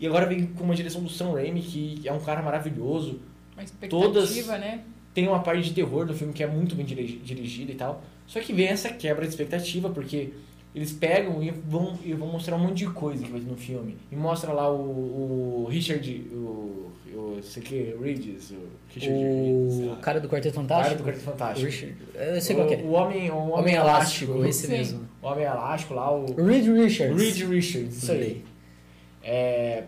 E 0.00 0.06
agora 0.06 0.26
vem 0.26 0.46
com 0.46 0.64
uma 0.64 0.74
direção 0.74 1.02
do 1.02 1.08
Sam 1.08 1.32
Raimi, 1.32 1.60
que 1.60 2.02
é 2.08 2.12
um 2.12 2.20
cara 2.20 2.42
maravilhoso. 2.42 3.20
Uma 3.54 3.62
expectativa, 3.64 4.02
Todas- 4.12 4.36
né? 4.60 4.82
Tem 5.12 5.28
uma 5.28 5.40
parte 5.40 5.62
de 5.68 5.72
terror 5.74 6.04
do 6.06 6.14
filme 6.14 6.32
que 6.32 6.42
é 6.42 6.46
muito 6.46 6.74
bem 6.74 6.84
dirigi- 6.84 7.18
dirigida 7.18 7.70
e 7.70 7.74
tal. 7.76 8.02
Só 8.26 8.40
que 8.40 8.52
vem 8.52 8.66
essa 8.66 8.88
quebra 8.90 9.22
de 9.22 9.28
expectativa, 9.28 9.88
porque 9.90 10.30
eles 10.74 10.92
pegam 10.92 11.40
e 11.40 11.50
vão, 11.52 11.96
e 12.04 12.12
vão 12.14 12.26
mostrar 12.28 12.56
um 12.56 12.58
monte 12.58 12.78
de 12.78 12.86
coisa 12.90 13.22
que 13.24 13.30
vai 13.30 13.40
ter 13.40 13.48
no 13.48 13.56
filme. 13.56 13.96
E 14.10 14.16
mostra 14.16 14.52
lá 14.52 14.68
o, 14.72 15.62
o 15.64 15.66
Richard, 15.70 16.10
o 16.32 16.43
sei 17.44 17.62
que, 17.62 17.94
Regis, 18.02 18.50
o 18.50 18.56
Richard 18.88 19.22
O 19.22 19.90
lá. 19.90 19.96
cara 19.96 20.20
do 20.20 20.28
Quarteto 20.28 20.58
O 20.60 20.66
cara 20.66 20.84
Fantástico? 20.84 21.02
do 21.02 21.04
Quarteto 21.08 21.22
O 21.28 21.30
Fantástico. 21.32 21.66
Richard. 21.70 21.96
Eu 22.14 22.40
sei 22.40 22.56
qual 22.56 22.66
que 22.68 22.74
é. 22.74 22.78
O 22.78 22.90
homem, 22.92 23.30
o 23.30 23.36
homem, 23.36 23.52
Homem 23.58 23.74
elástico. 23.74 24.32
Elástico, 24.32 24.46
esse 24.46 24.68
mesmo. 24.68 25.08
O 25.22 25.26
homem 25.26 25.44
elástico 25.44 25.94
lá, 25.94 26.10
o 26.12 26.24
O 26.38 26.44
Reed 26.46 26.66
Richards. 26.66 27.20
Reed 27.22 27.48
Richards, 27.48 28.02
isso 28.02 28.12
aí. 28.12 28.44
É, 29.22 29.84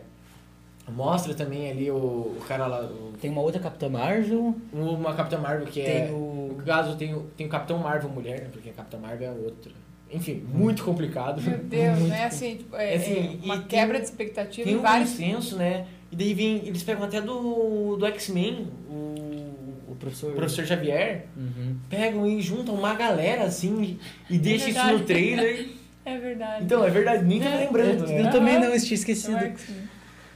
mostra 0.88 1.34
também 1.34 1.70
ali 1.70 1.90
o, 1.90 1.94
o 1.96 2.42
cara 2.46 2.66
lá, 2.66 2.80
o- 2.84 3.12
Tem 3.20 3.30
uma 3.30 3.40
outra 3.42 3.60
Capitã 3.60 3.88
Marvel. 3.88 4.54
uma 4.72 5.14
Capitã 5.14 5.38
Marvel 5.38 5.66
que 5.66 5.80
é. 5.80 6.06
Tem 6.06 6.14
o. 6.14 6.54
No 6.56 6.62
caso, 6.64 6.96
tem 6.96 7.14
o, 7.14 7.22
tem 7.36 7.46
o 7.46 7.50
Capitão 7.50 7.78
Marvel 7.78 8.08
mulher, 8.10 8.42
né? 8.42 8.48
Porque 8.52 8.70
a 8.70 8.72
Capitã 8.72 8.98
Marvel 8.98 9.28
é 9.28 9.32
outra. 9.32 9.72
Enfim, 10.10 10.44
muito 10.54 10.84
complicado. 10.84 11.42
Meu 11.42 11.58
Deus, 11.58 11.98
Muito 11.98 12.10
né? 12.10 12.24
Assim, 12.26 12.56
tipo, 12.58 12.76
é, 12.76 12.94
É 12.94 12.96
assim, 12.96 13.40
é 13.42 13.44
uma 13.44 13.58
tem 13.58 13.66
quebra 13.66 13.96
um- 13.96 14.00
de 14.00 14.06
expectativa 14.06 14.64
Tem 14.64 14.74
em 14.74 14.78
um 14.78 14.82
vários. 14.82 15.10
consenso, 15.10 15.56
né? 15.56 15.86
E 16.16 16.18
daí 16.18 16.34
vem. 16.34 16.66
Eles 16.66 16.82
pegam 16.82 17.04
até 17.04 17.20
do, 17.20 17.96
do 17.96 18.06
X-Men, 18.06 18.66
o, 18.88 19.52
O 19.90 19.96
professor. 19.98 20.32
o 20.32 20.34
professor 20.34 20.64
Xavier, 20.66 21.26
Uhum. 21.36 21.76
pegam 21.90 22.26
e 22.26 22.40
juntam 22.40 22.74
uma 22.74 22.94
galera 22.94 23.44
assim 23.44 23.98
e 24.30 24.38
deixam 24.38 24.68
isso 24.70 24.86
no 24.86 25.00
trailer. 25.00 25.68
É 26.06 26.16
verdade. 26.18 26.64
Então, 26.64 26.84
é 26.84 26.88
verdade, 26.88 27.24
nem 27.24 27.40
tô 27.40 27.48
É. 27.48 27.56
lembrando, 27.64 28.04
Eu, 28.04 28.08
né? 28.08 28.20
eu 28.28 28.30
também 28.30 28.54
não, 28.60 28.66
eu 28.68 28.78
tinha 28.80 28.92
É 28.92 28.94
esquecido. 28.94 29.36
X-Men. 29.38 29.88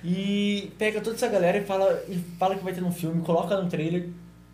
E 0.05 0.73
pega 0.77 1.01
toda 1.01 1.15
essa 1.15 1.29
galera 1.29 1.59
e 1.59 1.61
fala, 1.65 2.03
e 2.09 2.17
fala 2.41 2.57
que 2.57 2.65
vai 2.65 2.73
ter 2.73 2.81
no 2.81 2.91
filme, 2.91 3.23
coloca 3.23 3.57
no 3.61 3.69
trailer 3.71 4.09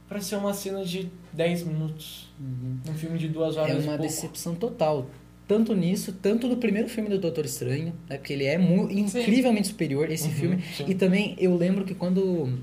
pra 0.07 0.21
ser 0.21 0.37
uma 0.37 0.53
cena 0.53 0.85
de 0.85 1.09
10 1.33 1.63
minutos. 1.63 2.29
Uhum. 2.39 2.77
Num 2.85 2.93
filme 2.95 3.17
de 3.19 3.29
duas 3.29 3.57
horas 3.57 3.77
É 3.77 3.79
e 3.79 3.83
uma 3.83 3.97
pouco. 3.97 4.03
decepção 4.03 4.55
total. 4.57 5.07
Tanto 5.47 5.75
nisso, 5.75 6.13
tanto 6.21 6.49
no 6.49 6.57
primeiro 6.57 6.89
filme 6.89 7.09
do 7.09 7.19
Doutor 7.19 7.45
Estranho, 7.45 7.93
né? 8.09 8.17
Porque 8.17 8.33
ele 8.33 8.45
é 8.45 8.59
incrivelmente 8.91 9.69
superior, 9.69 10.11
esse 10.11 10.27
Uhum, 10.29 10.35
filme. 10.35 10.63
sim. 10.77 10.85
E 10.89 10.95
também 10.95 11.37
eu 11.39 11.57
lembro 11.57 11.85
que 11.85 11.95
quando 11.95 12.59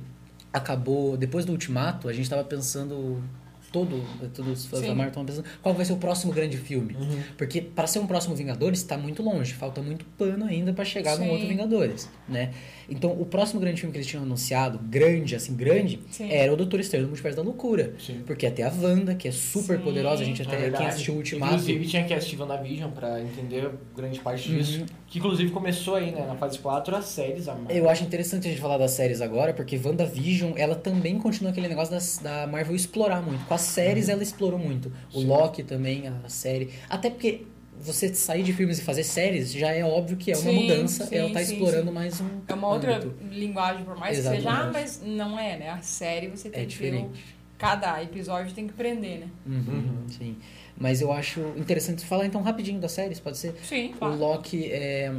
acabou, 0.52 1.16
depois 1.16 1.46
do 1.46 1.54
Ultimato, 1.54 2.10
a 2.10 2.14
gente 2.14 2.30
tava 2.30 2.44
pensando. 2.44 3.24
Todo, 3.74 4.02
todos 4.34 4.60
os 4.60 4.66
fãs 4.68 4.82
Sim. 4.82 4.88
da 4.88 4.96
Marvel 4.96 5.10
estavam 5.10 5.26
pensando 5.26 5.46
qual 5.62 5.74
vai 5.74 5.84
ser 5.84 5.94
o 5.94 5.98
próximo 5.98 6.32
grande 6.32 6.58
filme. 6.58 6.94
Uhum. 6.94 7.24
Porque 7.38 7.60
para 7.60 7.88
ser 7.88 7.98
um 8.00 8.06
próximo 8.08 8.36
Vingadores 8.36 8.80
está 8.80 8.98
muito 8.98 9.24
longe, 9.24 9.52
falta 9.54 9.82
muito 9.82 10.06
pano 10.18 10.46
ainda 10.46 10.72
para 10.72 10.86
chegar 10.86 11.18
Sim. 11.18 11.28
outro 11.30 11.48
Vingadores, 11.48 12.08
né? 12.30 12.52
Então, 12.88 13.12
o 13.20 13.26
próximo 13.26 13.60
grande 13.60 13.82
filme 13.82 13.92
que 13.92 13.98
eles 13.98 14.08
tinham 14.08 14.24
anunciado, 14.24 14.78
grande, 14.78 15.36
assim, 15.36 15.56
grande, 15.56 16.00
Sim. 16.12 16.30
era 16.32 16.54
o 16.54 16.56
Doutor 16.56 16.80
Estranho 16.80 17.04
no 17.04 17.10
Multiverso 17.10 17.38
da 17.38 17.44
Loucura. 17.44 17.94
Porque 18.28 18.46
até 18.46 18.62
a 18.62 18.72
Wanda, 18.72 19.16
que 19.16 19.28
é 19.28 19.32
super 19.32 19.80
poderosa, 19.80 20.22
a 20.22 20.26
gente 20.26 20.42
É 20.42 20.46
até, 20.46 20.58
verdade. 20.58 20.84
quem 20.84 20.88
assistiu 20.88 21.14
o 21.16 21.18
Ultimato... 21.18 21.54
Inclusive 21.54 21.88
tinha 21.88 22.04
que 22.04 22.14
assistir 22.14 22.40
WandaVision 22.40 22.92
pra 22.92 23.20
entender 23.22 23.70
grande 23.96 24.20
parte 24.20 24.52
Uhum. 24.52 24.86
Que 25.14 25.20
inclusive 25.20 25.52
começou 25.52 25.94
aí, 25.94 26.10
né, 26.12 26.26
na 26.26 26.34
fase 26.34 26.58
4, 26.58 26.96
as 26.96 27.06
séries. 27.06 27.48
A 27.48 27.54
Marvel. 27.54 27.78
Eu 27.78 27.88
acho 27.88 28.04
interessante 28.04 28.48
a 28.48 28.50
gente 28.50 28.60
falar 28.60 28.80
das 28.80 28.90
séries 28.90 29.22
agora, 29.22 29.54
porque 29.54 29.78
WandaVision, 29.78 30.54
ela 30.58 30.74
também 30.74 31.20
continua 31.20 31.52
aquele 31.52 31.68
negócio 31.68 31.94
das- 31.94 32.18
da 32.18 32.48
Marvel 32.48 32.76
explorar 32.76 33.22
muito. 33.22 33.46
Com 33.46 33.54
as 33.54 33.62
séries, 33.62 34.10
ela 34.10 34.24
explorou 34.24 34.58
muito. 34.58 34.92
O 35.14 35.18
Uhum. 35.18 35.22
Sim. 35.22 35.28
Loki 35.28 35.62
também, 35.62 36.08
a 36.08 36.28
série. 36.28 36.72
Até 36.90 37.12
porque 37.12 37.44
você 37.80 38.12
sair 38.12 38.42
de 38.42 38.54
filmes 38.54 38.80
e 38.80 38.82
fazer 38.82 39.04
séries, 39.04 39.52
já 39.54 39.72
é 39.72 39.86
óbvio 39.86 40.18
que 40.18 40.32
é 40.32 40.36
uma 40.36 40.50
Sim, 40.50 40.62
mudança. 40.64 41.06
sim, 41.06 41.16
ela 41.16 41.30
tá 41.30 41.44
sim, 41.44 41.54
explorando 41.54 41.88
sim. 41.90 41.94
mais 41.94 42.20
um. 42.20 42.30
É 42.48 42.54
uma 42.56 42.70
outra 42.70 42.96
âmbito. 42.98 43.16
linguagem, 43.32 43.86
por 43.86 43.96
mais 43.96 44.18
que 44.18 44.24
seja, 44.24 44.36
Exatamente. 44.38 44.68
ah, 44.68 44.72
mas 44.74 45.02
não 45.06 45.38
é, 45.38 45.58
né? 45.60 45.70
A 45.70 45.82
série 45.84 46.28
você 46.30 46.50
tem 46.50 46.64
É 46.64 46.66
que 46.66 46.76
ter. 46.76 46.86
o- 46.88 46.92
diferente. 46.92 47.26
Cada 47.64 48.04
episódio 48.04 48.54
tem 48.54 48.68
que 48.68 48.74
prender, 48.74 49.20
né? 49.22 49.28
Uhum, 49.46 49.64
Uhum. 49.68 50.10
Sim. 50.10 50.36
Mas 50.78 51.00
eu 51.00 51.14
acho 51.14 51.40
interessante 51.56 52.04
falar 52.06 52.26
então 52.26 52.42
rapidinho 52.42 52.80
das 52.80 52.92
séries, 52.92 53.20
pode 53.22 53.38
ser? 53.38 53.56
Sim, 53.64 53.92
O 53.94 53.98
claro. 53.98 54.18
Loki 54.18 54.66
é. 54.72 55.14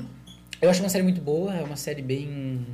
Eu 0.60 0.68
acho 0.68 0.82
uma 0.82 0.90
série 0.90 1.02
muito 1.04 1.22
boa, 1.22 1.54
é 1.54 1.62
uma 1.62 1.76
série 1.76 2.02
bem. 2.02 2.66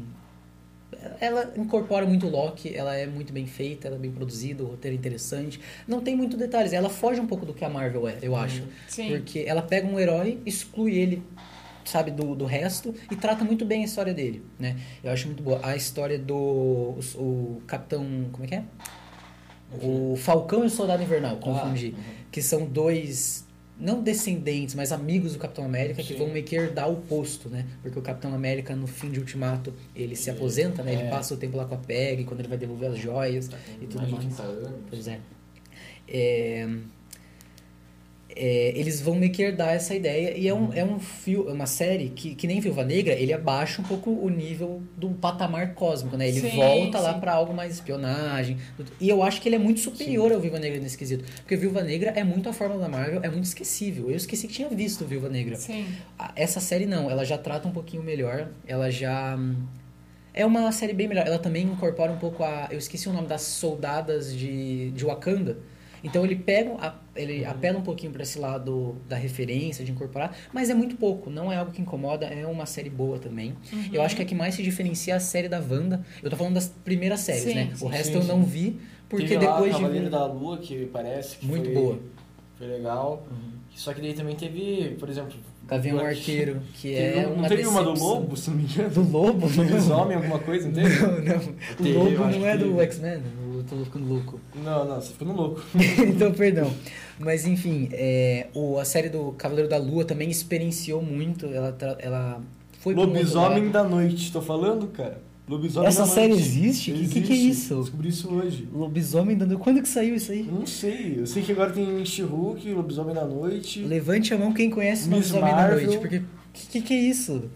Ela 1.20 1.52
incorpora 1.56 2.04
muito 2.04 2.26
o 2.26 2.30
Loki, 2.30 2.74
ela 2.74 2.94
é 2.96 3.06
muito 3.06 3.32
bem 3.32 3.46
feita, 3.46 3.86
ela 3.86 3.96
é 3.96 3.98
bem 3.98 4.10
produzida, 4.10 4.62
o 4.62 4.66
roteiro 4.66 4.96
é 4.96 4.98
interessante. 4.98 5.60
Não 5.86 6.00
tem 6.00 6.16
muito 6.16 6.36
detalhes, 6.36 6.72
ela 6.72 6.90
foge 6.90 7.20
um 7.20 7.26
pouco 7.26 7.46
do 7.46 7.54
que 7.54 7.64
a 7.64 7.68
Marvel 7.70 8.08
é, 8.08 8.18
eu 8.22 8.34
acho. 8.36 8.64
Sim. 8.88 9.08
Porque 9.08 9.44
ela 9.46 9.62
pega 9.62 9.86
um 9.86 9.98
herói, 10.00 10.40
exclui 10.44 10.94
ele, 10.98 11.22
sabe, 11.84 12.10
do, 12.10 12.34
do 12.34 12.44
resto 12.44 12.92
e 13.10 13.14
trata 13.16 13.44
muito 13.44 13.64
bem 13.64 13.82
a 13.82 13.84
história 13.84 14.12
dele, 14.12 14.42
né? 14.58 14.76
Eu 15.02 15.12
acho 15.12 15.26
muito 15.26 15.42
boa. 15.42 15.60
A 15.62 15.76
história 15.76 16.18
do 16.18 16.34
o, 16.34 16.98
o 17.16 17.62
Capitão. 17.66 18.04
Como 18.32 18.44
é 18.44 18.48
que 18.48 18.54
é? 18.56 18.64
O 19.82 20.16
Falcão 20.16 20.64
e 20.64 20.66
o 20.66 20.70
Soldado 20.70 21.02
Invernal, 21.02 21.36
confundi. 21.36 21.94
Ah, 21.96 22.02
Que 22.30 22.42
são 22.42 22.64
dois, 22.66 23.46
não 23.78 24.02
descendentes, 24.02 24.74
mas 24.74 24.90
amigos 24.92 25.32
do 25.34 25.38
Capitão 25.38 25.64
América 25.64 26.02
que 26.02 26.12
Sim. 26.12 26.18
vão 26.18 26.28
meio 26.28 26.44
que 26.44 26.56
herdar 26.56 26.90
o 26.90 26.96
posto, 26.96 27.48
né? 27.48 27.64
Porque 27.82 27.98
o 27.98 28.02
Capitão 28.02 28.34
América, 28.34 28.74
no 28.74 28.86
fim 28.86 29.10
de 29.10 29.18
Ultimato, 29.20 29.72
ele 29.94 30.16
se 30.16 30.30
aposenta, 30.30 30.82
né? 30.82 30.92
Ele 30.92 31.02
é. 31.02 31.10
passa 31.10 31.34
o 31.34 31.36
tempo 31.36 31.56
lá 31.56 31.64
com 31.64 31.74
a 31.74 31.78
Peg, 31.78 32.24
quando 32.24 32.40
ele 32.40 32.48
vai 32.48 32.58
devolver 32.58 32.90
as 32.90 32.98
joias 32.98 33.48
Tá 33.48 33.56
e 33.80 33.86
tudo 33.86 33.98
mais 34.02 34.08
de 34.08 34.14
mais. 34.26 34.36
30 34.36 34.42
anos. 34.42 34.80
Pois 34.88 35.08
é. 35.08 35.20
É, 36.08 36.68
é, 38.36 38.72
eles 38.76 39.00
vão 39.00 39.14
meio 39.14 39.32
que 39.32 39.42
herdar 39.42 39.70
essa 39.70 39.94
ideia 39.94 40.36
e 40.36 40.48
é, 40.48 40.54
um, 40.54 40.72
é 40.72 40.84
um 40.84 40.98
fio, 40.98 41.48
é 41.48 41.52
uma 41.52 41.66
série 41.66 42.10
que, 42.10 42.34
que 42.34 42.46
nem 42.46 42.60
Viúva 42.60 42.84
Negra, 42.84 43.14
ele 43.14 43.32
abaixa 43.32 43.82
um 43.82 43.84
pouco 43.84 44.10
o 44.10 44.28
nível 44.28 44.82
do 44.96 45.10
patamar 45.10 45.74
cósmico, 45.74 46.16
né? 46.16 46.28
Ele 46.28 46.40
Sim, 46.40 46.56
volta 46.56 47.00
lá 47.00 47.14
sim. 47.14 47.20
pra 47.20 47.32
algo 47.32 47.54
mais 47.54 47.74
espionagem. 47.74 48.58
E 49.00 49.08
eu 49.08 49.22
acho 49.22 49.40
que 49.40 49.48
ele 49.48 49.56
é 49.56 49.58
muito 49.58 49.80
superior 49.80 50.32
ao 50.32 50.40
Viúva 50.40 50.58
Negra 50.58 50.80
nesse 50.80 50.96
quesito. 50.96 51.24
Porque 51.40 51.56
Viúva 51.56 51.82
Negra 51.82 52.10
é 52.10 52.24
muito 52.24 52.48
a 52.48 52.52
fórmula 52.52 52.80
da 52.80 52.88
Marvel, 52.88 53.20
é 53.22 53.28
muito 53.28 53.44
esquecível. 53.44 54.10
Eu 54.10 54.16
esqueci 54.16 54.46
que 54.46 54.54
tinha 54.54 54.68
visto 54.68 55.04
Viúva 55.04 55.28
Negra. 55.28 55.56
Sim. 55.56 55.86
Essa 56.36 56.60
série 56.60 56.86
não, 56.86 57.10
ela 57.10 57.24
já 57.24 57.38
trata 57.38 57.68
um 57.68 57.72
pouquinho 57.72 58.02
melhor, 58.02 58.48
ela 58.66 58.90
já. 58.90 59.38
É 60.32 60.46
uma 60.46 60.70
série 60.70 60.92
bem 60.92 61.08
melhor. 61.08 61.26
Ela 61.26 61.38
também 61.38 61.64
incorpora 61.64 62.12
um 62.12 62.18
pouco 62.18 62.44
a. 62.44 62.68
Eu 62.70 62.78
esqueci 62.78 63.08
o 63.08 63.12
nome 63.12 63.26
das 63.26 63.42
soldadas 63.42 64.34
de, 64.34 64.90
de 64.92 65.04
Wakanda. 65.04 65.58
Então 66.02 66.24
ele 66.24 66.36
pega, 66.36 66.94
ele 67.14 67.44
apela 67.44 67.78
um 67.78 67.82
pouquinho 67.82 68.12
pra 68.12 68.22
esse 68.22 68.38
lado 68.38 68.96
da 69.08 69.16
referência, 69.16 69.84
de 69.84 69.92
incorporar, 69.92 70.36
mas 70.52 70.70
é 70.70 70.74
muito 70.74 70.96
pouco, 70.96 71.30
não 71.30 71.52
é 71.52 71.56
algo 71.56 71.72
que 71.72 71.80
incomoda, 71.80 72.26
é 72.26 72.46
uma 72.46 72.66
série 72.66 72.90
boa 72.90 73.18
também. 73.18 73.54
Eu 73.92 74.02
acho 74.02 74.16
que 74.16 74.22
a 74.22 74.24
que 74.24 74.34
mais 74.34 74.54
se 74.54 74.62
diferencia 74.62 75.14
é 75.14 75.16
a 75.16 75.20
série 75.20 75.48
da 75.48 75.58
Wanda. 75.58 76.04
Eu 76.22 76.30
tô 76.30 76.36
falando 76.36 76.54
das 76.54 76.68
primeiras 76.68 77.20
séries, 77.20 77.42
Sim, 77.42 77.54
né? 77.54 77.70
sim, 77.74 77.84
o 77.84 77.88
resto 77.88 78.12
sim, 78.12 78.14
eu 78.16 78.22
sim. 78.22 78.28
não 78.28 78.42
vi, 78.42 78.80
porque 79.08 79.26
Teve 79.26 79.44
lá 79.44 79.52
depois 79.54 79.74
de 79.74 79.80
Cavaleiro 79.80 80.10
da 80.10 80.26
Lua, 80.26 80.58
que 80.58 80.86
parece 80.86 81.38
que 81.38 81.46
Muito 81.46 81.64
foi, 81.64 81.74
boa. 81.74 81.98
Foi 82.56 82.66
legal. 82.66 83.26
Só 83.74 83.94
que 83.94 84.00
daí 84.00 84.14
também 84.14 84.36
teve, 84.36 84.96
por 84.98 85.08
exemplo... 85.08 85.36
Gavião 85.70 85.98
Black- 85.98 86.18
Arqueiro, 86.18 86.60
que 86.74 86.94
é 86.94 87.22
não 87.26 87.34
uma 87.34 87.48
teve 87.48 87.66
uma 87.66 87.82
do. 87.82 87.92
Lobo, 87.94 88.36
se 88.36 88.50
não 88.50 88.56
me 88.56 88.64
engano? 88.64 88.90
Do 88.90 89.02
Lobo? 89.10 89.46
Lobisomem, 89.46 90.16
alguma 90.16 90.38
coisa, 90.40 90.66
não 90.66 90.74
teve? 90.74 91.00
Não, 91.00 91.10
não. 91.20 92.00
O 92.00 92.04
Lobo 92.04 92.38
não 92.38 92.46
é 92.46 92.56
do. 92.58 92.80
X-Men, 92.80 93.22
eu 93.54 93.64
tô 93.64 93.76
ficando 93.84 94.06
louco. 94.06 94.40
Não, 94.64 94.84
não, 94.84 95.00
você 95.00 95.12
ficou 95.12 95.28
no 95.28 95.34
louco. 95.34 95.62
então, 96.08 96.32
perdão. 96.32 96.70
Mas 97.18 97.46
enfim, 97.46 97.88
é, 97.92 98.48
o, 98.54 98.78
a 98.78 98.84
série 98.84 99.08
do 99.08 99.32
Cavaleiro 99.32 99.68
da 99.68 99.76
Lua 99.76 100.04
também 100.04 100.28
experienciou 100.30 101.00
muito. 101.02 101.46
Ela, 101.46 101.76
ela 101.98 102.40
foi 102.80 102.94
um 102.94 102.98
Lobisomem 102.98 103.68
da 103.70 103.84
Noite, 103.84 104.32
tô 104.32 104.40
falando, 104.42 104.86
cara? 104.88 105.18
Lobisomem 105.50 105.88
Essa 105.88 106.02
da 106.02 106.06
série 106.06 106.32
existe? 106.32 106.92
Que- 106.92 107.08
que 107.08 107.20
que 107.22 107.32
é 107.32 107.36
isso? 107.36 107.80
Descobri 107.80 108.08
isso 108.08 108.32
hoje. 108.32 108.68
Lobisomem 108.72 109.36
da 109.36 109.44
Noite. 109.44 109.60
Quando 109.62 109.82
que 109.82 109.88
saiu 109.88 110.14
isso 110.14 110.30
aí? 110.30 110.44
Não 110.44 110.64
sei. 110.64 111.16
Eu 111.18 111.26
sei 111.26 111.42
que 111.42 111.50
agora 111.50 111.72
tem 111.72 112.04
She-Hulk, 112.06 112.72
Lobisomem 112.72 113.14
da 113.14 113.24
Noite. 113.24 113.82
Levante 113.82 114.32
a 114.32 114.38
mão 114.38 114.52
quem 114.52 114.70
conhece 114.70 115.08
o 115.08 115.10
Miss 115.10 115.30
Lobisomem 115.30 115.50
da 115.50 115.56
Marvel. 115.56 115.86
Noite. 115.86 115.98
Porque. 115.98 116.22
Que, 116.52 116.66
que 116.68 116.82
que 116.82 116.94
é 116.94 116.98
isso? 117.00 117.50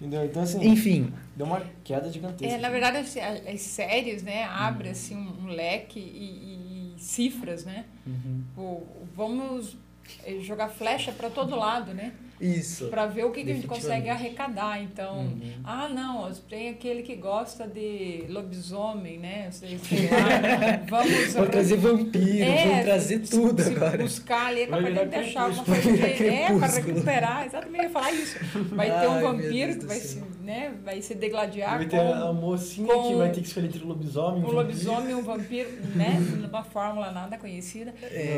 Entendeu? 0.00 0.24
Então, 0.24 0.42
assim, 0.42 0.66
Enfim, 0.68 1.12
deu 1.36 1.46
uma 1.46 1.62
queda 1.84 2.10
gigantesca. 2.12 2.52
É, 2.56 2.58
na 2.58 2.68
verdade, 2.68 2.98
as, 2.98 3.16
as 3.16 3.60
séries, 3.60 4.22
né, 4.22 4.44
abre 4.44 4.88
assim 4.88 5.16
um, 5.16 5.44
um 5.44 5.46
leque 5.46 5.98
e, 6.00 6.94
e 6.96 7.00
cifras, 7.00 7.64
né? 7.64 7.84
Uhum. 8.06 8.42
Pô, 8.54 8.82
vamos 9.16 9.76
eh, 10.24 10.38
jogar 10.40 10.68
flecha 10.68 11.12
para 11.12 11.30
todo 11.30 11.54
lado, 11.56 11.94
né? 11.94 12.12
Isso. 12.44 12.86
Para 12.88 13.06
ver 13.06 13.24
o 13.24 13.30
que, 13.30 13.42
que 13.44 13.50
a 13.50 13.54
gente 13.54 13.66
consegue 13.66 14.08
arrecadar. 14.08 14.80
Então, 14.82 15.18
Uhum. 15.18 15.52
ah, 15.64 15.88
não, 15.88 16.30
tem 16.48 16.68
aquele 16.70 17.02
que 17.02 17.14
gosta 17.16 17.66
de 17.66 18.24
lobisomem, 18.28 19.18
né? 19.18 19.48
Sei, 19.50 19.78
sei 19.78 20.08
lá. 20.10 20.80
Vamos 20.88 21.32
Vou 21.34 21.46
trazer 21.46 21.76
vampiro, 21.76 22.44
É, 22.44 22.74
vou 22.74 22.84
trazer 22.84 23.24
se- 23.26 23.30
tudo 23.30 23.62
se 23.62 23.70
agora. 23.74 23.98
buscar 23.98 24.46
ali, 24.48 24.62
é 24.62 24.66
Vai 24.66 24.80
capaz 24.82 24.98
de 25.10 25.16
virar 25.16 25.20
achar 25.26 25.42
alguma 25.42 25.64
coisa 25.64 25.82
que 26.08 26.24
é 26.24 26.58
para 26.58 26.66
recuperar. 26.66 27.46
Exatamente, 27.46 27.78
eu 27.78 27.84
ia 27.84 27.90
falar 27.90 28.12
isso. 28.12 28.38
Vai 28.74 28.86
ter 28.86 28.92
Ai, 28.94 29.08
um 29.08 29.14
meu 29.18 29.32
vampiro 29.32 29.78
que 29.78 29.86
vai 29.86 29.96
se, 29.98 30.22
né, 30.42 30.72
vai 30.84 31.02
se 31.02 31.14
degladiar 31.14 31.78
Vai 31.78 31.86
ter 31.86 31.96
com 31.96 32.12
a 32.12 32.32
mocinha 32.32 32.92
com- 32.94 33.08
que 33.08 33.14
vai 33.14 33.30
ter 33.32 33.40
que 33.40 33.46
escolher 33.46 33.66
entre 33.68 33.82
o 33.82 33.86
lobisomem 33.86 34.40
e 34.42 34.44
um 34.44 34.48
o 34.48 34.50
vampiro. 34.52 34.56
lobisomem 34.68 35.10
e 35.10 35.14
um 35.14 35.22
vampiro, 35.22 35.70
né? 35.94 36.18
Numa 36.42 36.62
fórmula 36.64 37.10
nada 37.12 37.38
conhecida. 37.38 37.94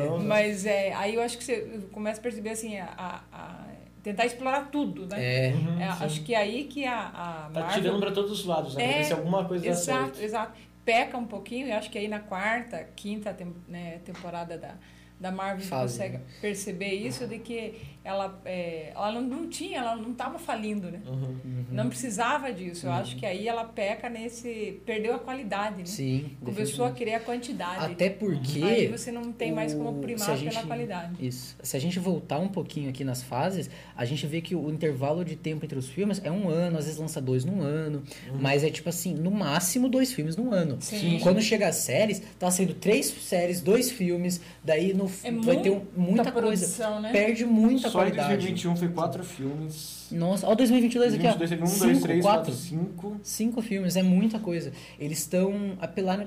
Não. 0.07 0.19
Mas 0.21 0.65
é, 0.67 0.93
aí 0.95 1.15
eu 1.15 1.23
acho 1.23 1.39
que 1.39 1.45
você 1.45 1.81
começa 1.93 2.21
a 2.21 2.23
perceber 2.23 2.51
assim, 2.51 2.79
a, 2.79 2.89
a- 2.97 3.21
a 3.33 3.76
tentar 4.07 4.25
explorar 4.25 4.69
tudo, 4.71 5.05
né? 5.07 5.49
É. 5.49 5.53
Uhum, 5.53 5.81
É, 5.81 5.85
acho 5.89 6.23
que 6.23 6.33
é 6.33 6.39
aí 6.39 6.65
que 6.65 6.85
a, 6.85 7.07
a 7.09 7.51
Tá 7.53 7.61
Marvel- 7.61 7.83
tirando 7.83 7.99
pra 8.01 8.13
todos 8.13 8.31
os 8.31 8.45
lados, 8.45 8.75
né? 8.77 8.85
Pra 8.85 8.93
É, 8.95 8.99
ver 8.99 9.05
se 9.05 9.13
alguma 9.13 9.45
coisa 9.45 9.65
dá 9.65 9.71
Exato, 9.71 10.05
certo. 10.17 10.23
exato. 10.23 10.53
Peca 10.85 11.19
um 11.19 11.27
pouquinho, 11.27 11.67
e 11.67 11.73
acho 11.73 11.91
que 11.91 11.99
aí 11.99 12.07
na 12.07 12.21
quarta, 12.21 12.89
quinta 12.95 13.35
tem- 13.35 13.53
né, 13.67 13.99
temporada 14.05 14.57
da, 14.57 14.75
da 15.19 15.33
Marvel 15.33 15.65
você 15.65 15.71
consegue 15.75 16.19
né? 16.19 16.25
perceber 16.41 16.93
isso 16.95 17.27
de 17.27 17.41
que 17.41 17.75
ela, 18.07 18.41
é, 18.45 18.93
ela 18.95 19.13
não, 19.13 19.23
não 19.23 19.49
tinha, 19.49 19.79
ela 19.79 19.97
não 19.97 20.13
estava 20.13 20.39
falindo, 20.39 20.91
né? 20.91 21.01
Uhum. 21.07 21.65
Não 21.73 21.89
precisava 21.89 22.53
disso. 22.53 22.87
Eu 22.87 22.93
acho 22.93 23.17
que 23.17 23.27
aí 23.27 23.49
ela 23.49 23.65
peca 23.65 24.09
nesse. 24.09 24.81
perdeu 24.87 25.15
a 25.15 25.19
qualidade, 25.19 25.79
né? 25.79 25.85
Sim. 25.87 26.31
Começou 26.45 26.85
a 26.87 26.93
querer 26.93 27.15
a 27.15 27.21
quantidade. 27.21 27.93
Até 27.93 28.09
porque. 28.11 28.63
Aí 28.63 28.87
você 28.87 29.11
não 29.11 29.33
tem 29.33 29.53
mais 29.53 29.75
como 29.75 30.01
primar 30.01 30.23
a 30.31 30.37
pela 30.37 30.51
gente- 30.53 30.67
qualidade. 30.67 31.27
Isso. 31.27 31.57
Se 31.63 31.77
a 31.77 31.81
gente 31.81 31.99
voltar 31.99 32.39
um 32.39 32.49
pouquinho 32.49 32.89
aqui 32.89 33.03
nas 33.05 33.23
fases, 33.23 33.69
a 33.97 34.05
gente 34.05 34.27
vê 34.27 34.41
que 34.41 34.55
o 34.55 34.71
intervalo 34.71 35.25
de 35.25 35.35
tempo 35.37 35.65
entre 35.65 35.79
os 35.79 35.89
filmes 35.89 36.21
é 36.25 36.31
um 36.31 36.49
ano, 36.49 36.79
às 36.79 36.85
vezes 36.85 36.99
lança 37.01 37.21
dois 37.21 37.45
num 37.45 37.61
ano, 37.63 38.03
mas 38.41 38.63
é 38.63 38.71
tipo 38.71 38.89
assim, 38.89 39.13
no 39.15 39.31
máximo 39.31 39.89
dois 39.89 40.13
filmes 40.13 40.37
num 40.37 40.53
ano. 40.53 40.77
Sim. 40.81 41.19
Quando 41.23 41.43
chega 41.43 41.69
as 41.69 41.77
séries, 41.77 42.23
tá 42.39 42.51
sendo 42.51 42.75
três 42.75 43.07
séries, 43.07 43.61
dois 43.61 43.91
filmes, 43.91 44.41
daí 44.63 44.95
no, 44.95 45.11
É 45.25 45.31
vai 45.33 45.61
ter 45.61 45.71
um- 45.71 45.85
muita 45.97 46.31
coisa. 46.31 46.41
produção, 46.67 47.01
né? 47.01 47.11
Perde 47.13 47.45
muita 47.45 47.91
Só 47.97 48.03
em 48.07 48.11
qualidade. 48.13 48.29
2021 48.35 48.77
foi 48.77 48.89
quatro 48.89 49.25
filmes. 49.25 50.09
Nossa, 50.13 50.47
ó, 50.47 50.55
2022 50.55 51.15
aqui, 51.15 51.27
ó. 51.27 51.35
2022 51.35 51.51
teve 51.51 51.63
um, 51.63 51.67
Cinco, 51.67 51.85
dois, 51.87 52.01
três, 52.03 52.23
quatro. 52.23 52.41
quatro, 52.53 52.55
cinco. 52.55 53.21
Cinco 53.23 53.63
filmes, 53.63 53.97
é 53.97 54.03
muita 54.03 54.39
coisa. 54.39 54.73
Eles 54.99 55.19
estão 55.19 55.77
apelando. 55.81 56.27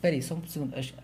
Peraí, 0.00 0.22
só 0.22 0.34
um 0.34 0.46
segundo. 0.46 0.74
Acho- 0.76 0.94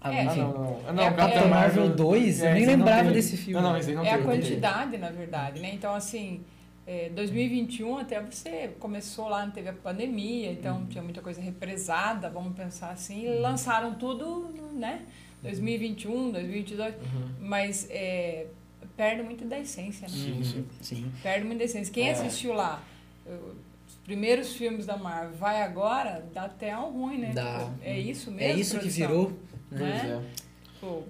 Ah, 0.00 0.12
É. 0.14 0.20
Ah, 0.20 0.24
enfim. 0.24 0.40
não, 0.40 0.52
não. 0.52 0.80
Ah, 0.86 0.92
não, 0.92 1.02
É- 1.02 1.12
Capitã 1.12 1.40
é- 1.40 1.48
Marvel 1.48 1.88
2, 1.94 2.42
eu 2.42 2.52
nem 2.52 2.66
lembrava 2.66 3.10
desse 3.10 3.36
filme. 3.38 3.54
Não, 3.54 3.72
não, 3.72 3.78
não 3.80 4.04
é 4.04 4.10
a 4.10 4.18
não 4.18 4.22
teve. 4.22 4.22
quantidade, 4.22 4.98
na 4.98 5.10
verdade, 5.10 5.60
né? 5.62 5.70
Então, 5.72 5.94
assim, 5.94 6.42
é, 6.86 7.08
2021 7.08 7.96
até 7.96 8.20
você 8.20 8.70
começou 8.78 9.28
lá, 9.28 9.46
teve 9.48 9.70
a 9.70 9.72
pandemia, 9.72 10.52
então 10.52 10.80
Uhum. 10.80 10.86
tinha 10.86 11.02
muita 11.02 11.22
coisa 11.22 11.40
represada, 11.40 12.28
vamos 12.28 12.54
pensar 12.54 12.90
assim, 12.90 13.24
e 13.24 13.38
lançaram 13.38 13.94
tudo, 13.94 14.50
né? 14.74 15.00
2021, 15.42 16.30
2022, 16.30 16.94
Uhum. 16.94 17.28
mas 17.40 17.86
é, 17.90 18.46
perde 18.96 19.22
muito 19.22 19.44
da 19.44 19.58
essência, 19.58 20.08
né? 20.08 20.14
Sim, 20.14 20.42
sim. 20.44 20.66
Sim. 20.80 21.12
Perde 21.22 21.44
muito 21.46 21.58
da 21.58 21.64
essência. 21.64 21.92
Quem 21.92 22.08
É. 22.08 22.12
assistiu 22.12 22.52
lá 22.54 22.82
eu- 23.26 23.54
os 23.86 23.94
primeiros 24.04 24.54
filmes 24.54 24.86
da 24.86 24.96
Marvel, 24.96 25.36
vai 25.36 25.62
agora, 25.62 26.24
dá 26.32 26.44
até 26.44 26.76
um 26.76 26.90
ruim, 26.90 27.18
né? 27.18 27.32
Dá. 27.34 27.68
É 27.82 27.98
isso 27.98 28.30
mesmo? 28.30 28.52
É 28.52 28.60
isso 28.60 28.72
que 28.78 28.80
produção? 28.80 29.06
virou. 29.08 29.32
Pois 29.70 29.80
Né? 29.80 30.22
é. 30.22 30.44
Pô, 30.80 31.02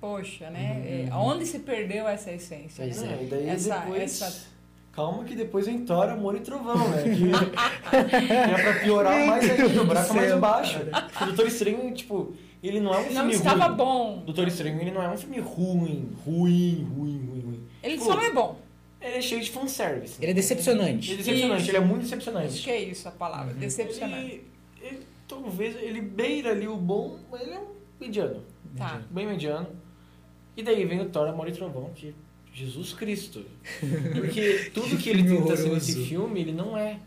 poxa, 0.00 0.50
né? 0.50 0.72
Uhum. 0.76 1.06
É, 1.08 1.12
aonde 1.12 1.46
se 1.46 1.58
perdeu 1.60 2.08
essa 2.08 2.32
essência? 2.32 2.84
Pois 2.84 3.02
né? 3.02 3.18
é. 3.20 3.24
e 3.24 3.26
daí 3.26 3.48
Essa- 3.48 3.78
depois... 3.78 4.02
essa- 4.22 4.58
Calma 4.90 5.22
que 5.22 5.36
depois 5.36 5.66
vem 5.66 5.84
Thor, 5.84 6.08
Amor 6.08 6.34
e 6.34 6.40
Trovão, 6.40 6.88
né? 6.88 7.04
Que, 7.04 7.10
que 8.26 8.32
é 8.32 8.62
pra 8.62 8.80
piorar 8.80 9.26
mais 9.28 9.48
ainda, 9.48 9.82
o 9.82 9.86
buraco 9.86 10.10
é 10.12 10.14
mais 10.16 10.26
céu, 10.28 10.36
embaixo. 10.38 10.78
O 11.22 11.26
Doutor 11.26 11.46
Estranho, 11.46 11.94
tipo, 11.94 12.34
ele 12.62 12.80
não 12.80 12.92
é 12.92 12.98
um 12.98 13.02
Não 13.04 13.08
filme 13.12 13.32
estava 13.34 13.66
ruim. 13.66 13.76
bom. 13.76 14.22
Doutor 14.26 14.48
Estranho, 14.48 14.80
ele 14.80 14.90
não 14.90 15.02
é 15.02 15.08
um 15.08 15.16
filme 15.16 15.38
ruim, 15.38 16.10
ruim, 16.24 16.84
ruim, 16.96 17.18
ruim, 17.26 17.40
ruim. 17.40 17.60
Ele 17.82 17.94
Tipo, 17.94 18.04
só 18.06 18.14
não 18.16 18.22
é 18.22 18.32
bom. 18.32 18.58
Ele 19.00 19.16
é 19.16 19.20
cheio 19.22 19.40
de 19.42 19.50
fanservice. 19.50 20.16
Ele 20.18 20.26
é 20.26 20.30
Ele 20.30 20.34
decepcionante. 20.34 21.12
é 21.12 21.16
decepcionante, 21.16 21.62
Isso. 21.62 21.70
ele 21.70 21.76
é 21.76 21.80
muito 21.80 22.00
Acho 22.02 22.10
decepcionante. 22.16 22.62
que 22.62 22.70
é 22.70 22.80
isso 22.82 23.06
a 23.08 23.12
palavra. 23.12 23.54
Decepcionante. 23.54 24.24
Ele, 24.32 24.44
ele, 24.82 25.00
talvez 25.28 25.76
ele 25.76 26.00
beira 26.00 26.50
ali 26.50 26.66
o 26.66 26.76
bom, 26.76 27.18
mas 27.30 27.42
ele 27.42 27.52
é 27.52 27.58
um 27.60 27.66
mediano. 28.00 28.42
Tá. 28.76 29.00
Bem 29.10 29.26
mediano. 29.26 29.68
E 30.56 30.62
daí 30.64 30.84
vem 30.84 31.00
o 31.00 31.08
Thor, 31.10 31.28
Amor 31.28 31.48
e 31.48 31.52
Trovão, 31.52 31.90
que 31.94 32.12
Jesus 32.52 32.92
Cristo. 32.92 33.44
Porque 34.14 34.70
tudo 34.74 34.96
que 34.96 35.08
ele 35.10 35.22
filme 35.22 35.42
tenta 35.42 35.56
ser 35.56 35.68
nesse 35.70 36.04
filme, 36.06 36.40
ele 36.40 36.52
não 36.52 36.76
é. 36.76 36.98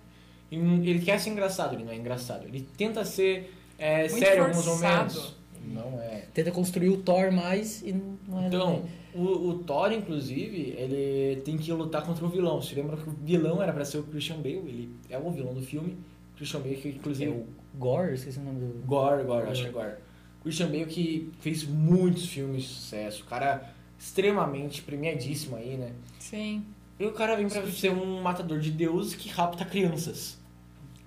Ele 0.49 0.89
ele 0.89 0.99
quer 1.01 1.19
ser 1.19 1.31
engraçado, 1.31 1.75
ele 1.75 1.83
não 1.83 1.91
é 1.91 1.95
engraçado. 1.97 2.45
Ele 2.47 2.65
tenta 2.77 3.03
ser 3.03 3.53
é, 3.77 4.07
sério 4.07 4.43
em 4.43 4.45
alguns 4.47 4.65
momentos. 4.65 5.35
Não 5.71 5.99
é. 6.01 6.25
Tenta 6.33 6.51
construir 6.51 6.89
o 6.89 6.97
Thor 6.97 7.31
mais 7.31 7.81
e 7.81 7.93
não 7.93 8.43
é. 8.43 8.47
Então, 8.47 8.83
o, 9.13 9.21
o 9.49 9.53
Thor, 9.59 9.91
inclusive, 9.91 10.73
ele 10.77 11.41
tem 11.41 11.57
que 11.57 11.71
lutar 11.71 12.05
contra 12.05 12.25
o 12.25 12.29
vilão. 12.29 12.61
Você 12.61 12.75
lembra 12.75 12.97
que 12.97 13.09
o 13.09 13.13
vilão 13.23 13.61
era 13.61 13.73
pra 13.73 13.83
ser 13.85 13.97
o 13.99 14.03
Christian 14.03 14.37
Bale? 14.37 14.57
Ele 14.57 14.89
é 15.09 15.17
o 15.17 15.29
vilão 15.31 15.53
do 15.53 15.61
filme. 15.61 15.97
Christian 16.35 16.61
Bale, 16.61 16.75
que 16.75 16.87
é 16.87 16.91
inclusive. 16.91 17.31
o 17.31 17.45
Gore, 17.77 18.13
esqueci 18.15 18.39
o 18.39 18.43
nome 18.43 18.59
do. 18.59 18.85
Gore, 18.85 19.23
Gore, 19.23 19.47
acho 19.49 19.63
que 19.63 19.69
é 19.69 19.71
Gore. 19.71 19.93
Christian 20.43 20.67
Bale 20.67 20.85
que 20.85 21.29
fez 21.39 21.63
muitos 21.63 22.25
filmes 22.27 22.63
de 22.63 22.69
sucesso. 22.69 23.23
O 23.23 23.25
cara 23.25 23.69
extremamente 23.99 24.81
premiadíssimo 24.81 25.55
aí, 25.55 25.77
né? 25.77 25.91
Sim. 26.19 26.65
E 26.99 27.05
o 27.05 27.11
cara 27.11 27.35
vem 27.35 27.47
pra 27.47 27.65
ser 27.67 27.91
um 27.91 28.21
matador 28.21 28.59
de 28.59 28.71
deuses 28.71 29.13
que 29.15 29.29
rapta 29.29 29.63
crianças. 29.65 30.39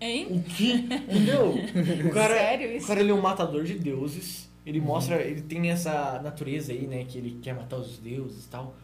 Hein? 0.00 0.26
O 0.30 0.42
que? 0.42 0.72
Entendeu? 0.72 1.54
O 2.06 2.10
cara, 2.10 2.34
Sério 2.34 2.68
o 2.68 2.72
isso? 2.72 2.86
cara 2.86 3.00
ele 3.00 3.10
é 3.10 3.14
um 3.14 3.20
matador 3.20 3.64
de 3.64 3.74
deuses. 3.74 4.43
Ele 4.66 4.80
mostra, 4.80 5.20
ele 5.20 5.42
tem 5.42 5.70
essa 5.70 6.20
natureza 6.22 6.72
aí, 6.72 6.86
né? 6.86 7.04
Que 7.04 7.18
ele 7.18 7.38
quer 7.42 7.54
matar 7.54 7.76
os 7.76 7.98
deuses 7.98 8.46
e 8.46 8.48
tal. 8.48 8.74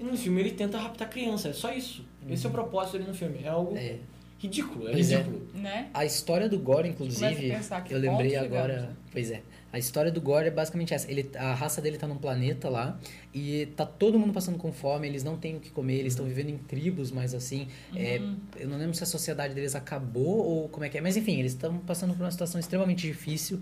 E 0.00 0.04
no 0.04 0.16
filme 0.16 0.40
ele 0.40 0.50
tenta 0.50 0.78
raptar 0.78 1.08
criança, 1.08 1.48
é 1.48 1.52
só 1.52 1.72
isso. 1.72 2.04
Esse 2.28 2.44
é 2.44 2.48
o 2.48 2.52
propósito 2.52 2.94
dele 2.98 3.08
no 3.10 3.14
filme. 3.14 3.38
É 3.44 3.48
algo 3.48 3.76
É. 3.76 3.98
ridículo, 4.38 4.88
é 4.88 4.92
Pois 4.92 5.12
é. 5.12 5.16
ridículo. 5.18 5.46
Né? 5.54 5.90
A 5.94 6.04
história 6.04 6.48
do 6.48 6.58
Gore, 6.58 6.88
inclusive, 6.88 7.52
eu 7.90 7.98
lembrei 7.98 8.34
agora. 8.34 8.72
chegamos, 8.74 8.88
né? 8.90 8.96
Pois 9.12 9.30
é. 9.30 9.42
A 9.72 9.78
história 9.78 10.10
do 10.10 10.20
Gore 10.20 10.48
é 10.48 10.50
basicamente 10.50 10.92
essa. 10.92 11.10
Ele, 11.10 11.30
a 11.36 11.54
raça 11.54 11.80
dele 11.80 11.96
tá 11.96 12.06
num 12.06 12.18
planeta 12.18 12.68
lá 12.68 12.98
e 13.34 13.66
tá 13.76 13.86
todo 13.86 14.18
mundo 14.18 14.32
passando 14.32 14.58
com 14.58 14.72
fome, 14.72 15.06
eles 15.08 15.24
não 15.24 15.36
têm 15.38 15.56
o 15.56 15.60
que 15.60 15.70
comer, 15.70 15.94
eles 15.98 16.12
estão 16.12 16.26
vivendo 16.26 16.50
em 16.50 16.58
tribos, 16.58 17.10
mas 17.10 17.34
assim. 17.34 17.68
é, 17.96 18.18
Uhum. 18.18 18.36
eu 18.60 18.68
não 18.68 18.76
lembro 18.78 18.94
se 18.94 19.02
a 19.02 19.06
sociedade 19.06 19.54
deles 19.54 19.74
acabou 19.74 20.38
ou 20.46 20.68
como 20.68 20.84
é 20.84 20.88
que 20.88 20.98
é, 20.98 21.00
mas 21.00 21.16
enfim, 21.16 21.38
eles 21.38 21.52
estão 21.52 21.78
passando 21.78 22.14
por 22.14 22.22
uma 22.22 22.30
situação 22.30 22.60
extremamente 22.60 23.06
difícil 23.06 23.60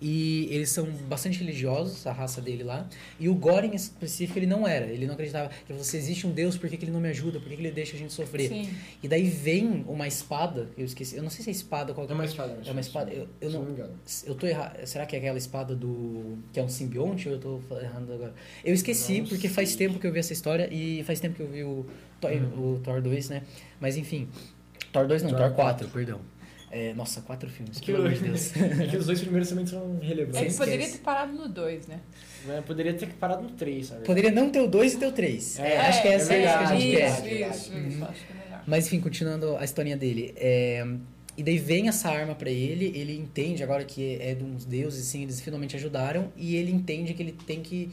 e 0.00 0.48
eles 0.50 0.70
são 0.70 0.86
bastante 1.08 1.38
religiosos, 1.38 2.06
a 2.06 2.12
raça 2.12 2.40
dele 2.40 2.64
lá. 2.64 2.88
E 3.20 3.28
o 3.28 3.34
Gore 3.34 3.68
em 3.68 3.74
específico 3.74 4.38
ele 4.38 4.46
não 4.46 4.66
era, 4.66 4.86
ele 4.86 5.06
não 5.06 5.14
acreditava. 5.14 5.46
Ele 5.46 5.64
falou: 5.68 5.84
se 5.84 5.96
existe 5.96 6.26
um 6.26 6.32
Deus, 6.32 6.56
por 6.56 6.68
que, 6.68 6.76
que 6.76 6.84
ele 6.84 6.92
não 6.92 7.00
me 7.00 7.08
ajuda? 7.08 7.38
Por 7.38 7.48
que, 7.48 7.56
que 7.56 7.62
ele 7.62 7.70
deixa 7.70 7.94
a 7.94 7.98
gente 7.98 8.12
sofrer? 8.12 8.48
Sim. 8.48 8.68
E 9.02 9.06
daí 9.08 9.28
vem 9.28 9.84
uma 9.86 10.08
espada, 10.08 10.68
eu 10.76 10.84
esqueci, 10.84 11.16
eu 11.16 11.22
não 11.22 11.30
sei 11.30 11.44
se 11.44 11.50
é 11.50 11.52
espada 11.52 11.94
qual 11.94 12.06
que 12.06 12.12
É 12.12 12.14
uma 12.16 12.24
espada? 12.24 12.58
É 12.66 12.70
uma 12.70 12.80
espada, 12.80 13.12
eu, 13.12 13.28
eu 13.40 13.50
não. 13.50 13.60
não 13.60 13.66
me 13.66 13.72
engano. 13.72 13.94
Eu 14.24 14.34
tô 14.34 14.46
errado. 14.46 14.84
será 14.86 15.06
que 15.06 15.14
é 15.14 15.18
aquela 15.20 15.38
espada 15.38 15.74
do. 15.76 16.38
que 16.52 16.58
é 16.58 16.62
um 16.62 16.68
simbionte 16.68 17.28
ou 17.28 17.34
eu 17.34 17.40
tô 17.40 17.60
errando 17.80 18.12
agora? 18.12 18.34
Eu 18.64 18.74
esqueci, 18.74 19.11
Não 19.20 19.28
porque 19.28 19.48
faz 19.48 19.76
tempo 19.76 19.98
que 19.98 20.06
eu 20.06 20.12
vi 20.12 20.18
essa 20.18 20.32
história 20.32 20.68
e 20.72 21.02
faz 21.04 21.20
tempo 21.20 21.34
que 21.36 21.42
eu 21.42 21.48
vi 21.48 21.62
o, 21.62 21.86
Thor- 22.20 22.32
Uhum. 22.32 22.74
o 22.74 22.78
Thor 22.80 23.00
2, 23.02 23.28
né? 23.28 23.42
Mas 23.80 23.96
enfim. 23.96 24.28
Thor 24.92 25.06
2 25.06 25.22
não, 25.22 25.30
Thor 25.30 25.38
Thor 25.40 25.52
4, 25.52 25.88
perdão. 25.88 26.20
É, 26.74 26.94
nossa, 26.94 27.20
quatro 27.20 27.50
filmes, 27.50 27.78
Que 27.78 27.92
pelo 27.92 27.98
amor 28.06 28.14
de 28.14 28.20
Deus. 28.20 28.52
É 28.80 28.86
que 28.86 28.96
os 28.96 29.04
dois 29.04 29.20
primeiros 29.20 29.48
também 29.50 29.66
são 29.66 29.94
É 29.96 30.00
que 30.00 30.06
relevantes. 30.06 30.56
poderia 30.56 30.88
ter 30.88 30.98
parado 30.98 31.32
no 31.34 31.46
2, 31.46 31.86
né? 31.86 32.00
Mas 32.46 32.64
Poderia 32.64 32.94
ter 32.94 33.06
parado 33.20 33.42
no 33.42 33.50
3, 33.50 33.86
sabe? 33.88 34.04
Poderia 34.06 34.30
não 34.30 34.48
ter 34.50 34.60
o 34.60 34.66
2 34.68 34.94
e 34.94 34.96
ter 34.98 35.06
o 35.06 35.12
3. 35.12 35.58
É, 35.58 35.78
acho 35.80 36.00
que 36.00 36.08
é 36.08 36.12
essa 36.14 36.32
é 36.34 36.42
é, 36.42 36.48
a 36.48 36.56
verdade, 36.58 36.80
gente 36.80 36.88
isso, 36.88 36.96
quer. 36.96 37.10
verdade, 37.22 37.56
Isso, 37.58 37.70
verdade. 37.72 37.94
isso, 37.94 38.04
acho 38.04 38.26
que 38.26 38.32
é 38.32 38.36
melhor. 38.44 38.62
Mas 38.66 38.86
enfim, 38.86 39.00
continuando 39.00 39.56
a 39.58 39.64
historinha 39.64 39.96
dele. 39.98 40.32
é, 40.36 40.86
E 41.36 41.42
daí 41.42 41.58
vem 41.58 41.88
essa 41.88 42.08
arma 42.10 42.34
pra 42.34 42.50
ele, 42.50 42.86
ele 42.94 43.16
entende 43.18 43.62
agora 43.62 43.84
que 43.84 44.16
é 44.20 44.34
de 44.34 44.42
uns 44.42 44.64
deuses, 44.64 45.04
sim, 45.06 45.22
eles 45.24 45.40
finalmente 45.42 45.76
ajudaram, 45.76 46.32
e 46.36 46.56
ele 46.56 46.70
entende 46.72 47.12
que 47.12 47.22
ele 47.22 47.32
tem 47.32 47.60
que. 47.62 47.90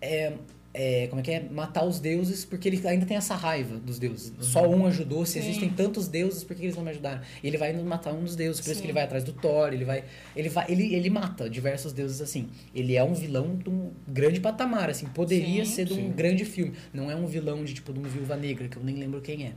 É, 0.00 0.32
é, 0.78 1.06
como 1.06 1.20
é 1.20 1.24
que 1.24 1.30
é? 1.30 1.42
Matar 1.50 1.84
os 1.86 1.98
deuses, 1.98 2.44
porque 2.44 2.68
ele 2.68 2.86
ainda 2.86 3.06
tem 3.06 3.16
essa 3.16 3.34
raiva 3.34 3.76
dos 3.78 3.98
deuses. 3.98 4.30
Só 4.40 4.68
um 4.68 4.84
ajudou, 4.86 5.24
se 5.24 5.32
Sim. 5.32 5.38
existem 5.40 5.68
tantos 5.70 6.06
deuses, 6.06 6.44
por 6.44 6.54
que 6.54 6.62
eles 6.64 6.76
não 6.76 6.84
me 6.84 6.90
ajudaram? 6.90 7.22
E 7.42 7.46
ele 7.46 7.56
vai 7.56 7.72
matar 7.72 8.12
um 8.12 8.22
dos 8.22 8.36
deuses, 8.36 8.60
por 8.60 8.66
isso 8.66 8.74
Sim. 8.76 8.80
que 8.82 8.86
ele 8.86 8.92
vai 8.92 9.04
atrás 9.04 9.24
do 9.24 9.32
Thor, 9.32 9.72
ele 9.72 9.84
vai. 9.86 10.04
Ele 10.36 10.50
vai. 10.50 10.66
Ele, 10.68 10.94
ele 10.94 11.08
mata 11.08 11.48
diversos 11.48 11.92
deuses 11.94 12.20
assim. 12.20 12.48
Ele 12.74 12.94
é 12.94 13.02
um 13.02 13.14
vilão 13.14 13.56
de 13.56 13.70
um 13.70 13.90
grande 14.06 14.38
patamar, 14.38 14.90
assim. 14.90 15.06
Poderia 15.06 15.64
Sim. 15.64 15.72
ser 15.72 15.84
de 15.86 15.94
um 15.94 15.96
Sim. 15.96 16.10
grande 16.14 16.44
filme. 16.44 16.74
Não 16.92 17.10
é 17.10 17.16
um 17.16 17.26
vilão 17.26 17.64
de 17.64 17.72
tipo 17.72 17.90
de 17.92 17.98
um 17.98 18.02
viúva 18.02 18.36
negra, 18.36 18.68
que 18.68 18.76
eu 18.76 18.84
nem 18.84 18.96
lembro 18.96 19.20
quem 19.22 19.46
é. 19.46 19.52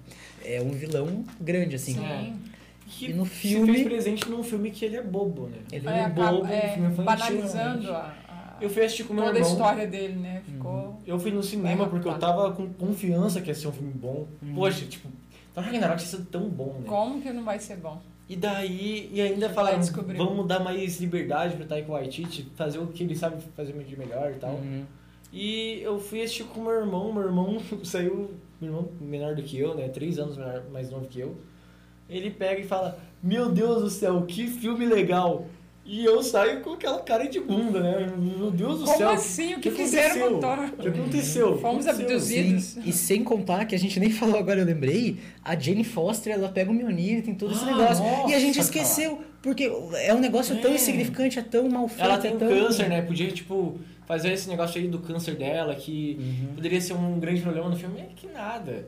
É 0.45 0.61
um 0.61 0.71
vilão 0.71 1.25
grande, 1.41 1.75
assim. 1.75 1.95
Sim. 1.95 2.33
Que 2.91 3.05
E 3.11 3.13
no 3.13 3.23
se 3.25 3.31
filme- 3.31 3.71
fez 3.73 3.83
presente 3.87 4.29
num 4.29 4.41
filme 4.41 4.71
que 4.71 4.83
ele 4.83 4.95
é 4.95 5.03
bobo, 5.03 5.47
né? 5.47 5.57
Ele 5.71 5.87
É, 5.87 5.99
é 5.99 6.09
bobo, 6.09 6.47
é, 6.47 6.69
um 6.71 6.73
filme 6.73 6.87
infantil, 6.93 7.03
banalizando 7.03 7.91
a- 7.91 8.15
Eu 8.61 8.69
fui 8.69 8.83
assistir 8.83 9.03
com 9.03 9.13
meu 9.13 9.25
toda 9.25 9.37
a 9.37 9.41
irmão. 9.41 9.51
história 9.51 9.87
dele, 9.87 10.15
né? 10.15 10.41
Ficou. 10.45 10.99
Eu 11.05 11.19
fui 11.19 11.31
no 11.31 11.41
cinema 11.43 11.87
porque 11.87 12.07
eu 12.07 12.17
tava 12.17 12.51
com 12.51 12.71
confiança 12.73 13.41
que 13.41 13.49
ia 13.49 13.55
ser 13.55 13.67
um 13.67 13.71
filme 13.71 13.93
bom. 13.93 14.27
Poxa, 14.55 14.85
tipo, 14.85 15.09
Thor 15.53 15.63
Ragnarok 15.63 15.97
tinha 15.97 16.09
sido 16.09 16.25
tão 16.25 16.49
bom, 16.49 16.75
né? 16.79 16.85
Como 16.87 17.21
que 17.21 17.31
não 17.31 17.43
vai 17.43 17.59
ser 17.59 17.77
bom? 17.77 18.01
E 18.27 18.35
daí, 18.35 19.09
e 19.11 19.19
ainda 19.19 19.49
falaram, 19.49 19.81
vamos 20.15 20.47
dar 20.47 20.59
mais 20.59 20.99
liberdade 20.99 21.55
pro 21.55 21.65
Taika 21.65 21.91
Waititi, 21.91 22.47
fazer 22.55 22.77
o 22.77 22.85
que 22.85 23.03
ele 23.03 23.15
sabe 23.15 23.41
fazer 23.55 23.73
de 23.83 23.97
melhor 23.97 24.31
e 24.31 24.35
tal. 24.35 24.51
Uhum. 24.51 24.85
E 25.33 25.81
eu 25.81 25.99
fui 25.99 26.21
assistir 26.21 26.43
com 26.43 26.61
meu 26.61 26.73
irmão, 26.73 27.11
meu 27.11 27.23
irmão 27.23 27.57
saiu, 27.83 28.31
meu 28.61 28.69
irmão 28.69 28.89
menor 29.01 29.35
do 29.35 29.41
que 29.41 29.57
eu, 29.57 29.73
né, 29.73 29.87
três 29.89 30.19
anos 30.19 30.37
menor, 30.37 30.63
mais 30.71 30.91
novo 30.91 31.07
que 31.07 31.19
eu. 31.19 31.35
Ele 32.07 32.29
pega 32.29 32.61
e 32.61 32.65
fala, 32.65 32.99
meu 33.21 33.51
Deus 33.51 33.81
do 33.81 33.89
céu, 33.89 34.23
que 34.27 34.47
filme 34.47 34.85
legal! 34.85 35.45
E 35.91 36.05
eu 36.05 36.21
saio 36.21 36.61
com 36.61 36.73
aquela 36.73 36.99
cara 36.99 37.27
de 37.27 37.39
bunda, 37.39 37.79
né? 37.79 38.13
Meu 38.15 38.51
Deus 38.51 38.81
do 38.81 38.85
Como 38.85 38.97
céu! 38.99 39.09
assim? 39.09 39.55
O 39.55 39.59
que 39.59 39.71
fizeram 39.71 40.19
com 40.19 40.35
o 40.35 40.39
Thor? 40.39 40.59
O 40.77 40.77
que 40.83 40.87
aconteceu? 40.87 41.57
Fomos 41.57 41.83
que 41.83 41.89
aconteceu? 41.89 42.15
abduzidos. 42.15 42.63
Sim, 42.63 42.81
e 42.85 42.93
sem 42.93 43.23
contar 43.23 43.65
que 43.65 43.73
a 43.73 43.79
gente 43.79 43.99
nem 43.99 44.11
falou 44.11 44.37
agora, 44.37 44.59
eu 44.59 44.65
lembrei, 44.65 45.17
a 45.43 45.57
Jane 45.57 45.83
Foster, 45.83 46.31
ela 46.33 46.47
pega 46.49 46.69
o 46.69 46.73
Mjolnir, 46.75 47.23
tem 47.23 47.33
todo 47.33 47.53
esse 47.55 47.63
Ah, 47.63 47.75
negócio. 47.75 48.05
e 48.29 48.35
a 48.35 48.39
gente 48.39 48.57
nossa, 48.57 48.69
esqueceu, 48.69 49.19
porque 49.41 49.63
é 50.03 50.13
um 50.13 50.19
negócio 50.19 50.55
tão 50.61 50.69
É. 50.69 50.75
insignificante, 50.75 51.39
é 51.39 51.41
tão 51.41 51.67
mal 51.67 51.87
feito. 51.87 52.03
Ela 52.03 52.19
tem 52.19 52.33
é 52.33 52.35
tão... 52.35 52.47
câncer, 52.47 52.87
né? 52.87 53.01
Podia, 53.01 53.31
tipo, 53.31 53.79
fazer 54.05 54.31
esse 54.31 54.47
negócio 54.47 54.79
aí 54.79 54.87
do 54.87 54.99
câncer 54.99 55.33
dela, 55.37 55.73
que 55.73 56.17
Uhum. 56.19 56.53
poderia 56.53 56.79
ser 56.79 56.93
um 56.93 57.19
grande 57.19 57.41
problema 57.41 57.67
no 57.67 57.75
filme. 57.75 57.99
É 57.99 58.09
que 58.15 58.27
nada. 58.27 58.87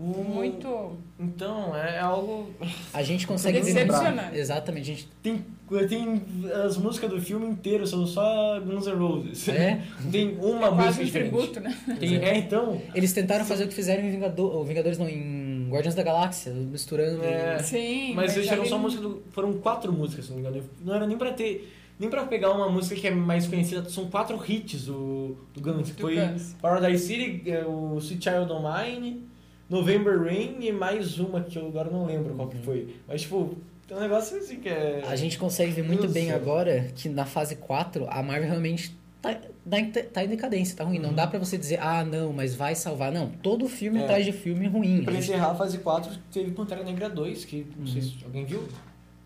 O- 0.00 0.24
Muito. 0.24 0.96
Então, 1.18 1.76
é 1.76 1.98
algo. 1.98 2.48
A 2.94 3.02
gente 3.02 3.26
consegue 3.26 3.60
ver. 3.62 3.86
Exatamente, 4.32 4.90
a 4.90 4.94
gente. 4.94 5.08
Tem, 5.22 5.44
tem 5.88 6.22
as 6.64 6.78
músicas 6.78 7.10
do 7.10 7.20
filme 7.20 7.46
inteiro, 7.46 7.86
são 7.86 8.06
só 8.06 8.58
Guns 8.60 8.86
N' 8.86 8.94
Roses. 8.94 9.46
É? 9.48 9.82
Tem 10.10 10.38
uma 10.38 10.68
É 10.68 10.70
música 10.70 10.70
quase 10.70 11.00
um 11.02 11.04
diferente. 11.04 11.30
tributo, 11.30 11.60
né? 11.60 11.78
Tem, 12.00 12.16
é, 12.16 12.38
então. 12.38 12.80
Eles 12.94 13.12
tentaram 13.12 13.44
fazer 13.44 13.64
o 13.64 13.68
que 13.68 13.74
fizeram 13.74 14.02
em 14.02 14.10
Vingador, 14.10 14.56
ou 14.56 14.64
Vingadores, 14.64 14.96
não, 14.96 15.06
em 15.08 15.68
Guardiões 15.70 15.94
da 15.94 16.02
Galáxia, 16.02 16.50
misturando. 16.52 17.22
É. 17.22 17.58
Sim. 17.58 18.14
Mas 18.14 18.34
eles 18.36 18.48
ali 18.48 18.56
tiveram 18.62 18.64
só 18.66 18.78
música 18.78 19.02
do. 19.02 19.22
Foram 19.32 19.52
quatro 19.54 19.92
músicas, 19.92 20.24
se 20.24 20.30
não 20.32 20.38
me 20.40 20.46
engano. 20.48 20.64
Não 20.82 20.94
era 20.94 21.06
nem 21.06 21.18
pra 21.18 21.32
ter. 21.32 21.70
Nem 21.98 22.08
pra 22.08 22.24
pegar 22.24 22.52
uma 22.52 22.70
música 22.70 22.98
que 22.98 23.06
é 23.06 23.10
mais 23.10 23.46
conhecida, 23.46 23.86
são 23.90 24.06
quatro 24.08 24.40
hits 24.48 24.86
do, 24.86 25.36
do 25.52 25.60
Guns. 25.60 25.90
Do 25.90 26.00
Foi 26.00 26.16
Guns. 26.16 26.54
Paradise 26.62 27.06
City, 27.06 27.50
é, 27.50 27.62
o 27.66 27.98
Sweet 27.98 28.24
Child 28.24 28.50
O' 28.50 28.62
Mine, 28.62 29.28
November 29.70 30.20
Rain 30.24 30.56
e 30.60 30.72
mais 30.72 31.18
uma 31.18 31.40
que 31.42 31.56
eu 31.58 31.68
agora 31.68 31.88
não 31.90 32.04
lembro 32.04 32.34
qual 32.34 32.48
que 32.48 32.58
foi. 32.58 32.96
Mas, 33.06 33.22
tipo, 33.22 33.56
tem 33.86 33.96
um 33.96 34.00
negócio 34.00 34.36
assim 34.36 34.56
que 34.58 34.68
é. 34.68 35.02
A 35.06 35.14
gente 35.16 35.38
consegue 35.38 35.70
ver 35.72 35.84
muito 35.84 36.08
bem 36.08 36.26
Deus. 36.26 36.36
agora 36.36 36.88
que 36.96 37.08
na 37.08 37.24
fase 37.24 37.54
4 37.56 38.06
a 38.10 38.20
Marvel 38.22 38.48
realmente 38.50 38.92
tá, 39.22 39.34
tá, 39.68 39.78
em- 39.78 39.90
tá 39.90 40.24
decadência, 40.24 40.76
tá 40.76 40.82
ruim. 40.84 40.98
Não 40.98 41.12
dá 41.14 41.26
pra 41.26 41.38
você 41.38 41.56
dizer, 41.56 41.78
ah, 41.80 42.04
não, 42.04 42.32
mas 42.32 42.54
vai 42.54 42.74
salvar. 42.74 43.12
Não, 43.12 43.28
todo 43.42 43.68
filme 43.68 44.00
É. 44.00 44.02
atrás 44.04 44.24
de 44.24 44.32
filme 44.32 44.66
ruim. 44.66 45.04
Pra 45.04 45.14
encerrar 45.14 45.52
a 45.52 45.54
fase 45.54 45.78
4, 45.78 46.10
teve 46.32 46.50
Pantera 46.50 46.82
Negra 46.82 47.08
2, 47.08 47.44
que 47.44 47.64
não 47.78 47.86
sei 47.86 48.02
se 48.02 48.14
alguém 48.24 48.44
viu. 48.44 48.64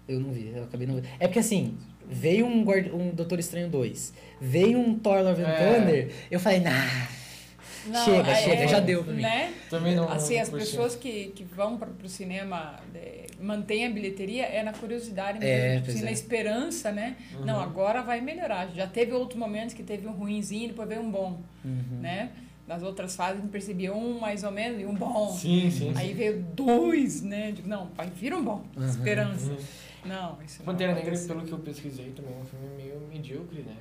Eu 0.06 0.20
não 0.20 0.30
vi, 0.30 0.52
eu 0.54 0.64
acabei 0.64 0.86
não 0.86 0.96
vendo. 0.96 1.06
É 1.18 1.26
porque 1.26 1.38
assim, 1.38 1.78
veio 2.06 2.44
um, 2.44 2.62
Guard... 2.64 2.92
um 2.92 3.08
Doutor 3.14 3.38
Estranho 3.38 3.70
2, 3.70 4.12
veio 4.38 4.78
um 4.78 4.98
Thor 4.98 5.22
Love 5.22 5.42
and 5.42 5.46
É. 5.48 5.78
Thunder, 5.80 6.10
eu 6.30 6.38
falei, 6.38 6.60
nah, 6.60 7.08
Não, 7.86 8.04
chega, 8.04 8.30
é- 8.30 8.34
chega, 8.34 8.62
é, 8.64 8.68
já 8.68 8.80
deu 8.80 9.04
pra 9.04 9.12
mim. 9.12 9.22
Né? 9.22 9.52
Também 9.70 9.94
não. 9.94 10.08
Assim, 10.10 10.38
as 10.38 10.50
não 10.50 10.58
pessoas 10.58 10.94
que, 10.96 11.26
que 11.34 11.44
vão 11.44 11.76
para 11.76 11.88
o 12.02 12.08
cinema 12.08 12.76
é, 12.94 13.26
mantêm 13.40 13.86
a 13.86 13.90
bilheteria 13.90 14.44
é 14.46 14.62
na 14.62 14.72
curiosidade 14.72 15.38
É, 15.44 15.74
mesmo, 15.80 15.88
assim, 15.90 16.00
é. 16.00 16.04
na 16.04 16.10
esperança, 16.12 16.90
né? 16.92 17.16
Uhum. 17.34 17.44
Não, 17.44 17.60
agora 17.60 18.02
vai 18.02 18.20
melhorar. 18.20 18.68
Já 18.74 18.86
teve 18.86 19.12
outros 19.12 19.38
momentos 19.38 19.74
que 19.74 19.82
teve 19.82 20.06
um 20.06 20.12
ruinzinho 20.12 20.64
e 20.64 20.68
depois 20.68 20.88
veio 20.88 21.00
um 21.02 21.10
bom, 21.10 21.40
Uhum. 21.64 22.00
né? 22.00 22.30
Nas 22.66 22.82
outras 22.82 23.14
fases 23.14 23.38
a 23.38 23.42
gente 23.42 23.50
percebia 23.50 23.92
um 23.92 24.18
mais 24.18 24.42
ou 24.42 24.50
menos 24.50 24.80
e 24.80 24.86
um 24.86 24.94
bom. 24.94 25.30
Sim, 25.30 25.70
sim. 25.70 25.92
Aí 25.94 26.14
veio 26.14 26.42
dois, 26.54 27.20
né? 27.20 27.52
Digo, 27.52 27.68
não, 27.68 27.88
vai 27.94 28.06
vir 28.08 28.32
um 28.32 28.42
bom. 28.42 28.62
Uhum. 28.74 28.86
Esperança. 28.88 29.50
Uhum. 29.50 29.56
Não, 30.06 30.38
isso 30.42 30.58
não 30.60 30.66
Pantera 30.66 30.94
Negra, 30.94 31.18
pelo 31.18 31.42
que 31.42 31.52
eu 31.52 31.58
pesquisei, 31.58 32.10
também 32.16 32.32
é 32.34 32.38
um 32.40 32.44
filme 32.44 32.66
meio 32.76 33.00
medíocre, 33.10 33.60
né? 33.62 33.74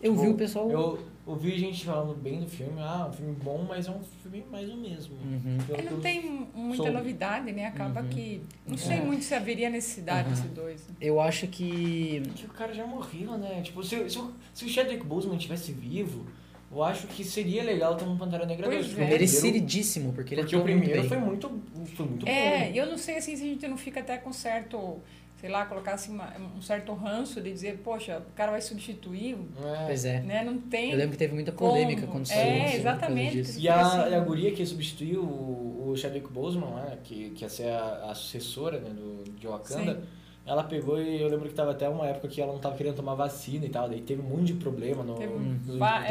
Eu 0.00 0.12
vi 0.14 0.20
Tipo, 0.20 0.32
o 0.32 0.36
pessoal. 0.36 0.70
Eu 0.70 0.98
ouvi 1.28 1.58
gente 1.58 1.84
falando 1.84 2.14
bem 2.14 2.40
do 2.40 2.48
filme, 2.48 2.80
ah, 2.80 3.06
um 3.08 3.12
filme 3.12 3.36
bom, 3.42 3.64
mas 3.68 3.86
é 3.86 3.90
um 3.90 4.00
filme 4.22 4.44
mais 4.50 4.68
ou 4.68 4.76
mesmo. 4.76 5.14
Uhum. 5.16 5.58
Pelo 5.66 5.90
não 5.90 6.00
tem 6.00 6.48
muita 6.54 6.76
soube. 6.76 6.92
novidade, 6.92 7.52
né? 7.52 7.66
Acaba 7.66 8.00
Uhum. 8.02 8.08
que. 8.08 8.42
Não 8.66 8.76
sei 8.76 8.96
É. 8.96 9.00
muito 9.00 9.24
se 9.24 9.34
haveria 9.34 9.68
necessidade 9.70 10.28
Uhum. 10.28 10.34
desse 10.34 10.48
dois. 10.48 10.80
né? 10.88 10.94
Eu 11.00 11.20
acho 11.20 11.46
que. 11.46 12.22
Que 12.34 12.46
o 12.46 12.50
cara 12.50 12.72
já 12.74 12.86
morreu, 12.86 13.36
né? 13.38 13.60
Tipo, 13.62 13.82
se, 13.84 14.08
se, 14.10 14.18
o- 14.18 14.32
se 14.54 14.64
o 14.64 14.68
Chadwick 14.68 15.04
Boseman 15.04 15.36
estivesse 15.36 15.70
vivo, 15.72 16.26
eu 16.70 16.82
acho 16.82 17.06
que 17.06 17.24
seria 17.24 17.62
legal 17.62 17.96
ter 17.96 18.04
um 18.04 18.16
Pantera 18.16 18.44
Negra 18.46 18.66
Pois 18.66 18.86
2. 18.86 18.86
é. 18.86 18.88
porque 18.88 19.02
o 19.02 19.06
primeiro- 19.06 19.42
Merecidíssimo, 19.52 20.12
porque 20.12 20.34
ele 20.34 20.42
Porque 20.42 20.54
é 20.54 20.58
o 20.58 20.62
primeiro 20.62 21.04
foi 21.08 21.18
muito, 21.18 21.48
foi 21.94 22.06
muito 22.06 22.26
É, 22.28 22.68
bom. 22.68 22.74
eu 22.74 22.86
não 22.86 22.98
sei 22.98 23.16
assim 23.16 23.36
se 23.36 23.42
a 23.42 23.46
gente 23.46 23.66
não 23.68 23.76
fica 23.78 24.00
até 24.00 24.16
com 24.18 24.32
certo, 24.32 24.98
sei 25.40 25.48
lá, 25.48 25.64
colocar 25.66 25.92
assim 25.94 26.12
uma- 26.12 26.32
um 26.56 26.60
certo 26.60 26.92
ranço 26.94 27.40
de 27.40 27.52
dizer, 27.52 27.78
poxa, 27.84 28.18
o 28.18 28.32
cara 28.34 28.50
vai 28.50 28.60
substituir, 28.60 29.36
É. 29.62 29.86
Pois 29.86 30.04
é. 30.04 30.20
né? 30.20 30.42
Não 30.44 30.58
tem. 30.58 30.90
Eu 30.90 30.96
lembro 30.98 31.12
que 31.12 31.18
teve 31.18 31.32
muita 31.32 31.52
polêmica 31.52 32.00
Como? 32.02 32.12
quando 32.14 32.24
É, 32.24 32.34
saiu. 32.34 32.42
assim, 32.42 32.54
por 32.56 32.62
causa 32.64 32.78
exatamente. 32.78 33.36
disso. 33.36 33.60
E 33.60 33.68
a, 33.68 33.80
Assim. 33.80 34.14
a 34.14 34.20
guria 34.20 34.52
que 34.52 34.66
substituiu 34.66 35.22
o, 35.22 35.90
o 35.90 35.96
Chadwick 35.96 36.28
Boseman, 36.32 36.70
né, 36.74 36.98
que, 37.04 37.30
que 37.30 37.44
ia 37.44 37.48
ser 37.48 37.70
a, 37.70 38.10
a 38.10 38.14
sucessora 38.14 38.80
né, 38.80 38.90
do, 38.90 39.24
de 39.32 39.46
Wakanda, 39.46 39.94
Sim. 39.94 40.00
ela 40.44 40.64
pegou 40.64 41.00
e 41.00 41.22
eu 41.22 41.28
lembro 41.28 41.48
que 41.48 41.54
tava 41.54 41.70
até 41.70 41.88
uma 41.88 42.06
época 42.06 42.26
que 42.28 42.40
ela 42.40 42.52
não 42.52 42.58
tava 42.60 42.76
querendo 42.76 42.96
tomar 42.96 43.14
vacina 43.14 43.64
e 43.64 43.68
tal, 43.68 43.88
daí 43.88 44.00
teve 44.00 44.20
um 44.20 44.24
monte 44.24 44.46
de 44.52 44.54
problema 44.54 45.04
no, 45.04 45.14
Teve 45.14 45.32
nos 45.34 45.78
va- 45.78 46.04
é. 46.04 46.08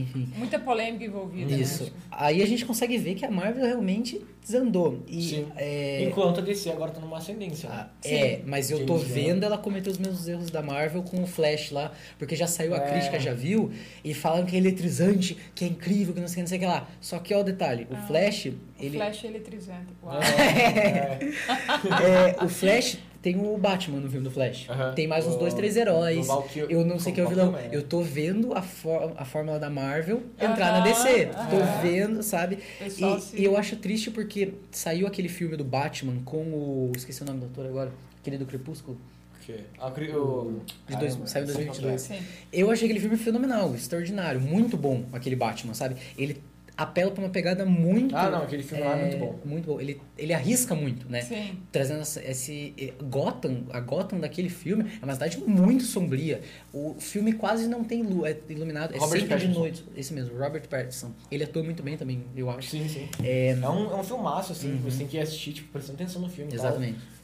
Enfim. 0.00 0.28
Muita 0.36 0.58
polêmica 0.58 1.04
envolvida. 1.04 1.52
Isso. 1.54 1.84
Né? 1.84 1.90
Aí 2.10 2.42
a 2.42 2.46
gente 2.46 2.64
consegue 2.64 2.96
ver 2.98 3.14
que 3.14 3.24
a 3.24 3.30
Marvel 3.30 3.64
realmente 3.64 4.20
desandou. 4.42 5.02
E, 5.08 5.22
Sim. 5.22 5.46
é, 5.56 6.04
Enquanto 6.04 6.38
a 6.40 6.42
DC 6.42 6.70
agora 6.70 6.90
tá 6.90 7.00
numa 7.00 7.16
ascendência. 7.18 7.68
né? 7.68 7.76
Ah, 7.78 7.90
é, 8.04 8.40
mas 8.46 8.70
eu 8.70 8.84
tô 8.84 8.94
Gunn. 8.94 8.98
vendo 9.04 9.44
ela 9.44 9.56
cometer 9.56 9.90
os 9.90 9.98
mesmos 9.98 10.28
erros 10.28 10.50
da 10.50 10.60
Marvel 10.62 11.02
com 11.02 11.22
o 11.22 11.26
Flash 11.26 11.70
lá, 11.70 11.92
porque 12.18 12.36
já 12.36 12.46
saiu 12.46 12.74
a 12.74 12.78
É. 12.78 12.90
crítica, 12.90 13.18
já 13.18 13.32
viu, 13.32 13.70
e 14.04 14.12
falam 14.12 14.44
que 14.44 14.54
é 14.54 14.58
eletrizante, 14.58 15.36
que 15.54 15.64
é 15.64 15.68
incrível, 15.68 16.12
que 16.14 16.20
não 16.20 16.28
sei 16.28 16.34
o 16.34 16.36
que, 16.36 16.40
não 16.42 16.48
sei 16.48 16.58
o 16.58 16.60
que 16.60 16.66
lá. 16.66 16.88
Só 17.00 17.18
que, 17.18 17.32
ó, 17.34 17.40
o 17.40 17.44
detalhe, 17.44 17.86
o 17.90 17.94
Ah, 17.94 18.02
Flash, 18.06 18.46
O 18.46 18.54
ele... 18.78 18.98
Flash 18.98 19.24
é 19.24 19.28
eletrizante. 19.28 19.86
Uau. 20.02 20.20
É, 20.22 21.18
é. 21.24 22.34
é, 22.40 22.44
o 22.44 22.48
Flash 22.48 22.98
tem 23.24 23.36
o 23.40 23.56
Batman 23.56 24.00
no 24.00 24.10
filme 24.10 24.22
do 24.22 24.30
Flash. 24.30 24.66
Tem 24.94 25.08
mais 25.08 25.26
uns 25.26 25.36
O- 25.36 25.38
dois, 25.38 25.54
três 25.54 25.78
heróis. 25.78 26.28
Eu 26.68 26.84
não 26.84 26.98
sei 26.98 27.10
o 27.10 27.14
quem 27.14 27.24
é 27.24 27.26
o 27.26 27.30
vilão. 27.30 27.52
Né? 27.52 27.70
Eu 27.72 27.82
tô 27.82 28.02
vendo 28.02 28.52
a, 28.52 28.60
for- 28.60 29.14
a 29.16 29.24
fórmula 29.24 29.58
da 29.58 29.70
Marvel 29.70 30.22
entrar 30.38 30.72
na 30.72 30.80
DC. 30.80 31.30
Tô 31.50 31.82
vendo, 31.82 32.22
sabe? 32.22 32.58
E, 32.82 33.40
e 33.40 33.44
eu 33.44 33.56
acho 33.56 33.76
triste 33.76 34.10
porque 34.10 34.52
saiu 34.70 35.06
aquele 35.06 35.30
filme 35.30 35.56
do 35.56 35.64
Batman 35.64 36.20
com 36.22 36.36
o. 36.42 36.92
Esqueci 36.94 37.22
o 37.22 37.24
nome 37.24 37.40
do 37.40 37.46
ator 37.46 37.64
agora. 37.64 37.90
Aquele 38.20 38.36
do 38.36 38.44
Crepúsculo. 38.44 38.98
O 39.40 39.46
quê? 39.46 39.60
Ah, 39.78 39.88
o 39.88 39.90
De 39.90 40.96
dois- 40.96 41.12
Caramba, 41.14 41.26
saiu 41.26 41.44
em 41.44 41.46
sei 41.46 41.54
2022. 41.64 42.06
qual 42.06 42.18
Sim. 42.18 42.24
Eu 42.52 42.70
achei 42.70 42.84
aquele 42.86 43.00
filme 43.00 43.16
fenomenal, 43.16 43.74
extraordinário, 43.74 44.38
muito 44.40 44.76
bom 44.76 45.04
aquele 45.14 45.34
Batman, 45.36 45.72
sabe? 45.72 45.96
Ele 46.18 46.42
apela 46.76 47.10
pra 47.10 47.22
uma 47.22 47.30
pegada 47.30 47.64
muito. 47.64 48.16
Ah, 48.16 48.28
não, 48.30 48.42
aquele 48.42 48.62
filme 48.62 48.82
lá 48.84 48.96
é 48.96 49.00
muito 49.02 49.16
bom. 49.18 49.38
Muito 49.44 49.66
bom. 49.66 49.80
Ele, 49.80 50.00
ele 50.18 50.32
arrisca 50.34 50.74
muito, 50.74 51.08
né? 51.08 51.20
Sim. 51.22 51.58
Trazendo 51.70 52.00
essa- 52.00 52.22
esse. 52.24 52.74
eh, 52.78 52.92
Gotham, 53.02 53.64
a 53.70 53.80
Gotham 53.80 54.18
daquele 54.18 54.48
filme 54.48 54.90
é 55.00 55.04
uma 55.04 55.12
cidade 55.14 55.38
muito 55.38 55.84
sombria. 55.84 56.40
O 56.72 56.96
filme 56.98 57.32
quase 57.32 57.68
não 57.68 57.84
tem 57.84 58.02
luz, 58.02 58.30
é 58.32 58.38
iluminado, 58.52 58.94
é 58.94 58.98
Robert 58.98 59.20
sempre 59.20 59.36
de 59.36 59.42
Pattinson. 59.44 59.60
noite. 59.60 59.84
Esse 59.96 60.12
mesmo, 60.12 60.36
Robert 60.38 60.68
Pattinson. 60.68 61.12
Ele 61.30 61.44
atua 61.44 61.62
muito 61.62 61.82
bem 61.82 61.96
também, 61.96 62.24
eu 62.36 62.50
acho. 62.50 62.70
Sim, 62.70 62.88
sim. 62.88 63.08
É, 63.22 63.50
É 63.50 63.68
um, 63.68 63.92
é 63.92 63.96
um 63.96 64.04
filmaço, 64.04 64.52
assim, 64.52 64.76
você 64.82 64.98
tem 64.98 65.06
que 65.06 65.18
assistir, 65.18 65.52
tipo, 65.52 65.68
prestando 65.72 66.02
atenção 66.02 66.20
no 66.22 66.28
filme. 66.28 66.52
e 66.52 66.56
tal. 66.56 66.66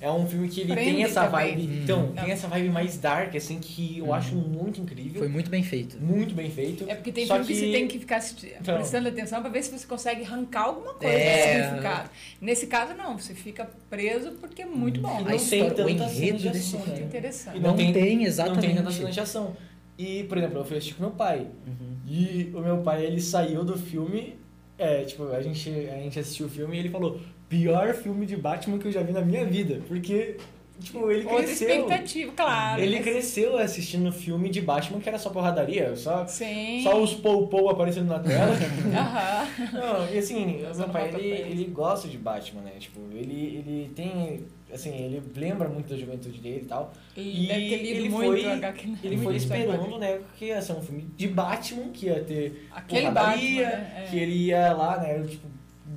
É 0.01 0.11
um 0.11 0.27
filme 0.27 0.49
que 0.49 0.63
ele 0.63 0.73
Prende 0.73 0.91
tem 0.93 1.05
essa 1.05 1.27
também. 1.29 1.55
vibe. 1.57 1.63
Uhum. 1.67 1.83
Então, 1.83 2.03
Não. 2.07 2.23
tem 2.25 2.31
essa 2.33 2.49
vibe 2.49 2.71
mais 2.71 2.97
dark, 2.97 3.37
assim, 3.37 3.59
que 3.59 3.99
eu 3.99 4.15
acho 4.15 4.35
muito 4.35 4.81
incrível. 4.81 5.19
Foi 5.19 5.29
muito 5.29 5.51
bem 5.51 5.63
feito. 5.63 5.99
Muito 6.01 6.35
bem 6.35 6.51
feito. 6.51 6.85
É 6.89 6.95
porque 6.95 7.13
tem 7.13 7.27
Só 7.27 7.35
filme 7.35 7.49
que, 7.49 7.55
você 7.55 7.71
tem 7.71 7.87
que 7.87 7.99
ficar 7.99 8.19
Então. 8.61 8.77
prestando 8.77 9.09
atenção 9.09 9.43
pra 9.43 9.51
ver 9.51 9.63
se 9.63 9.71
você 9.79 9.87
consegue 9.87 10.25
arrancar 10.25 10.63
alguma 10.63 10.95
coisa 10.95 11.15
É. 11.15 11.59
do 11.59 11.65
significado. 11.65 12.11
Nesse 12.41 12.67
caso, 12.67 12.95
não. 12.95 13.19
Você 13.19 13.35
fica 13.35 13.69
preso 13.91 14.33
porque 14.41 14.63
é 14.63 14.67
muito 14.67 15.01
bom. 15.03 15.21
E 15.21 15.25
não 15.25 15.35
história, 15.35 15.71
tem 15.71 15.85
o 15.85 15.89
enredo 15.91 16.39
de 16.39 16.49
desse 16.49 16.77
ação, 16.77 16.81
filme. 16.81 17.01
né? 17.01 17.07
Interessante. 17.07 17.57
E 17.59 17.61
Não 17.61 17.77
tem, 17.77 17.87
Não 17.89 17.93
tem 17.93 18.25
exatamente. 18.25 18.75
tanta 18.77 18.91
cena 18.91 19.11
de 19.11 19.21
ação. 19.21 19.55
E, 19.99 20.25
por 20.25 20.39
exemplo, 20.39 20.61
eu 20.61 20.65
fui 20.65 20.79
assistir 20.79 20.95
com 20.95 21.03
meu 21.03 21.13
pai. 21.13 21.47
Uhum. 21.67 21.97
E 22.09 22.51
o 22.55 22.61
meu 22.61 22.79
pai, 22.79 23.05
ele 23.05 23.21
saiu 23.21 23.63
do 23.63 23.77
filme. 23.77 24.39
É, 24.79 25.03
tipo, 25.05 25.31
a 25.31 25.43
gente, 25.43 25.69
a 25.69 25.97
gente 25.97 26.19
assistiu 26.19 26.47
o 26.47 26.49
filme 26.49 26.75
e 26.75 26.79
ele 26.81 26.89
falou: 26.89 27.21
pior 27.51 27.93
filme 27.93 28.25
de 28.25 28.37
Batman 28.37 28.79
que 28.79 28.87
eu 28.87 28.93
já 28.93 29.03
vi 29.03 29.13
na 29.13 29.21
minha 29.21 29.45
vida. 29.45 29.81
Porque, 29.89 30.37
tipo, 30.81 31.11
ele 31.11 31.25
Outra 31.25 31.43
cresceu. 31.45 31.69
expectativa, 31.69 32.33
claro. 32.37 32.81
Ele 32.81 32.95
mas- 32.97 33.05
cresceu 33.05 33.59
assistindo 33.59 34.11
filme 34.13 34.49
de 34.49 34.61
Batman 34.63 35.01
que 35.01 35.09
era 35.09 35.19
só 35.19 35.29
porradaria, 35.31 35.95
só, 35.97 36.25
Sim. 36.27 36.81
só 36.83 37.03
os 37.03 37.13
pou-pou 37.13 37.69
aparecendo 37.69 38.07
na 38.07 38.21
tela. 38.21 38.55
Aham. 38.97 39.49
Não, 39.73 40.15
e 40.15 40.19
assim, 40.19 40.65
meu 40.77 40.89
pai, 40.89 41.09
ele, 41.13 41.29
ele. 41.29 41.65
gosta 41.65 42.07
de 42.09 42.17
Batman, 42.17 42.63
né? 42.63 42.73
Tipo, 42.79 43.01
ele, 43.13 43.57
ele 43.67 43.91
tem, 43.97 44.45
assim, 44.73 44.91
ele 44.95 45.21
lembra 45.37 45.69
muito 45.69 45.89
da 45.91 45.97
juventude 45.97 46.39
dele 46.41 46.61
e 46.63 46.67
tal. 46.69 46.93
E 47.17 47.47
ter 47.49 47.59
lido 47.83 47.99
ele 48.01 48.11
foi- 48.11 48.47
HQ. 48.47 48.95
Ele 49.03 49.17
foi 49.19 49.35
esperando, 49.37 49.99
né, 49.99 50.21
que 50.39 50.45
ia 50.47 50.63
ser 50.63 50.73
um 50.75 50.81
filme 50.83 51.03
de 51.17 51.27
Batman, 51.27 51.89
que 51.93 52.07
ia 52.07 52.23
ter 52.23 52.67
Aquele 52.73 53.09
porradaria, 53.09 53.65
Batman, 53.67 53.79
né? 53.83 54.05
É. 54.07 54.09
que 54.09 54.17
ele 54.19 54.35
ia 54.47 54.73
lá, 54.73 54.99
né, 54.99 55.23
tipo, 55.29 55.49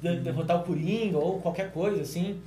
derrotar 0.02 0.62
o 0.62 0.64
Coringa 0.64 1.18
ou 1.18 1.40
qualquer 1.40 1.72
coisa, 1.72 2.02
assim. 2.02 2.40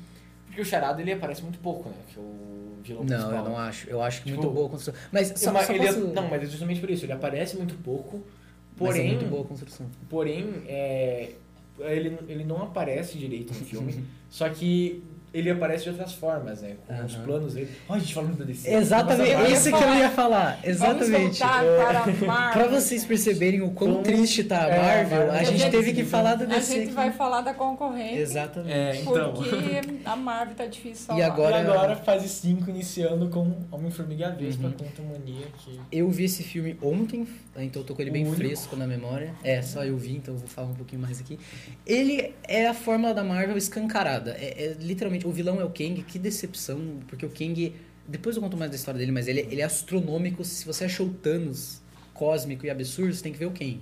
Porque 0.46 0.60
o 0.60 0.64
Charada, 0.64 1.00
ele 1.02 1.12
aparece 1.12 1.42
muito 1.42 1.58
pouco, 1.58 1.88
né, 1.88 1.94
que 2.08 2.18
é 2.18 2.22
o 2.22 2.76
vilão 2.82 3.02
Não, 3.04 3.08
principal. 3.16 3.34
eu 3.36 3.44
não 3.44 3.58
acho. 3.58 3.90
Eu 3.90 4.02
acho 4.02 4.22
que 4.22 4.30
Tipo, 4.30 4.42
muito 4.42 4.54
boa 4.54 4.66
a 4.66 4.70
construção. 4.70 5.00
Mas 5.12 5.32
só, 5.36 5.50
Uma- 5.50 5.62
só 5.64 5.72
ele 5.72 5.84
é- 5.84 5.92
posso... 5.92 6.06
Não, 6.08 6.28
mas 6.28 6.42
é 6.42 6.46
justamente 6.46 6.80
por 6.80 6.90
isso, 6.90 7.04
ele 7.04 7.12
aparece 7.12 7.56
muito 7.56 7.74
pouco, 7.82 8.16
Mas 8.18 8.24
é 8.24 8.76
porém... 8.78 9.06
muito 9.16 9.26
boa 9.30 9.42
a 9.42 9.46
construção. 9.46 9.86
Porém, 10.08 10.62
é, 10.66 11.32
ele, 11.80 12.18
ele 12.28 12.44
não 12.44 12.62
aparece 12.62 13.18
direito 13.18 13.52
no 13.52 13.60
filme, 13.66 14.04
só 14.30 14.48
que 14.48 15.02
ele 15.34 15.50
aparece 15.50 15.84
de 15.84 15.90
outras 15.90 16.12
formas, 16.14 16.62
né? 16.62 16.76
Com 16.86 17.04
os 17.04 17.14
Aham. 17.14 17.24
planos 17.24 17.54
dele. 17.54 17.70
Ai, 17.88 17.96
a 17.96 18.00
gente 18.00 18.14
falando 18.14 18.36
da 18.38 18.44
DC. 18.44 18.70
Exatamente, 18.74 19.52
isso 19.52 19.68
que 19.70 19.82
eu 19.84 19.94
ia 19.94 20.10
falar. 20.10 20.58
Exatamente. 20.64 21.10
Vamos 21.10 21.38
voltar 21.38 21.62
para 21.76 22.00
a 22.00 22.06
Marvel. 22.26 22.52
Pra 22.68 22.80
vocês 22.80 23.04
perceberem 23.04 23.60
o 23.62 23.70
quão 23.70 23.92
Como- 23.92 24.02
triste 24.02 24.44
tá 24.44 24.64
a 24.64 24.68
É, 24.68 24.76
Marvel, 24.82 25.18
Marvel. 25.18 25.32
a 25.34 25.38
A 25.38 25.44
gente 25.44 25.58
gente- 25.58 25.70
teve 25.70 25.92
que 25.92 26.04
falar 26.04 26.34
da 26.36 26.44
A 26.44 26.48
DC. 26.48 26.72
gente 26.72 26.84
aqui. 26.84 26.92
vai 26.92 27.12
falar 27.12 27.40
da 27.42 27.52
concorrente. 27.54 28.18
Exatamente. 28.18 28.72
É, 28.72 29.00
então. 29.00 29.32
Porque 29.34 29.56
a 30.04 30.16
Marvel 30.16 30.54
tá 30.54 30.66
difícil 30.66 31.14
E 31.16 31.22
agora- 31.22 31.56
E 31.58 31.60
agora, 31.60 31.96
fase 31.96 32.28
5, 32.28 32.70
iniciando 32.70 33.28
com 33.28 33.54
Homem-Formiga 33.70 34.22
e 34.22 34.24
a 34.24 34.30
Vespa 34.30 34.66
Uhum. 34.68 34.72
contra 34.72 35.04
a 35.04 35.06
Mania, 35.06 35.46
que... 35.58 35.78
Eu 35.92 36.10
vi 36.10 36.24
esse 36.24 36.42
filme 36.42 36.76
ontem, 36.82 37.26
então 37.56 37.82
eu 37.82 37.86
tô 37.86 37.94
com 37.94 38.02
ele 38.02 38.10
bem 38.10 38.24
O 38.24 38.28
único. 38.28 38.42
fresco 38.42 38.74
na 38.76 38.86
memória. 38.86 39.32
É, 39.44 39.60
só 39.62 39.84
eu 39.84 39.96
vi, 39.96 40.16
então 40.16 40.34
eu 40.34 40.38
vou 40.38 40.48
falar 40.48 40.68
um 40.68 40.74
pouquinho 40.74 41.00
mais 41.02 41.20
aqui. 41.20 41.38
Ele 41.86 42.34
é 42.48 42.66
a 42.68 42.74
fórmula 42.74 43.12
da 43.14 43.22
Marvel 43.24 43.56
escancarada. 43.56 44.30
É, 44.38 44.64
é 44.64 44.76
literalmente, 44.80 45.15
o 45.24 45.30
vilão 45.30 45.60
é 45.60 45.64
o 45.64 45.70
Kang, 45.70 46.02
que 46.02 46.18
decepção, 46.18 47.00
porque 47.06 47.24
o 47.24 47.30
Kang. 47.30 47.74
Depois 48.08 48.36
eu 48.36 48.42
conto 48.42 48.56
mais 48.56 48.70
da 48.70 48.76
história 48.76 48.98
dele, 48.98 49.10
mas 49.10 49.26
ele, 49.26 49.40
ele 49.50 49.60
é 49.60 49.64
astronômico. 49.64 50.44
Se 50.44 50.64
você 50.64 50.84
achou 50.84 51.06
o 51.06 51.14
Thanos 51.14 51.80
cósmico 52.14 52.64
e 52.64 52.70
absurdo, 52.70 53.12
você 53.12 53.22
tem 53.22 53.32
que 53.32 53.38
ver 53.38 53.46
o 53.46 53.50
Kang. 53.50 53.80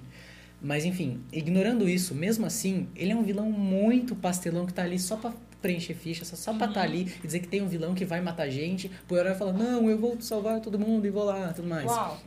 Mas 0.63 0.85
enfim, 0.85 1.21
ignorando 1.31 1.89
isso, 1.89 2.15
mesmo 2.15 2.47
assim, 2.47 2.89
ele 2.97 3.13
é 3.13 3.17
um 3.17 3.23
vilão 3.23 3.51
muito 3.51 4.17
pastelão 4.17 4.65
que 4.65 4.73
tá 4.73 4.83
ali 4.83 4.99
só 4.99 5.17
pra 5.17 5.35
preencher 5.61 5.95
ficha, 5.95 6.25
só, 6.25 6.37
só 6.37 6.55
pra 6.55 6.69
tá 6.69 6.83
ali 6.83 7.13
e 7.23 7.27
dizer 7.27 7.41
que 7.41 7.49
tem 7.49 7.63
um 7.63 7.69
vilão 7.69 7.95
que 7.95 8.05
vai 8.05 8.21
matar 8.21 8.49
gente, 8.49 8.91
pro 9.07 9.17
herói 9.17 9.35
falar, 9.35 9.53
não, 9.53 9.89
eu 9.89 9.99
vou 9.99 10.21
salvar 10.21 10.61
todo 10.61 10.79
mundo 10.79 11.07
e 11.07 11.11
vou 11.11 11.25
lá, 11.25 11.53
tudo 11.53 11.69
mais. 11.69 11.87
Uau. 11.87 12.19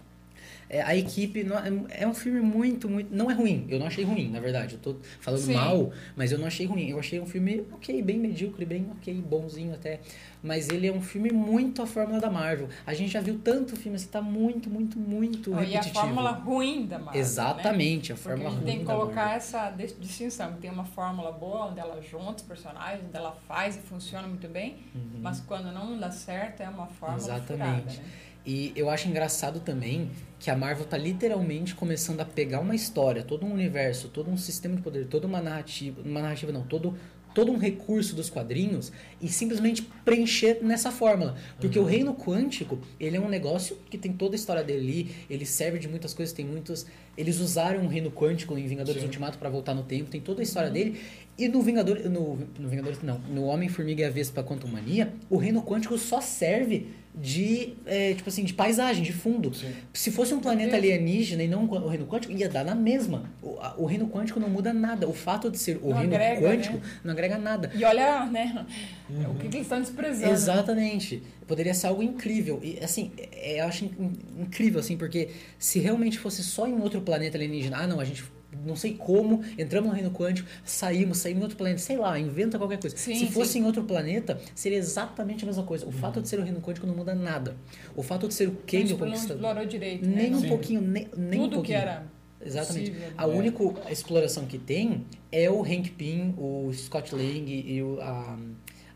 É, 0.70 0.82
a 0.82 0.96
equipe 0.96 1.44
não- 1.46 1.58
é, 1.58 2.02
é 2.04 2.08
um 2.08 2.14
filme 2.14 2.42
muito, 2.42 2.90
muito. 2.90 3.14
Não 3.16 3.32
é 3.32 3.34
ruim. 3.34 3.66
Eu 3.70 3.80
não 3.80 3.88
achei 3.88 4.04
ruim, 4.04 4.30
na 4.30 4.40
verdade. 4.42 4.74
Eu 4.76 4.80
tô 4.80 4.96
falando 5.22 5.40
Sim. 5.42 5.54
mal, 5.54 5.92
mas 6.16 6.32
eu 6.32 6.38
não 6.38 6.46
achei 6.48 6.66
ruim. 6.66 6.90
Eu 6.90 7.00
achei 7.00 7.20
um 7.22 7.26
filme 7.26 7.66
ok, 7.72 8.02
bem 8.02 8.18
medíocre, 8.18 8.66
bem 8.66 8.86
ok, 8.98 9.14
bonzinho 9.14 9.74
até. 9.74 10.02
Mas 10.44 10.70
ele 10.70 10.86
é 10.88 10.92
um 10.92 11.02
filme 11.02 11.32
muito 11.32 11.82
a 11.82 11.88
fórmula 11.88 12.20
da 12.20 12.30
Marvel. 12.30 12.68
A 12.86 12.94
gente 12.94 13.12
já 13.12 13.22
viu 13.22 13.40
tanto 13.44 13.76
filme 13.76 13.96
assim, 13.96 14.08
tá 14.08 14.22
muito, 14.22 14.70
muito, 14.70 15.00
muito 15.00 15.52
Ó, 15.54 15.56
e 15.56 15.58
a 15.58 15.62
repetitivo. 15.64 15.96
fórmula 16.00 16.32
ruim 16.32 16.86
da 16.86 16.98
Marvel. 17.00 17.14
Né? 17.14 17.20
Exatamente, 17.20 18.12
a 18.12 18.16
Porque 18.16 18.30
fórmula 18.30 18.50
a 18.50 18.52
gente 18.52 18.62
ruim. 18.64 18.70
tem 18.72 18.80
que 18.80 18.86
colocar 18.86 19.36
essa 19.36 19.70
dis- 19.72 19.96
distinção. 20.00 20.54
Tem 20.62 20.70
uma 20.70 20.86
fórmula 20.86 21.32
boa, 21.32 21.68
onde 21.68 21.80
ela 21.80 22.02
junta 22.02 22.36
os 22.36 22.42
personagens, 22.44 23.02
onde 23.08 23.16
ela 23.18 23.32
faz 23.48 23.78
e 23.78 23.80
funciona 23.80 24.28
muito 24.28 24.48
bem, 24.48 24.76
mas 25.22 25.40
quando 25.40 25.72
não 25.72 25.98
dá 25.98 26.12
certo, 26.12 26.62
é 26.62 26.70
uma 26.70 26.88
fórmula 26.88 27.22
Uhum. 27.22 27.36
Exatamente. 27.36 27.82
furada, 27.82 28.02
né? 28.02 28.04
E 28.48 28.72
eu 28.78 28.90
acho 28.90 29.10
engraçado 29.10 29.60
também 29.60 30.10
que 30.40 30.50
a 30.50 30.56
Marvel 30.56 30.86
tá 30.86 30.98
literalmente 30.98 31.76
começando 31.76 32.22
a 32.22 32.26
pegar 32.26 32.62
uma 32.62 32.74
história, 32.74 33.22
todo 33.22 33.46
um 33.46 33.52
universo, 33.52 34.08
todo 34.08 34.32
um 34.32 34.38
sistema 34.38 34.78
de 34.78 34.82
poder, 34.82 35.06
toda 35.08 35.28
uma 35.28 35.42
narrativa, 35.42 36.02
uma 36.02 36.22
narrativa 36.22 36.50
não, 36.54 36.62
todo 36.62 36.96
todo 37.38 37.52
um 37.52 37.58
recurso 37.58 38.16
dos 38.16 38.32
quadrinhos 38.32 38.92
e 39.22 39.28
simplesmente 39.28 39.84
preencher 40.04 40.58
nessa 40.64 40.90
fórmula. 40.90 41.36
Porque 41.60 41.78
o 41.78 41.84
reino 41.84 42.16
quântico, 42.16 42.80
ele 43.00 43.16
é 43.16 43.20
um 43.20 43.30
negócio 43.30 43.78
que 43.92 43.98
tem 43.98 44.12
toda 44.12 44.34
a 44.34 44.38
história 44.38 44.64
dele 44.64 44.80
ali, 44.80 45.16
ele 45.30 45.46
serve 45.46 45.78
de 45.78 45.88
muitas 45.88 46.16
coisas, 46.16 46.34
tem 46.34 46.44
muitos, 46.44 46.88
eles 47.16 47.40
usaram 47.40 47.86
o 47.86 47.88
reino 47.88 48.10
quântico 48.10 48.58
em 48.58 48.66
Vingadores 48.66 49.02
Sim. 49.02 49.08
Ultimato 49.08 49.38
para 49.38 49.52
voltar 49.52 49.76
no 49.76 49.84
tempo, 49.84 50.10
tem 50.10 50.20
toda 50.20 50.42
a 50.42 50.44
história 50.44 50.72
dele. 50.72 51.00
E 51.38 51.48
no 51.48 51.62
Vingador, 51.62 52.00
no, 52.10 52.40
no 52.58 52.70
Vingadores 52.70 53.04
não, 53.04 53.20
no 53.20 53.44
Homem 53.44 53.70
Formiga 53.70 54.02
e 54.02 54.06
a 54.06 54.10
Vespa 54.10 54.42
Quantum 54.42 54.70
Mania, 54.70 55.14
o 55.30 55.38
reino 55.38 55.62
quântico 55.62 55.96
só 56.00 56.20
serve 56.20 56.88
de 57.20 57.74
é, 57.86 58.14
tipo 58.14 58.30
assim, 58.30 58.44
de 58.44 58.54
paisagem, 58.54 59.04
de 59.04 59.12
fundo. 59.12 59.54
Sim. 59.54 59.72
Se 59.94 60.12
fosse 60.12 60.34
um 60.34 60.40
planeta 60.40 60.78
Entendi. 60.78 60.94
alienígena 60.94 61.42
e 61.44 61.48
não 61.48 61.66
o 61.66 61.88
reino 61.88 62.06
quântico, 62.06 62.32
ia 62.34 62.48
dar 62.48 62.64
na 62.64 62.76
mesma. 62.76 63.30
O, 63.42 63.58
a- 63.60 63.74
o 63.78 63.86
reino 63.86 64.08
quântico 64.08 64.40
não 64.40 64.50
muda 64.50 64.72
nada. 64.72 65.08
O 65.08 65.14
fato 65.14 65.50
de 65.50 65.58
ser 65.58 65.78
o 65.82 65.90
Não 65.90 65.98
reino 65.98 66.14
agrega, 66.14 66.42
quântico 66.48 66.76
né? 66.78 66.84
não 67.04 67.12
agrega 67.14 67.38
nada. 67.38 67.72
E 67.74 67.84
olha, 67.84 68.26
né? 68.28 68.66
Uhum. 69.10 69.32
O 69.32 69.36
que, 69.36 69.48
que 69.50 69.58
eles 69.58 69.66
estão 69.66 69.82
desprezando. 69.82 70.32
Exatamente. 70.32 71.24
Poderia 71.48 71.74
ser 71.74 71.88
algo 71.88 72.04
incrível. 72.04 72.60
E 72.62 72.78
assim, 72.84 73.12
é, 73.18 73.62
eu 73.62 73.66
acho 73.66 73.86
in- 73.86 74.18
incrível, 74.42 74.80
assim, 74.80 74.96
porque 74.98 75.30
se 75.58 75.80
realmente 75.80 76.20
fosse 76.20 76.44
só 76.44 76.68
em 76.68 76.80
outro 76.80 77.02
planeta 77.02 77.38
alienígena, 77.38 77.78
ah 77.78 77.88
não, 77.88 78.00
a 78.00 78.06
gente 78.06 78.24
não 78.66 78.76
sei 78.76 78.94
como, 78.96 79.42
entramos 79.58 79.90
no 79.90 79.96
reino 79.96 80.12
quântico, 80.12 80.48
saímos, 80.64 81.18
saímos 81.20 81.40
em 81.42 81.44
outro 81.44 81.58
planeta, 81.58 81.80
sei 81.80 81.98
lá, 81.98 82.20
inventa 82.20 82.58
qualquer 82.58 82.80
coisa. 82.80 82.96
Sim, 82.98 83.16
se 83.16 83.28
fosse 83.32 83.54
sim. 83.54 83.60
em 83.60 83.64
outro 83.66 83.84
planeta, 83.84 84.40
seria 84.56 84.78
exatamente 84.78 85.44
a 85.44 85.48
mesma 85.48 85.64
coisa. 85.64 85.86
O 85.86 85.92
fato 85.92 86.22
de 86.22 86.28
ser 86.28 86.40
o 86.40 86.44
reino 86.44 86.62
quântico 86.62 86.86
não 86.88 86.96
muda 86.96 87.14
nada. 87.16 87.56
O 87.96 88.04
fato 88.04 88.28
de 88.28 88.34
ser 88.34 88.48
o 88.48 88.52
Não 88.52 88.58
Kang 88.66 88.78
o 88.78 88.86
expl- 88.86 88.92
não 88.94 88.98
conquistador. 89.12 89.36
explorou 89.38 89.66
direito. 89.66 90.08
né? 90.08 90.16
Nem 90.24 90.36
um 90.36 90.40
Sim. 90.42 90.48
pouquinho, 90.50 90.82
nem, 90.82 91.08
nem 91.18 91.40
um 91.40 91.44
Tudo 91.44 91.50
que 91.50 91.56
pouquinho. 91.56 91.78
era 91.78 92.04
Exatamente. 92.44 92.92
possível, 92.92 93.12
A 93.18 93.28
né? 93.28 93.34
única 93.34 93.92
exploração 93.92 94.46
que 94.46 94.58
tem 94.58 95.06
é 95.32 95.50
o 95.50 95.62
Hank 95.64 95.90
Pym, 95.92 96.34
o 96.38 96.72
Scott 96.74 97.14
Lang 97.16 97.52
e 97.52 97.82
o, 97.82 98.00
a, 98.00 98.38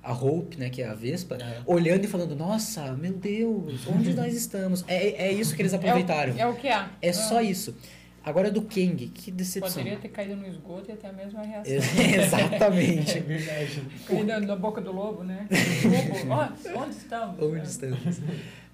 a 0.03 0.13
Hope, 0.13 0.57
né, 0.57 0.69
que 0.69 0.81
é 0.81 0.87
a 0.87 0.93
Vespa, 0.93 1.35
É. 1.41 1.59
olhando 1.65 2.05
e 2.05 2.07
falando, 2.07 2.35
nossa, 2.35 2.93
meu 2.93 3.13
Deus, 3.13 3.81
onde 3.87 4.13
nós 4.13 4.33
estamos? 4.35 4.83
É, 4.87 5.27
é 5.27 5.31
isso 5.33 5.55
que 5.55 5.61
eles 5.61 5.73
É 5.73 5.75
o- 5.75 5.79
aproveitaram. 5.79 6.33
É 6.37 6.45
o, 6.45 6.55
que 6.55 6.67
há. 6.67 6.91
É 7.01 7.09
Ah, 7.09 7.13
só 7.13 7.41
isso. 7.41 7.75
Agora 8.23 8.51
do 8.51 8.61
Kang, 8.61 9.07
que 9.07 9.31
decepção. 9.31 9.71
Poderia 9.71 9.97
ter 9.97 10.09
caído 10.09 10.35
no 10.35 10.47
esgoto 10.47 10.91
e 10.91 10.95
ter 10.95 11.07
a 11.07 11.13
mesma 11.13 11.41
reação. 11.41 11.73
É 11.97 12.23
Exatamente. 12.23 13.19
verdade. 13.19 13.81
Caído 14.07 14.45
na 14.45 14.55
boca 14.55 14.79
do 14.79 14.91
lobo, 14.91 15.23
né? 15.23 15.47
Lobo, 16.27 16.33
ó, 16.33 16.81
onde 16.83 16.95
estamos? 16.95 17.41
Onde 17.41 17.67
estamos? 17.67 18.21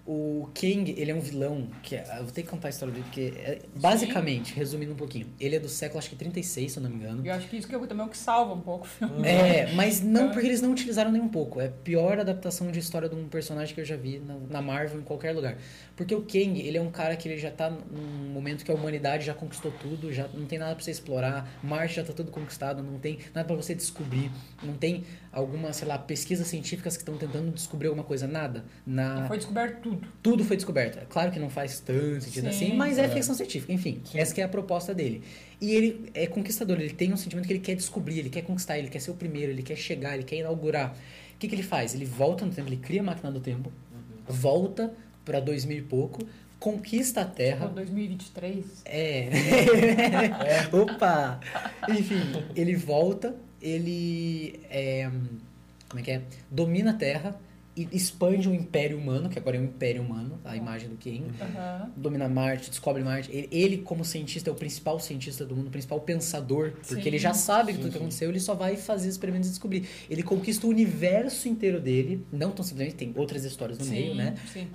O 0.10 0.47
Kang, 0.55 0.89
ele 0.97 1.12
é 1.12 1.14
um 1.14 1.20
vilão 1.20 1.68
que 1.84 1.93
é- 1.97 2.05
eu 2.18 2.24
vou 2.24 2.32
ter 2.32 2.41
que 2.43 2.47
contar 2.47 2.70
a 2.70 2.72
história 2.72 2.93
dele 2.93 3.03
porque 3.03 3.34
é- 3.38 3.60
basicamente, 3.76 4.53
resumindo 4.55 4.93
um 4.93 4.95
pouquinho, 4.95 5.28
ele 5.38 5.58
é 5.58 5.60
do 5.60 5.68
século 5.68 5.99
acho 5.99 6.10
que 6.10 6.16
36, 6.16 6.72
se 6.72 6.80
eu 6.80 6.84
não 6.84 6.89
me 6.89 6.95
engano. 6.95 7.26
E 7.26 7.28
eu 7.28 7.34
acho 7.34 7.45
que 7.49 7.58
isso 7.58 7.68
que 7.68 7.76
eu, 7.76 7.86
também 7.86 8.05
é 8.05 8.08
o 8.08 8.10
que 8.10 8.18
salva 8.18 8.53
um 8.53 8.62
pouco 8.62 8.86
o 8.86 8.88
filme. 8.88 9.28
É, 9.28 9.70
mas 9.74 9.99
não 10.01 10.30
É. 10.30 10.32
porque 10.32 10.47
eles 10.47 10.62
não 10.62 10.72
utilizaram 10.72 11.12
nem 11.12 11.22
um 11.22 11.28
pouco. 11.28 11.60
É 11.60 11.66
a 11.68 11.70
pior 11.72 12.18
adaptação 12.20 12.72
de 12.72 12.80
história 12.80 13.10
de 13.10 13.16
um 13.16 13.28
personagem 13.28 13.76
que 13.76 13.82
eu 13.82 13.86
já 13.86 13.97
vi 13.97 14.20
na, 14.20 14.36
na 14.49 14.62
Marvel, 14.62 15.01
em 15.01 15.03
qualquer 15.03 15.34
lugar. 15.34 15.58
Porque 15.97 16.16
o 16.16 16.22
Kang, 16.22 16.58
ele 16.58 16.78
é 16.78 16.82
um 16.82 16.89
cara 16.91 17.14
que 17.18 17.28
ele 17.28 17.38
já 17.38 17.51
tá 17.51 17.70
num 17.70 18.30
momento 18.32 18.64
que 18.64 18.72
a 18.72 18.76
humanidade 18.76 19.26
já 19.26 19.34
conquistou 19.34 19.72
tudo, 19.72 20.14
já 20.14 20.30
não 20.34 20.45
tem 20.45 20.58
nada 20.58 20.74
pra 20.74 20.84
você 20.86 20.91
explorar, 20.91 21.60
Marte 21.62 21.95
já 21.95 22.03
tá 22.05 22.14
tudo 22.14 22.32
conquistado, 22.32 22.82
não 22.82 22.97
tem 22.97 23.20
nada 23.36 23.45
pra 23.45 23.55
você 23.58 23.76
descobrir, 23.76 24.32
não 24.64 24.74
tem 24.76 25.03
alguma, 25.38 25.72
sei 25.72 25.88
lá, 25.88 25.98
pesquisas 25.98 26.48
científicas 26.48 26.98
que 26.98 27.02
estão 27.04 27.18
tentando 27.18 27.52
descobrir 27.52 27.88
alguma 27.88 28.04
coisa, 28.04 28.28
nada. 28.28 28.66
Na, 28.86 29.28
Foi 29.28 29.38
descoberto 29.38 29.82
tudo. 29.82 30.08
tudo. 30.22 30.44
Foi 30.44 30.56
descoberto. 30.58 30.98
É 31.00 31.06
Claro 31.08 31.32
que 31.32 31.40
não 31.40 31.50
faz 31.50 31.80
tanto 31.80 32.22
sentido 32.22 32.44
Sim. 32.46 32.50
assim, 32.50 32.74
mas 32.76 32.98
é, 32.98 33.06
É. 33.06 33.10
ficção 33.10 33.36
científica. 33.36 33.72
Enfim, 33.72 34.02
Sim. 34.04 34.20
essa 34.20 34.34
que 34.34 34.42
é 34.42 34.44
a 34.44 34.50
proposta 34.50 34.94
dele. 34.94 35.24
E 35.62 35.72
ele 35.74 36.10
é 36.14 36.28
conquistador, 36.28 36.80
ele 36.80 36.94
tem 36.94 37.14
um 37.14 37.18
sentimento 37.18 37.46
que 37.48 37.54
ele 37.54 37.60
quer 37.60 37.76
descobrir, 37.76 38.20
ele 38.20 38.30
quer 38.30 38.42
conquistar, 38.42 38.78
ele 38.78 38.90
quer 38.90 39.00
ser 39.00 39.12
o 39.12 39.16
primeiro, 39.16 39.52
ele 39.52 39.64
quer 39.64 39.76
chegar, 39.76 40.14
ele 40.16 40.24
quer 40.24 40.38
inaugurar. 40.38 40.96
O 41.36 41.38
que, 41.40 41.48
que 41.48 41.56
ele 41.56 41.64
faz? 41.64 41.94
Ele 41.94 42.06
volta 42.06 42.46
no 42.46 42.52
tempo, 42.52 42.68
ele 42.70 42.78
cria 42.78 43.02
a 43.02 43.04
máquina 43.04 43.32
do 43.32 43.40
tempo, 43.40 43.72
volta 44.28 44.92
pra 45.24 45.40
2000 45.40 45.78
e 45.78 45.82
pouco, 45.82 46.20
conquista 46.60 47.22
a 47.22 47.26
Terra. 47.26 47.66
Então, 47.66 47.76
2023. 47.76 48.66
É. 48.86 49.30
Opa! 50.74 51.40
Enfim, 51.90 52.22
ele 52.56 52.76
volta, 52.76 53.36
ele 53.68 54.59
é, 54.70 55.09
como 55.89 55.99
é 55.99 56.03
que 56.03 56.11
é? 56.11 56.22
Domina 56.49 56.91
a 56.91 56.93
Terra 56.95 57.47
expande 57.91 58.47
o 58.49 58.53
Império 58.53 58.97
Humano, 58.97 59.30
que 59.30 59.38
agora 59.38 59.57
é 59.57 59.59
o 59.59 59.63
Império 59.63 60.01
Humano, 60.01 60.39
a 60.45 60.55
imagem 60.55 60.89
do 60.89 60.95
King. 60.97 61.25
Aham. 61.41 61.91
Domina 61.95 62.28
Marte, 62.30 62.69
descobre 62.69 63.03
Marte. 63.03 63.30
Ele, 63.32 63.47
ele, 63.51 63.78
como 63.78 64.03
cientista, 64.05 64.49
é 64.49 64.53
o 64.53 64.55
principal 64.55 64.99
cientista 64.99 65.45
do 65.45 65.55
mundo, 65.55 65.67
o 65.67 65.71
principal 65.71 65.99
pensador, 66.01 66.71
porque 66.88 67.01
Sim. 67.01 67.07
ele 67.07 67.17
já 67.17 67.34
sabe 67.34 67.71
Sim, 67.73 67.80
tudo 67.80 67.88
que 67.88 67.93
sim. 67.93 67.99
aconteceu, 67.99 68.30
ele 68.30 68.39
só 68.39 68.55
vai 68.55 68.75
fazer 68.78 69.09
experimentos 69.09 69.47
e 69.49 69.51
descobrir. 69.51 69.88
Ele 70.09 70.23
conquista 70.23 70.65
o 70.65 70.69
universo 70.69 71.47
inteiro 71.47 71.80
dele, 71.80 72.25
não 72.32 72.51
tão 72.51 72.63
simplesmente, 72.63 72.95
tem 72.95 73.13
outras 73.15 73.43
histórias 73.43 73.78
no 73.78 73.86
sim, 73.86 73.91
meio, 73.91 74.15
né? 74.15 74.36
Sim. 74.51 74.67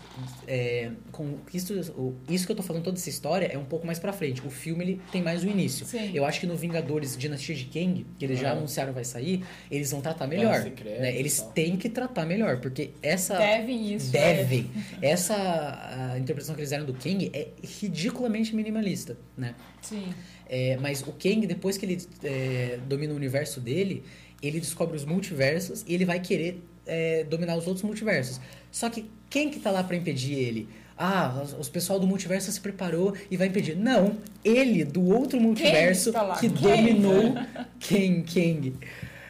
é, 0.46 0.90
com 1.10 1.34
isso, 1.52 1.74
o- 1.96 2.14
isso 2.28 2.46
que 2.46 2.52
eu 2.52 2.56
tô 2.56 2.62
falando, 2.62 2.82
toda 2.84 2.98
essa 2.98 3.08
história 3.08 3.46
é 3.46 3.58
um 3.58 3.64
pouco 3.64 3.86
mais 3.86 3.98
pra 3.98 4.12
frente. 4.12 4.40
O 4.46 4.50
filme 4.50 4.84
ele 4.84 5.00
tem 5.10 5.22
mais 5.22 5.42
o 5.44 5.48
início. 5.48 5.86
Sim. 5.86 6.10
Eu 6.14 6.24
acho 6.24 6.40
que 6.40 6.46
no 6.46 6.56
Vingadores 6.56 7.16
Dinastia 7.16 7.54
de 7.54 7.64
Kang, 7.66 8.06
que 8.18 8.24
eles 8.24 8.38
já 8.38 8.50
Ah. 8.50 8.52
anunciaram 8.52 8.92
vai 8.92 9.04
sair, 9.04 9.44
eles 9.70 9.90
vão 9.90 10.00
tratar 10.00 10.26
melhor. 10.26 10.62
né? 10.84 11.16
Eles 11.16 11.40
têm 11.54 11.76
que 11.76 11.88
tratar 11.88 12.24
melhor, 12.26 12.60
porque 12.60 12.91
essa. 13.02 13.36
Devem 13.38 13.94
isso. 13.94 14.16
é. 14.16 14.34
Devem. 14.34 14.70
Essa 15.00 16.14
interpretação 16.18 16.54
que 16.54 16.60
eles 16.60 16.70
fizeram 16.70 16.84
do 16.84 16.94
Kang 16.94 17.30
é 17.32 17.48
ridiculamente 17.62 18.54
minimalista, 18.54 19.16
né? 19.36 19.54
Sim. 19.80 20.12
É, 20.48 20.76
mas 20.80 21.02
o 21.02 21.12
Kang, 21.12 21.46
depois 21.46 21.76
que 21.78 21.86
ele 21.86 22.06
é, 22.24 22.78
domina 22.86 23.12
o 23.12 23.16
universo 23.16 23.60
dele, 23.60 24.02
ele 24.42 24.60
descobre 24.60 24.96
os 24.96 25.04
multiversos 25.04 25.84
e 25.86 25.94
ele 25.94 26.04
vai 26.04 26.20
querer 26.20 26.62
é, 26.86 27.24
dominar 27.24 27.56
os 27.56 27.66
outros 27.66 27.84
multiversos. 27.84 28.40
Só 28.70 28.90
que 28.90 29.06
quem 29.30 29.50
que 29.50 29.60
tá 29.60 29.70
lá 29.70 29.82
pra 29.82 29.96
impedir 29.96 30.34
ele? 30.34 30.68
Ah, 30.96 31.42
os, 31.58 31.68
pessoal 31.68 31.98
do 31.98 32.06
multiverso 32.06 32.52
se 32.52 32.60
preparou 32.60 33.16
e 33.30 33.36
vai 33.36 33.48
impedir. 33.48 33.76
Não, 33.76 34.18
ele 34.44 34.84
do 34.84 35.02
outro 35.04 35.40
multiverso 35.40 36.12
lá? 36.12 36.38
que 36.38 36.48
Quem? 36.50 36.76
dominou 36.76 37.34
Kang, 37.80 38.22
Kang. 38.22 38.74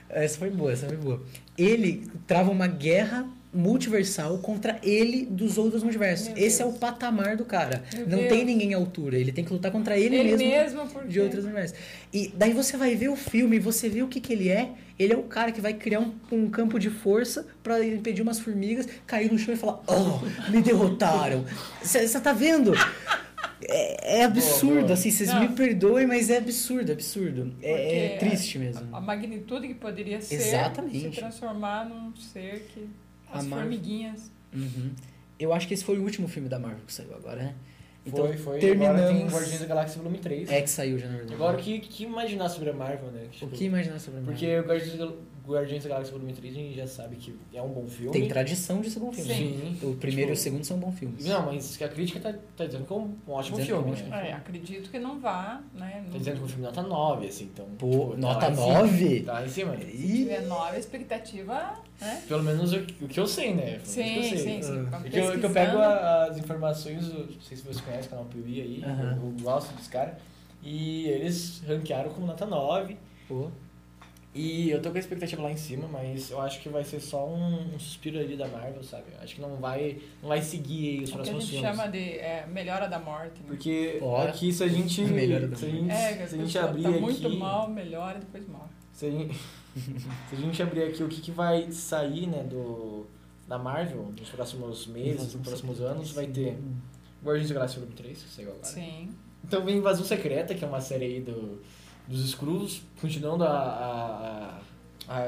Essa 0.08 0.38
foi 0.38 0.50
boa, 0.50 0.72
essa 0.72 0.86
foi 0.86 0.96
boa. 0.96 1.22
Ele 1.56 2.06
trava 2.26 2.50
uma 2.50 2.66
guerra 2.66 3.26
multiversal 3.53 4.38
contra 4.38 4.78
ele 4.82 5.26
dos 5.26 5.59
outros 5.59 5.82
multiversos. 5.82 6.28
Meu 6.28 6.36
Esse 6.38 6.62
é 6.62 6.64
Deus. 6.64 6.76
o 6.76 6.78
patamar 6.80 7.36
do 7.36 7.44
cara. 7.44 7.82
Meu 7.94 8.07
Não 8.09 8.18
Deus. 8.18 8.28
tem 8.30 8.44
ninguém 8.44 8.72
à 8.74 8.76
altura. 8.78 9.16
Ele 9.18 9.30
tem 9.32 9.44
que 9.44 9.53
lutar 9.53 9.70
contra 9.70 9.98
ele, 9.98 10.16
Ele 10.16 10.36
mesmo 10.36 10.84
mesmo, 10.84 11.07
de 11.09 11.20
outros 11.20 11.44
universos. 11.44 11.76
E 12.12 12.32
daí 12.34 12.53
você 12.53 12.76
vai 12.76 12.94
ver 12.94 13.09
o 13.09 13.16
filme 13.16 13.57
e 13.57 13.61
você 13.61 13.88
vê 13.88 14.03
o 14.03 14.09
que, 14.09 14.20
que 14.20 14.32
ele 14.32 14.48
é. 14.48 14.70
Ele 14.98 15.12
é 15.12 15.16
o 15.16 15.22
cara 15.24 15.53
que 15.53 15.61
vai 15.61 15.74
criar 15.74 16.00
um, 16.00 16.12
um 16.30 16.48
campo 16.48 16.78
de 16.78 16.88
força 16.90 17.46
pra 17.62 17.84
impedir 17.84 18.22
umas 18.22 18.38
formigas 18.38 18.86
cair 19.07 19.30
no 19.30 19.38
chão 19.38 19.53
e 19.53 19.57
falar: 19.57 19.80
Oh, 19.86 20.50
me 20.50 20.62
derrotaram. 20.62 21.44
Você 21.82 22.20
tá 22.20 22.32
vendo? 22.32 22.72
É, 23.64 24.20
é 24.20 24.24
absurdo, 24.24 24.72
Boa, 24.74 24.80
boa. 24.82 24.92
assim, 24.94 25.11
vocês 25.11 25.28
Não. 25.32 25.40
me 25.40 25.48
perdoem, 25.50 26.07
mas 26.07 26.30
é 26.30 26.38
absurdo, 26.38 26.90
absurdo. 26.92 27.53
É, 27.62 28.07
é 28.14 28.18
triste 28.18 28.59
mesmo. 28.59 28.88
A 28.94 29.00
magnitude 29.00 29.68
que 29.68 29.74
poderia 29.74 30.20
ser 30.20 30.34
Exatamente. 30.34 31.00
se 31.00 31.11
transformar 31.11 31.88
num 31.88 32.14
ser 32.16 32.66
que. 32.74 32.88
As 33.39 33.47
Marvel- 33.47 33.59
formiguinhas. 33.68 34.30
Uhum. 34.55 34.91
Eu 35.39 35.53
acho 35.53 35.66
que 35.66 35.74
esse 35.74 35.85
foi 35.85 35.99
o 35.99 36.03
último 36.03 36.28
filme 36.28 36.49
da 36.49 36.59
Marvel 36.59 36.80
que 36.87 36.93
saiu 36.93 37.14
agora, 37.14 37.43
né? 37.43 37.55
Então, 38.05 38.26
foi, 38.26 38.37
foi. 38.37 38.59
Agora 38.59 38.61
tem 38.61 38.68
terminamos. 39.07 39.33
Guardiões 39.33 39.61
da 39.61 39.66
Galáxia 39.66 39.99
Volume 39.99 40.18
3. 40.18 40.51
É 40.51 40.61
que 40.61 40.70
saiu 40.70 40.99
já, 40.99 41.07
na 41.07 41.12
verdade. 41.12 41.35
Agora, 41.35 41.57
o 41.57 41.61
que, 41.61 41.78
que 41.78 42.03
imaginar 42.05 42.49
sobre 42.49 42.70
a 42.70 42.72
Marvel, 42.72 43.11
né? 43.12 43.24
O 43.26 43.28
Tipo, 43.28 43.51
que 43.53 43.64
imaginar 43.64 43.99
sobre 44.01 44.18
a 44.20 44.22
Marvel? 44.22 44.35
Porque 44.35 44.59
o 44.59 44.62
Guardiões 44.68 44.99
da, 44.99 45.12
Guardiões 45.47 45.82
da 45.82 45.88
Galáxia 45.88 46.12
Volume 46.12 46.32
3 46.32 46.55
a 46.55 46.59
gente 46.59 46.76
já 46.76 46.86
sabe 46.86 47.16
que 47.16 47.36
é 47.53 47.61
um 47.61 47.68
bom 47.68 47.86
filme. 47.86 48.12
Tem 48.12 48.28
tradição 48.28 48.80
de 48.80 48.90
ser 48.90 49.01
bom 49.01 49.12
filme. 49.12 49.34
Sim. 49.34 49.76
O 49.82 49.95
primeiro 49.97 50.30
e 50.30 50.32
o 50.32 50.34
Tipo, 50.34 50.43
segundo 50.45 50.64
são 50.64 50.78
bons 50.78 50.99
filmes. 50.99 51.24
Não, 51.26 51.47
mas 51.47 51.76
que 51.76 51.84
a 51.84 51.88
crítica 51.88 52.20
tá, 52.20 52.38
tá 52.57 52.64
dizendo 52.66 52.84
que 52.86 52.93
é 52.93 52.97
um, 52.97 53.14
um 53.26 53.32
ótimo 53.32 53.59
Dizendo 53.59 53.66
que 53.66 53.72
é 53.72 53.76
um 53.76 53.78
filme. 53.82 53.93
ótimo 53.93 54.09
né? 54.11 54.30
É, 54.30 54.32
acredito 54.34 54.90
que 54.90 54.99
não 54.99 55.18
vá, 55.20 55.61
né? 55.74 56.05
Tá 56.12 56.18
dizendo 56.18 56.38
que 56.38 56.45
o 56.45 56.49
filme 56.49 56.62
nota 56.64 56.82
9, 56.82 57.26
assim, 57.26 57.45
então. 57.53 57.66
Pô, 57.78 57.90
tipo, 57.90 58.11
tá 58.12 58.16
nota 58.18 58.55
cima. 58.55 58.66
9? 58.82 59.20
Tá 59.22 59.32
lá 59.32 59.45
em 59.45 59.49
cima. 59.49 59.76
se 59.76 59.82
Ih, 59.84 60.16
tiver 60.18 60.40
nova 60.43 60.78
expectativa, 60.78 61.74
né? 62.01 62.22
Pelo 62.28 62.43
menos 62.43 62.72
o, 62.72 62.76
o 63.03 63.09
que 63.09 63.18
eu 63.18 63.26
sei, 63.26 63.55
né? 63.55 63.80
Sim, 63.84 64.22
sim, 64.22 64.62
sim. 64.62 64.82
Vamos 64.84 65.07
É 65.07 65.11
que 65.11 65.18
eu, 65.18 65.38
que 65.40 65.47
eu 65.47 65.51
pego 65.51 65.78
a- 65.78 66.24
as 66.26 66.38
informações, 66.38 67.09
não 67.12 67.26
sei 67.40 67.57
se 67.57 67.62
vocês 67.64 67.80
conhecem 67.80 68.07
o 68.07 68.11
canal 68.11 68.24
Piuí 68.26 68.61
aí, 68.61 68.82
Aham. 68.84 69.18
eu, 69.20 69.26
eu 69.28 69.34
gosto 69.43 69.74
dos 69.74 69.88
caras, 69.88 70.14
e 70.62 71.07
eles 71.09 71.61
ranquearam 71.66 72.11
como 72.11 72.26
nota 72.26 72.47
9, 72.47 72.97
pô. 73.28 73.51
E 74.35 74.70
eu 74.70 74.80
tô 74.80 74.91
com 74.91 74.97
a 74.97 75.01
expectativa 75.01 75.43
lá 75.43 75.53
em 75.53 75.57
cima, 75.59 75.87
mas 75.87 76.30
eu 76.30 76.41
acho 76.41 76.61
que 76.61 76.68
vai 76.70 76.83
ser 76.83 77.01
só 77.01 77.26
um, 77.28 77.74
um 77.74 77.78
suspiro 77.78 78.18
ali 78.18 78.35
da 78.35 78.49
Marvel, 78.49 78.83
sabe? 78.83 79.05
Eu 79.14 79.22
Acho 79.22 79.35
que 79.35 79.41
não 79.43 79.57
vai, 79.57 79.99
não 80.22 80.30
vai 80.30 80.41
seguir 80.41 80.89
aí 80.89 81.05
os 81.05 81.11
O 81.11 81.12
que 81.12 81.12
a 81.12 81.16
próximos 81.16 81.45
gente 81.45 81.61
filmes. 81.61 81.76
chama 81.76 81.89
de 81.91 81.99
é, 82.18 82.47
melhora 82.47 82.89
da 82.89 82.99
morte. 82.99 83.41
Né? 83.41 83.47
Porque 83.49 83.99
Ó, 84.01 84.22
aqui 84.22 84.51
se 84.51 84.64
a 84.64 84.68
gente, 84.68 85.03
melhora 85.05 85.47
da 85.49 85.57
se 85.57 85.66
a 85.66 85.68
gente, 85.68 85.91
É, 85.91 86.22
a 86.22 86.26
se 86.26 86.35
a 86.35 86.39
gente 86.39 86.59
abrir 86.59 86.83
tá 86.83 86.89
aqui, 86.89 87.01
muito 87.01 87.30
mal, 87.30 87.68
melhora 87.68 88.16
e 88.16 88.20
depois 88.20 88.49
morre. 88.49 88.70
Se 88.93 89.07
a 89.07 89.11
gente, 89.11 89.35
se 89.76 90.35
a 90.35 90.37
gente 90.37 90.62
abrir 90.62 90.85
aqui 90.85 91.03
o 91.03 91.09
que, 91.09 91.20
que 91.20 91.30
vai 91.30 91.70
sair, 91.70 92.26
né, 92.26 92.43
do, 92.43 93.07
da 93.47 93.59
Marvel 93.59 94.14
nos 94.18 94.30
próximos 94.30 94.87
meses, 94.87 95.35
nos 95.35 95.47
próximos 95.47 95.80
anos, 95.83 96.11
vai 96.11 96.26
ter 96.26 96.59
Guardiões 97.22 97.49
da 97.49 97.55
Galáxia 97.55 97.80
Volume 97.80 97.97
3, 97.97 98.22
que 98.22 98.28
saiu 98.30 98.49
agora. 98.49 98.64
Sim. 98.64 99.11
Então 99.45 99.62
vem 99.62 99.76
Invasão 99.76 100.07
Secreta, 100.07 100.55
que 100.55 100.64
é 100.64 100.68
uma 100.68 100.80
série 100.80 101.05
aí 101.05 101.20
do, 101.20 101.61
dos 102.12 102.24
Skrulls, 102.26 102.82
continuando 103.00 103.44
a, 103.44 104.58
a, 105.08 105.26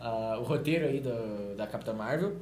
a- 0.00 0.38
o 0.38 0.42
roteiro 0.44 0.86
aí 0.86 1.00
do, 1.00 1.56
da 1.56 1.66
Capitã 1.66 1.92
Marvel. 1.92 2.36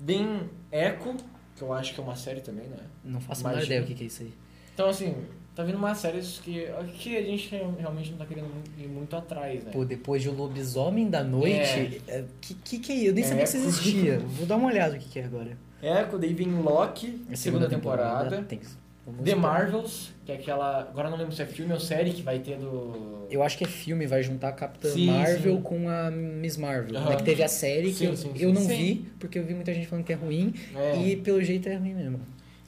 Vem 0.00 0.48
Echo, 0.70 1.16
que 1.56 1.62
eu 1.62 1.72
acho 1.72 1.94
que 1.94 2.00
é 2.00 2.02
uma 2.02 2.16
série 2.16 2.40
também, 2.40 2.66
né? 2.66 2.76
Não 3.04 3.20
faço 3.20 3.44
a 3.46 3.50
menor 3.50 3.58
Imagina. 3.62 3.74
ideia 3.80 3.82
o 3.84 3.86
que 3.86 3.94
que 3.94 4.04
é 4.04 4.06
isso 4.06 4.22
aí. 4.22 4.32
Então 4.74 4.88
assim, 4.88 5.14
tá 5.56 5.64
vindo 5.64 5.76
umas 5.76 5.98
séries 5.98 6.38
que, 6.38 6.66
que 6.98 7.16
a 7.16 7.22
gente 7.22 7.48
real- 7.50 7.74
realmente 7.76 8.10
não 8.12 8.18
tá 8.18 8.26
querendo 8.26 8.48
ir 8.78 8.86
muito 8.86 9.16
atrás, 9.16 9.64
né? 9.64 9.72
Pô, 9.72 9.84
depois 9.84 10.22
de 10.22 10.28
O 10.28 10.32
Lobisomem 10.34 11.10
da 11.10 11.24
Noite, 11.24 12.00
é, 12.06 12.24
que, 12.40 12.54
que 12.54 12.78
que 12.78 12.92
é? 12.92 13.08
Eu 13.08 13.14
nem 13.14 13.24
sabia 13.24 13.42
É, 13.42 13.46
que 13.46 13.56
isso 13.56 13.68
existia. 13.68 14.18
Vou 14.20 14.46
dar 14.46 14.56
uma 14.56 14.68
olhada 14.68 14.96
o 14.96 14.98
que 15.00 15.08
que 15.08 15.18
é 15.18 15.24
agora. 15.24 15.56
Echo, 15.82 16.18
daí 16.18 16.32
vem 16.34 16.52
Loki, 16.62 17.24
A 17.32 17.36
segunda, 17.36 17.68
temporada. 17.68 18.42
Tem 18.42 18.58
que... 18.60 18.66
The 19.12 19.30
esperar. 19.30 19.36
Marvels, 19.40 20.12
que 20.24 20.32
é 20.32 20.34
aquela. 20.36 20.80
Agora 20.80 21.08
eu 21.08 21.10
não 21.10 21.18
lembro 21.18 21.34
se 21.34 21.42
é 21.42 21.46
filme 21.46 21.72
ou 21.72 21.80
série 21.80 22.12
que 22.12 22.22
vai 22.22 22.38
ter 22.38 22.58
do. 22.58 23.26
Eu 23.30 23.42
acho 23.42 23.56
que 23.58 23.64
é 23.64 23.66
filme, 23.68 24.06
vai 24.06 24.22
juntar 24.22 24.48
a 24.48 24.52
Capitã 24.52 24.88
Sim, 24.90 25.06
Marvel 25.06 25.56
sim. 25.56 25.62
com 25.62 25.88
a 25.88 26.10
Miss 26.10 26.56
Marvel. 26.56 26.96
Aham. 26.96 27.10
Né, 27.10 27.16
que 27.16 27.22
teve 27.24 27.42
a 27.42 27.48
série 27.48 27.88
que 27.88 27.94
Sim, 27.98 28.06
eu, 28.06 28.16
sim, 28.16 28.28
eu 28.36 28.48
sim. 28.48 28.52
não 28.54 28.66
vi, 28.68 29.10
porque 29.18 29.38
eu 29.38 29.44
vi 29.44 29.54
muita 29.54 29.72
gente 29.74 29.86
falando 29.86 30.04
que 30.04 30.12
é 30.12 30.16
ruim, 30.16 30.54
É. 30.74 30.96
e 31.02 31.16
pelo 31.16 31.42
jeito 31.42 31.68
é 31.68 31.76
ruim 31.76 31.94
mesmo. 31.94 32.20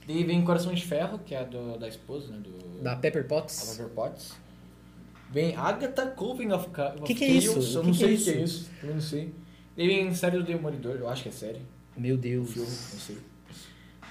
Daí 0.07 0.25
vem 0.25 0.43
Coração 0.45 0.73
de 0.75 0.85
Ferro, 0.85 1.19
que 1.25 1.35
é 1.35 1.45
do, 1.45 1.79
da 1.79 1.87
esposa, 1.89 2.33
né? 2.33 2.39
Do. 2.43 2.83
Da 2.83 2.97
Pepper 2.97 3.27
Potts. 3.27 3.77
Pepper 3.77 3.93
Potts. 3.95 4.33
Vem 5.33 5.55
Agatha 5.55 6.07
Coven 6.09 6.53
of, 6.53 6.69
of 6.69 7.03
Que 7.05 7.15
que 7.15 7.25
é 7.25 7.29
isso? 7.29 7.59
Eu 7.79 7.83
Que 7.83 7.87
não 7.87 7.93
que 7.93 7.99
sei 7.99 8.15
é 8.15 8.17
o 8.17 8.19
que 8.25 8.31
é 8.31 8.43
isso? 8.43 8.71
Eu 8.83 8.95
não 8.95 9.01
sei. 9.01 9.35
Daí 9.77 9.87
vem 9.87 10.13
série 10.15 10.37
do 10.39 10.43
Demolidor, 10.43 10.97
eu 10.97 11.09
acho 11.09 11.23
que 11.23 11.29
é 11.29 11.33
série. 11.33 11.61
Meu 11.97 12.17
O 12.17 12.19
Deus. 12.19 12.51
filme, 12.53 12.69
não 12.69 12.99
sei. 12.99 13.17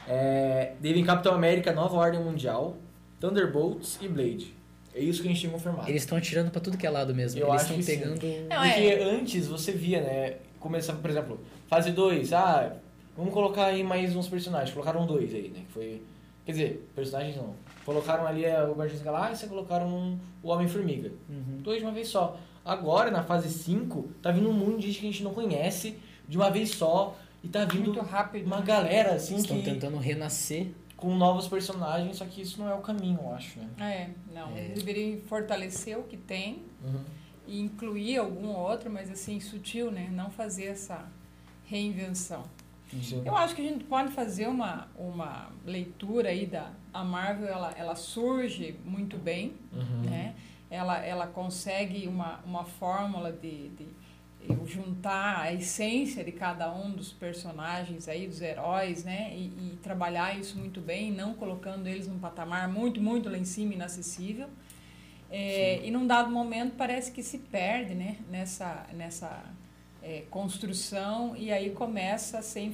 É, 0.10 0.74
vem 0.82 1.04
Capitão 1.06 1.34
América, 1.36 1.72
Nova 1.72 1.96
Ordem 1.96 2.20
Mundial, 2.20 2.76
Thunderbolts 3.20 4.00
e 4.02 4.08
Blade. 4.08 4.54
É 4.94 5.00
isso 5.00 5.22
que 5.22 5.28
a 5.28 5.32
gente 5.32 5.42
tem 5.42 5.52
confirmado. 5.52 5.88
Eles 5.88 6.02
estão 6.02 6.18
atirando 6.18 6.50
pra 6.50 6.60
tudo 6.60 6.78
que 6.78 6.88
é 6.88 6.90
lado 6.90 7.14
mesmo. 7.14 7.40
Eu 7.40 7.48
Eles 7.50 7.62
acho 7.62 7.74
estão 7.80 7.96
pegando. 7.96 8.22
Não, 8.50 8.62
Porque 8.64 8.82
é. 8.82 9.04
antes 9.04 9.48
você 9.48 9.72
via, 9.72 10.02
né? 10.02 10.38
Começava, 10.60 11.00
por 11.00 11.10
exemplo, 11.10 11.40
fase 11.68 11.92
2, 11.92 12.34
ah, 12.34 12.74
vamos 13.16 13.34
colocar 13.34 13.66
aí 13.66 13.84
mais 13.84 14.16
uns 14.16 14.28
personagens. 14.28 14.72
Colocaram 14.72 15.06
dois 15.06 15.34
aí, 15.34 15.50
né? 15.50 15.62
Que 15.68 15.72
foi. 15.72 16.02
Quer 16.46 16.52
dizer, 16.52 16.90
personagens 16.96 17.38
não. 17.38 17.54
Colocaram 17.86 18.26
ali 18.26 18.46
o 18.46 18.74
Guardiões 18.74 19.00
da 19.00 19.12
Galáxia 19.12 19.48
colocaram 19.48 20.20
o 20.42 20.50
Homem-Formiga. 20.50 21.12
Uhum. 21.30 21.60
Dois 21.62 21.78
de 21.78 21.86
uma 21.86 21.94
vez 21.94 22.08
só. 22.08 22.38
Agora, 22.66 23.12
na 23.12 23.24
fase 23.24 23.50
5, 23.50 24.10
tá 24.22 24.32
vindo 24.32 24.50
um 24.50 24.54
monte 24.54 24.82
de 24.82 24.88
gente 24.88 25.00
que 25.00 25.08
a 25.08 25.12
gente 25.12 25.24
não 25.24 25.34
conhece 25.34 25.98
de 26.28 26.38
uma 26.38 26.50
vez 26.50 26.72
só. 26.72 27.16
E 27.44 27.48
tá 27.48 27.66
vindo 27.66 27.94
Muito 27.94 28.02
rápido. 28.02 28.46
uma 28.46 28.62
galera, 28.62 29.14
assim, 29.16 29.36
Estão 29.38 29.58
que. 29.58 29.64
tentando 29.64 29.98
renascer. 29.98 30.68
Com 30.98 31.16
novos 31.16 31.48
personagens, 31.48 32.18
só 32.18 32.26
que 32.26 32.42
isso 32.42 32.60
não 32.60 32.68
é 32.70 32.74
o 32.76 32.82
caminho, 32.82 33.18
eu 33.24 33.34
acho, 33.34 33.58
né? 33.60 33.70
É, 33.80 34.34
não. 34.34 34.52
É. 34.58 34.66
Eles 34.66 34.84
deveriam 34.84 35.18
fortalecer 35.22 35.98
o 35.98 36.04
que 36.04 36.18
tem 36.18 36.64
Uhum. 36.84 37.00
e 37.48 37.62
incluir 37.62 38.18
algum 38.18 38.50
outro, 38.50 38.90
mas 38.92 39.10
assim, 39.10 39.40
sutil, 39.40 39.90
né? 39.92 40.10
Não 40.12 40.30
fazer 40.30 40.66
essa 40.66 41.08
reinvenção. 41.66 42.44
Sim. 43.02 43.22
Eu 43.24 43.36
acho 43.38 43.56
que 43.56 43.62
a 43.62 43.70
gente 43.70 43.84
pode 43.86 44.12
fazer 44.12 44.48
uma, 44.48 44.88
uma 44.98 45.50
leitura 45.66 46.30
aí 46.30 46.46
da 46.46 46.72
a 46.92 47.04
Marvel, 47.04 47.48
ela, 47.48 47.72
ela 47.78 47.96
surge 47.96 48.76
muito 48.84 49.18
bem, 49.18 49.54
Uhum. 49.72 50.02
né? 50.10 50.36
Ela, 50.72 50.98
ela 51.04 51.28
consegue 51.28 52.08
uma, 52.08 52.40
uma 52.46 52.64
fórmula 52.66 53.32
de, 53.32 53.70
de 53.70 53.88
eu 54.48 54.66
juntar 54.66 55.42
a 55.42 55.54
essência 55.54 56.24
de 56.24 56.32
cada 56.32 56.74
um 56.74 56.92
dos 56.92 57.12
personagens 57.12 58.08
aí, 58.08 58.28
dos 58.28 58.42
heróis, 58.42 59.04
né? 59.04 59.32
E, 59.36 59.74
e, 59.74 59.78
trabalhar 59.84 60.38
isso 60.38 60.58
muito 60.58 60.80
bem, 60.80 61.12
não 61.12 61.34
colocando 61.34 61.88
eles 61.88 62.08
num 62.08 62.20
patamar 62.20 62.68
muito, 62.68 63.02
muito 63.02 63.30
lá 63.30 63.38
em 63.38 63.46
cima, 63.46 63.74
inacessível. 63.74 64.48
É, 65.30 65.86
e 65.86 65.92
num 65.92 66.08
dado 66.08 66.32
momento 66.32 66.76
parece 66.76 67.12
que 67.12 67.22
se 67.22 67.38
perde, 67.40 67.94
né? 67.94 68.18
Nessa, 68.30 68.88
nessa 68.94 69.44
é, 70.02 70.24
construção 70.30 71.36
e 71.36 71.52
aí 71.52 71.72
começa 71.72 72.40
a 72.40 72.42
ser, 72.42 72.74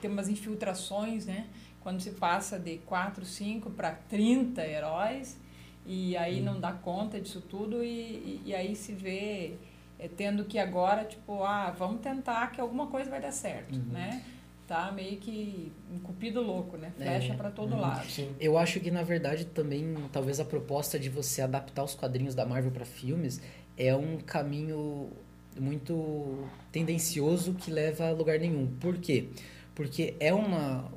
ter 0.00 0.08
umas 0.08 0.28
infiltrações, 0.28 1.26
né? 1.26 1.46
Quando 1.80 2.00
se 2.00 2.10
passa 2.10 2.58
de 2.58 2.78
4, 2.78 3.24
5 3.24 3.70
para 3.70 3.92
30 3.92 4.66
heróis 4.66 5.38
e 5.86 6.16
aí 6.16 6.40
não 6.40 6.60
dá 6.60 6.72
conta 6.72 7.20
disso 7.20 7.40
tudo 7.40 7.82
e, 7.82 7.88
e, 7.88 8.42
e 8.46 8.54
aí 8.54 8.74
se 8.74 8.92
vê 8.92 9.54
é, 9.98 10.08
tendo 10.08 10.44
que 10.44 10.58
agora, 10.58 11.04
tipo, 11.04 11.42
ah, 11.42 11.74
vamos 11.76 12.00
tentar 12.00 12.52
que 12.52 12.60
alguma 12.60 12.86
coisa 12.86 13.10
vai 13.10 13.20
dar 13.20 13.32
certo, 13.32 13.74
uhum. 13.74 13.92
né? 13.92 14.22
Tá 14.66 14.92
meio 14.92 15.16
que 15.16 15.72
um 15.90 15.98
cupido 15.98 16.42
louco, 16.42 16.76
né? 16.76 16.92
Flecha 16.96 17.32
é. 17.32 17.36
para 17.36 17.50
todo 17.50 17.72
uhum. 17.72 17.80
lado. 17.80 18.06
Sim. 18.08 18.34
Eu 18.38 18.58
acho 18.58 18.78
que, 18.80 18.90
na 18.90 19.02
verdade, 19.02 19.46
também, 19.46 19.94
talvez 20.12 20.38
a 20.38 20.44
proposta 20.44 20.98
de 20.98 21.08
você 21.08 21.40
adaptar 21.40 21.82
os 21.82 21.94
quadrinhos 21.94 22.34
da 22.34 22.44
Marvel 22.44 22.70
para 22.70 22.84
filmes 22.84 23.40
é 23.76 23.96
um 23.96 24.18
caminho 24.18 25.10
muito 25.58 26.44
tendencioso 26.70 27.54
que 27.54 27.70
leva 27.70 28.08
a 28.08 28.12
lugar 28.12 28.38
nenhum. 28.38 28.66
Por 28.78 28.98
quê? 28.98 29.28
Porque 29.74 30.14
é 30.20 30.34
uma, 30.34 30.90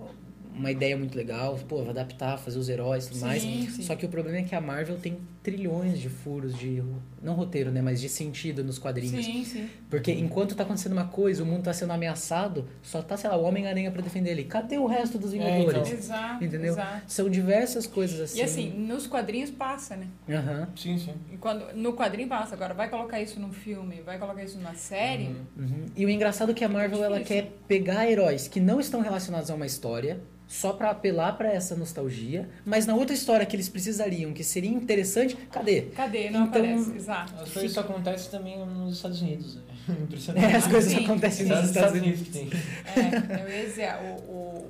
uma 0.53 0.71
ideia 0.71 0.97
muito 0.97 1.17
legal, 1.17 1.57
pô, 1.67 1.77
vai 1.77 1.89
adaptar, 1.89 2.37
fazer 2.37 2.57
os 2.59 2.69
heróis 2.69 3.05
e 3.05 3.07
tudo 3.09 3.19
sim, 3.19 3.25
mais. 3.25 3.41
Sim. 3.41 3.81
Só 3.81 3.95
que 3.95 4.05
o 4.05 4.09
problema 4.09 4.39
é 4.39 4.43
que 4.43 4.53
a 4.53 4.61
Marvel 4.61 4.97
tem 4.97 5.17
trilhões 5.41 5.99
de 5.99 6.09
furos 6.09 6.57
de. 6.57 6.83
Não 7.21 7.33
roteiro, 7.33 7.71
né? 7.71 7.81
Mas 7.81 8.01
de 8.01 8.09
sentido 8.09 8.63
nos 8.63 8.77
quadrinhos. 8.77 9.25
Sim, 9.25 9.43
sim. 9.45 9.69
Porque 9.89 10.11
enquanto 10.11 10.55
tá 10.55 10.63
acontecendo 10.63 10.93
uma 10.93 11.05
coisa, 11.05 11.43
o 11.43 11.45
mundo 11.45 11.63
tá 11.63 11.73
sendo 11.73 11.93
ameaçado, 11.93 12.67
só 12.81 13.01
tá, 13.01 13.15
sei 13.15 13.29
lá, 13.29 13.37
o 13.37 13.43
Homem-Aranha 13.43 13.91
pra 13.91 14.01
defender 14.01 14.31
ele. 14.31 14.43
Cadê 14.43 14.77
o 14.77 14.85
resto 14.85 15.17
dos 15.17 15.31
Vingadores? 15.31 15.75
É, 15.75 15.79
então. 15.79 15.93
Exato. 15.93 16.43
Entendeu? 16.43 16.73
Exato. 16.73 17.03
São 17.07 17.29
diversas 17.29 17.87
coisas 17.87 18.19
assim. 18.19 18.39
E 18.39 18.41
assim, 18.41 18.69
nos 18.71 19.07
quadrinhos 19.07 19.51
passa, 19.51 19.95
né? 19.95 20.07
Aham. 20.29 20.61
Uhum. 20.61 20.67
Sim, 20.75 20.97
sim. 20.97 21.13
E 21.31 21.37
quando, 21.37 21.73
no 21.75 21.93
quadrinho 21.93 22.27
passa. 22.27 22.55
Agora, 22.55 22.73
vai 22.73 22.89
colocar 22.89 23.21
isso 23.21 23.39
num 23.39 23.53
filme, 23.53 24.01
vai 24.01 24.17
colocar 24.17 24.43
isso 24.43 24.57
numa 24.57 24.75
série. 24.75 25.27
Uhum. 25.27 25.45
Uhum. 25.57 25.85
E 25.95 26.05
o 26.05 26.09
engraçado 26.09 26.51
é 26.51 26.53
que 26.53 26.63
a 26.63 26.69
Marvel, 26.69 27.03
é 27.03 27.05
ela 27.05 27.19
quer 27.21 27.51
pegar 27.67 28.09
heróis 28.09 28.47
que 28.47 28.59
não 28.59 28.79
estão 28.79 29.01
relacionados 29.01 29.49
a 29.49 29.55
uma 29.55 29.65
história 29.65 30.19
só 30.51 30.73
para 30.73 30.89
apelar 30.89 31.37
para 31.37 31.49
essa 31.49 31.77
nostalgia, 31.77 32.49
mas 32.65 32.85
na 32.85 32.93
outra 32.93 33.15
história 33.15 33.45
que 33.45 33.55
eles 33.55 33.69
precisariam, 33.69 34.33
que 34.33 34.43
seria 34.43 34.69
interessante, 34.69 35.33
cadê? 35.49 35.83
Cadê? 35.83 36.29
Não 36.29 36.45
então, 36.45 36.61
aparece, 36.61 36.93
exato. 36.93 37.33
As 37.35 37.51
coisas 37.51 37.71
fica... 37.71 37.79
acontecem 37.79 38.31
também 38.31 38.59
nos 38.59 38.97
Estados 38.97 39.21
Unidos. 39.21 39.55
Né? 39.55 39.61
Impressionante. 40.03 40.45
É, 40.45 40.55
as 40.57 40.67
coisas 40.67 40.91
Sim. 40.91 41.05
acontecem 41.05 41.45
nos 41.45 41.69
Estados, 41.69 41.69
Estados 41.69 42.01
Unidos. 42.01 42.35
Unidos. 42.35 42.59
É, 42.97 43.43
eu 43.43 43.49
ia 43.49 43.65
dizer, 43.65 43.95
o, 44.03 44.29
o, 44.29 44.69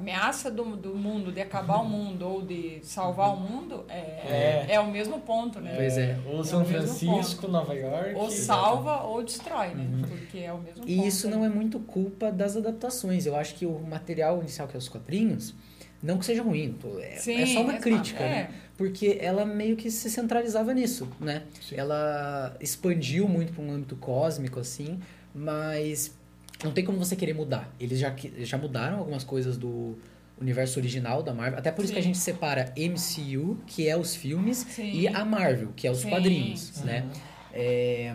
ameaça 0.00 0.50
do, 0.50 0.76
do 0.76 0.94
mundo, 0.94 1.30
de 1.30 1.40
acabar 1.40 1.78
o 1.80 1.88
mundo 1.88 2.26
ou 2.26 2.42
de 2.42 2.80
salvar 2.82 3.32
o 3.34 3.36
mundo, 3.36 3.84
é, 3.88 3.98
é. 3.98 4.66
é 4.70 4.80
o 4.80 4.90
mesmo 4.90 5.20
ponto, 5.20 5.60
né? 5.60 5.74
Pois 5.76 5.96
é. 5.96 6.18
Ou 6.26 6.42
São 6.42 6.62
é 6.62 6.64
Francisco, 6.64 7.46
Nova 7.46 7.74
York. 7.74 8.14
Ou 8.14 8.30
salva 8.30 9.02
ou 9.02 9.22
destrói, 9.22 9.68
né? 9.74 9.84
Uhum. 9.84 10.02
Porque 10.02 10.38
é 10.38 10.52
o 10.52 10.58
mesmo 10.58 10.78
e 10.78 10.80
ponto. 10.80 10.88
E 10.88 11.06
isso 11.06 11.28
não 11.28 11.44
é 11.44 11.48
muito 11.48 11.78
culpa 11.80 12.32
das 12.32 12.56
adaptações. 12.56 13.26
Eu 13.26 13.36
acho 13.36 13.54
que 13.54 13.66
o 13.66 13.78
material 13.78 14.40
inicial, 14.40 14.66
que 14.66 14.74
é 14.74 14.78
os 14.78 14.88
quadrinhos, 14.88 15.54
não 16.02 16.18
que 16.18 16.24
seja 16.24 16.42
ruim, 16.42 16.76
é, 17.00 17.16
Sim, 17.16 17.42
é 17.42 17.46
só 17.46 17.60
uma 17.60 17.74
crítica, 17.74 18.20
né? 18.20 18.38
É. 18.38 18.50
Porque 18.78 19.18
ela 19.20 19.44
meio 19.44 19.76
que 19.76 19.90
se 19.90 20.10
centralizava 20.10 20.72
nisso, 20.72 21.06
né? 21.20 21.42
Sim. 21.60 21.76
Ela 21.76 22.56
expandiu 22.58 23.28
muito 23.28 23.52
para 23.52 23.62
um 23.62 23.70
âmbito 23.70 23.96
cósmico, 23.96 24.58
assim, 24.58 24.98
mas 25.34 26.18
não 26.64 26.72
tem 26.72 26.84
como 26.84 26.98
você 26.98 27.16
querer 27.16 27.34
mudar. 27.34 27.72
Eles 27.78 27.98
já, 27.98 28.14
já 28.38 28.58
mudaram 28.58 28.98
algumas 28.98 29.24
coisas 29.24 29.56
do 29.56 29.96
universo 30.40 30.78
original 30.78 31.22
da 31.22 31.34
Marvel. 31.34 31.58
Até 31.58 31.70
por 31.70 31.82
isso 31.84 31.88
Sim. 31.88 31.94
que 31.94 32.00
a 32.00 32.02
gente 32.02 32.18
separa 32.18 32.72
MCU, 32.76 33.58
que 33.66 33.88
é 33.88 33.96
os 33.96 34.14
filmes, 34.16 34.58
Sim. 34.58 34.90
e 34.92 35.08
a 35.08 35.24
Marvel, 35.24 35.72
que 35.76 35.86
é 35.86 35.90
os 35.90 35.98
Sim. 35.98 36.10
quadrinhos, 36.10 36.82
né? 36.82 37.06
É, 37.52 38.14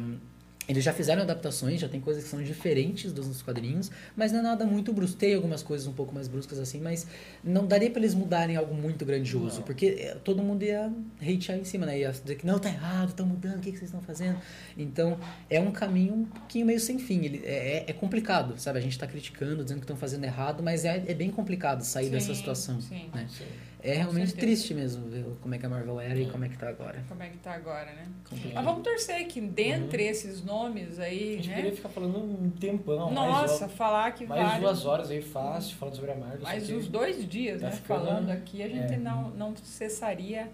eles 0.67 0.83
já 0.83 0.93
fizeram 0.93 1.21
adaptações, 1.21 1.79
já 1.79 1.87
tem 1.87 2.01
coisas 2.01 2.23
que 2.23 2.29
são 2.29 2.41
diferentes 2.41 3.11
dos 3.11 3.41
quadrinhos, 3.41 3.91
mas 4.15 4.31
não 4.31 4.39
é 4.39 4.43
nada 4.43 4.65
muito 4.65 4.91
brusco. 4.91 5.17
Tem 5.17 5.35
algumas 5.35 5.61
coisas 5.61 5.85
um 5.87 5.93
pouco 5.93 6.13
mais 6.13 6.27
bruscas 6.27 6.59
assim, 6.59 6.79
mas 6.79 7.05
não 7.43 7.65
daria 7.67 7.89
para 7.89 7.99
eles 7.99 8.15
mudarem 8.15 8.55
algo 8.55 8.73
muito 8.73 9.05
grandioso, 9.05 9.57
não. 9.57 9.63
porque 9.63 9.97
eh, 9.99 10.17
todo 10.23 10.41
mundo 10.41 10.63
ia 10.63 10.91
hatear 11.21 11.59
em 11.59 11.63
cima, 11.63 11.85
né? 11.85 11.99
Ia 11.99 12.11
dizer 12.11 12.35
que 12.35 12.45
não, 12.45 12.57
tá 12.57 12.69
errado, 12.69 13.09
estão 13.09 13.25
mudando, 13.25 13.57
o 13.57 13.59
que, 13.59 13.71
que 13.71 13.77
vocês 13.77 13.89
estão 13.89 14.01
fazendo? 14.01 14.39
Então, 14.77 15.19
é 15.49 15.59
um 15.59 15.71
caminho 15.71 16.13
um 16.13 16.25
pouquinho 16.25 16.65
meio 16.65 16.79
sem 16.79 16.97
fim. 16.97 17.23
Ele, 17.23 17.41
é, 17.45 17.77
é, 17.77 17.85
é 17.87 17.93
complicado, 17.93 18.57
sabe? 18.57 18.79
A 18.79 18.81
gente 18.81 18.93
está 18.93 19.05
criticando, 19.05 19.63
dizendo 19.63 19.79
que 19.79 19.83
estão 19.83 19.97
fazendo 19.97 20.23
errado, 20.23 20.63
mas 20.63 20.83
é, 20.83 21.03
é 21.07 21.13
bem 21.13 21.29
complicado 21.29 21.83
sair 21.83 22.05
sim, 22.05 22.11
dessa 22.11 22.33
situação. 22.33 22.81
Sim, 22.81 23.09
né? 23.13 23.27
Sim. 23.29 23.45
É 23.85 23.93
realmente 23.97 24.33
triste 24.33 24.73
mesmo 24.73 25.07
ver 25.07 25.23
como 25.39 25.53
é 25.53 25.59
que 25.59 25.65
a 25.65 25.69
Marvel 25.69 25.99
era 25.99 26.17
e 26.17 26.25
como 26.25 26.43
é 26.43 26.49
que 26.49 26.57
tá 26.57 26.69
agora. 26.69 27.05
Como 27.07 27.21
é 27.21 27.29
que 27.29 27.37
tá 27.37 27.53
agora, 27.53 27.85
né? 27.93 28.07
Mas 28.51 28.65
vamos 28.65 28.81
torcer 28.81 29.27
que 29.27 29.39
dentre 29.39 30.03
uhum. 30.03 30.09
esses 30.09 30.43
nomes 30.43 30.99
aí, 30.99 31.33
A 31.33 31.35
gente 31.35 31.49
né? 31.49 31.55
poderia 31.57 31.75
ficar 31.75 31.89
falando 31.89 32.17
um 32.17 32.49
tempão. 32.49 33.13
Nossa, 33.13 33.67
mais, 33.67 33.77
falar 33.77 34.11
que 34.13 34.25
Mais 34.25 34.41
vários... 34.41 34.61
duas 34.61 34.85
horas 34.87 35.11
aí 35.11 35.21
fácil, 35.21 35.77
falando 35.77 35.95
sobre 35.95 36.11
a 36.11 36.15
Marvel. 36.15 36.41
Mais 36.41 36.67
uns 36.71 36.87
dois 36.87 37.29
dias, 37.29 37.61
tá 37.61 37.67
né? 37.67 37.75
Ficando... 37.75 38.05
Falando 38.05 38.31
aqui, 38.31 38.63
a 38.63 38.67
gente 38.67 38.93
é. 38.95 38.97
não, 38.97 39.29
não 39.29 39.55
cessaria, 39.55 40.49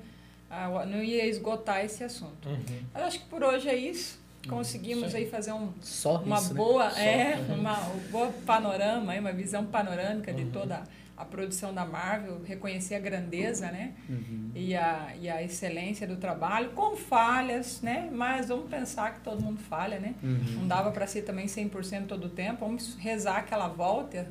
não 0.90 1.02
ia 1.02 1.26
esgotar 1.26 1.86
esse 1.86 2.04
assunto. 2.04 2.50
Uhum. 2.50 2.60
Mas 2.94 3.04
acho 3.04 3.20
que 3.20 3.26
por 3.28 3.42
hoje 3.44 3.70
é 3.70 3.76
isso 3.78 4.20
conseguimos 4.50 5.14
aí 5.14 5.30
fazer 5.30 5.52
um, 5.52 5.70
Só 5.82 6.18
uma 6.18 6.38
isso, 6.38 6.56
boa 6.56 6.90
né? 6.94 7.34
é 7.34 7.38
uhum. 7.38 7.60
uma, 7.60 7.80
um 7.90 8.00
boa 8.12 8.34
panorama 8.44 9.14
uma 9.14 9.32
visão 9.32 9.64
panorâmica 9.66 10.32
uhum. 10.32 10.38
de 10.38 10.46
toda 10.46 10.84
a 11.22 11.26
produção 11.26 11.74
da 11.74 11.86
Marvel 11.86 12.41
reconhecer 12.43 12.95
a 12.95 12.99
grandeza 12.99 13.72
né 13.72 13.93
uhum. 14.09 14.51
e, 14.55 14.76
a, 14.76 15.13
e 15.19 15.30
a 15.30 15.41
excelência 15.43 16.07
do 16.07 16.17
trabalho 16.17 16.72
com 16.72 16.95
falhas 16.95 17.82
né 17.82 18.09
mas 18.11 18.47
vamos 18.49 18.69
pensar 18.69 19.13
que 19.13 19.22
todo 19.22 19.41
mundo 19.41 19.59
falha 19.59 19.99
né 19.99 20.15
uhum. 20.22 20.39
não 20.55 20.67
dava 20.67 20.91
para 20.91 21.05
ser 21.05 21.22
também 21.22 21.45
100% 21.45 22.07
todo 22.07 22.26
o 22.26 22.30
tempo 22.30 22.65
vamos 22.65 22.95
rezar 22.95 23.45
que 23.45 23.53
ela 23.53 23.67
volte 23.67 24.26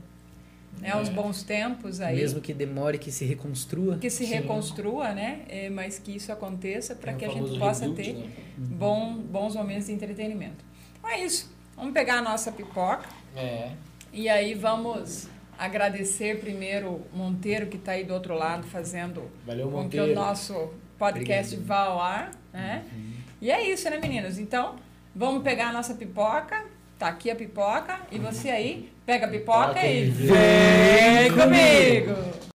né, 0.78 0.90
aos 0.92 1.08
é. 1.08 1.12
bons 1.12 1.42
tempos 1.42 2.00
aí. 2.00 2.16
Mesmo 2.16 2.40
que 2.40 2.54
demore 2.54 2.96
que 2.96 3.10
se 3.10 3.24
reconstrua. 3.24 3.98
Que 3.98 4.08
se 4.08 4.24
Sim. 4.24 4.34
reconstrua, 4.34 5.12
né? 5.12 5.40
É, 5.48 5.68
mas 5.68 5.98
que 5.98 6.14
isso 6.14 6.30
aconteça 6.30 6.94
para 6.94 7.12
é 7.12 7.14
que 7.16 7.24
a 7.24 7.28
gente 7.28 7.58
possa 7.58 7.82
reboot, 7.82 8.02
ter 8.02 8.14
né? 8.14 8.30
bom, 8.56 9.16
bons 9.16 9.56
momentos 9.56 9.86
de 9.86 9.92
entretenimento. 9.92 10.64
Então 10.96 11.10
é 11.10 11.24
isso. 11.24 11.52
Vamos 11.76 11.92
pegar 11.92 12.18
a 12.18 12.22
nossa 12.22 12.52
pipoca. 12.52 13.08
É. 13.34 13.72
E 14.12 14.28
aí 14.28 14.54
vamos 14.54 15.28
agradecer 15.60 16.40
primeiro 16.40 17.02
Monteiro 17.12 17.66
que 17.66 17.76
está 17.76 17.92
aí 17.92 18.04
do 18.04 18.14
outro 18.14 18.34
lado 18.34 18.66
fazendo 18.66 19.30
Valeu, 19.46 19.70
com 19.70 19.88
que 19.88 20.00
o 20.00 20.14
nosso 20.14 20.72
podcast 20.98 21.54
Obrigado. 21.54 21.66
vá 21.66 21.84
ao 21.84 22.00
ar, 22.00 22.30
né? 22.52 22.84
Uhum. 22.92 23.12
E 23.40 23.50
é 23.50 23.70
isso, 23.70 23.88
né, 23.88 23.98
meninos? 23.98 24.38
Então, 24.38 24.76
vamos 25.14 25.42
pegar 25.42 25.68
a 25.68 25.72
nossa 25.72 25.94
pipoca 25.94 26.64
Tá 27.00 27.08
aqui 27.08 27.30
a 27.30 27.34
pipoca 27.34 27.98
e 28.12 28.18
você 28.18 28.50
aí 28.50 28.92
pega 29.06 29.24
a 29.24 29.30
pipoca 29.30 29.82
e 29.82 30.10
vem 30.10 31.30
comigo. 31.32 32.49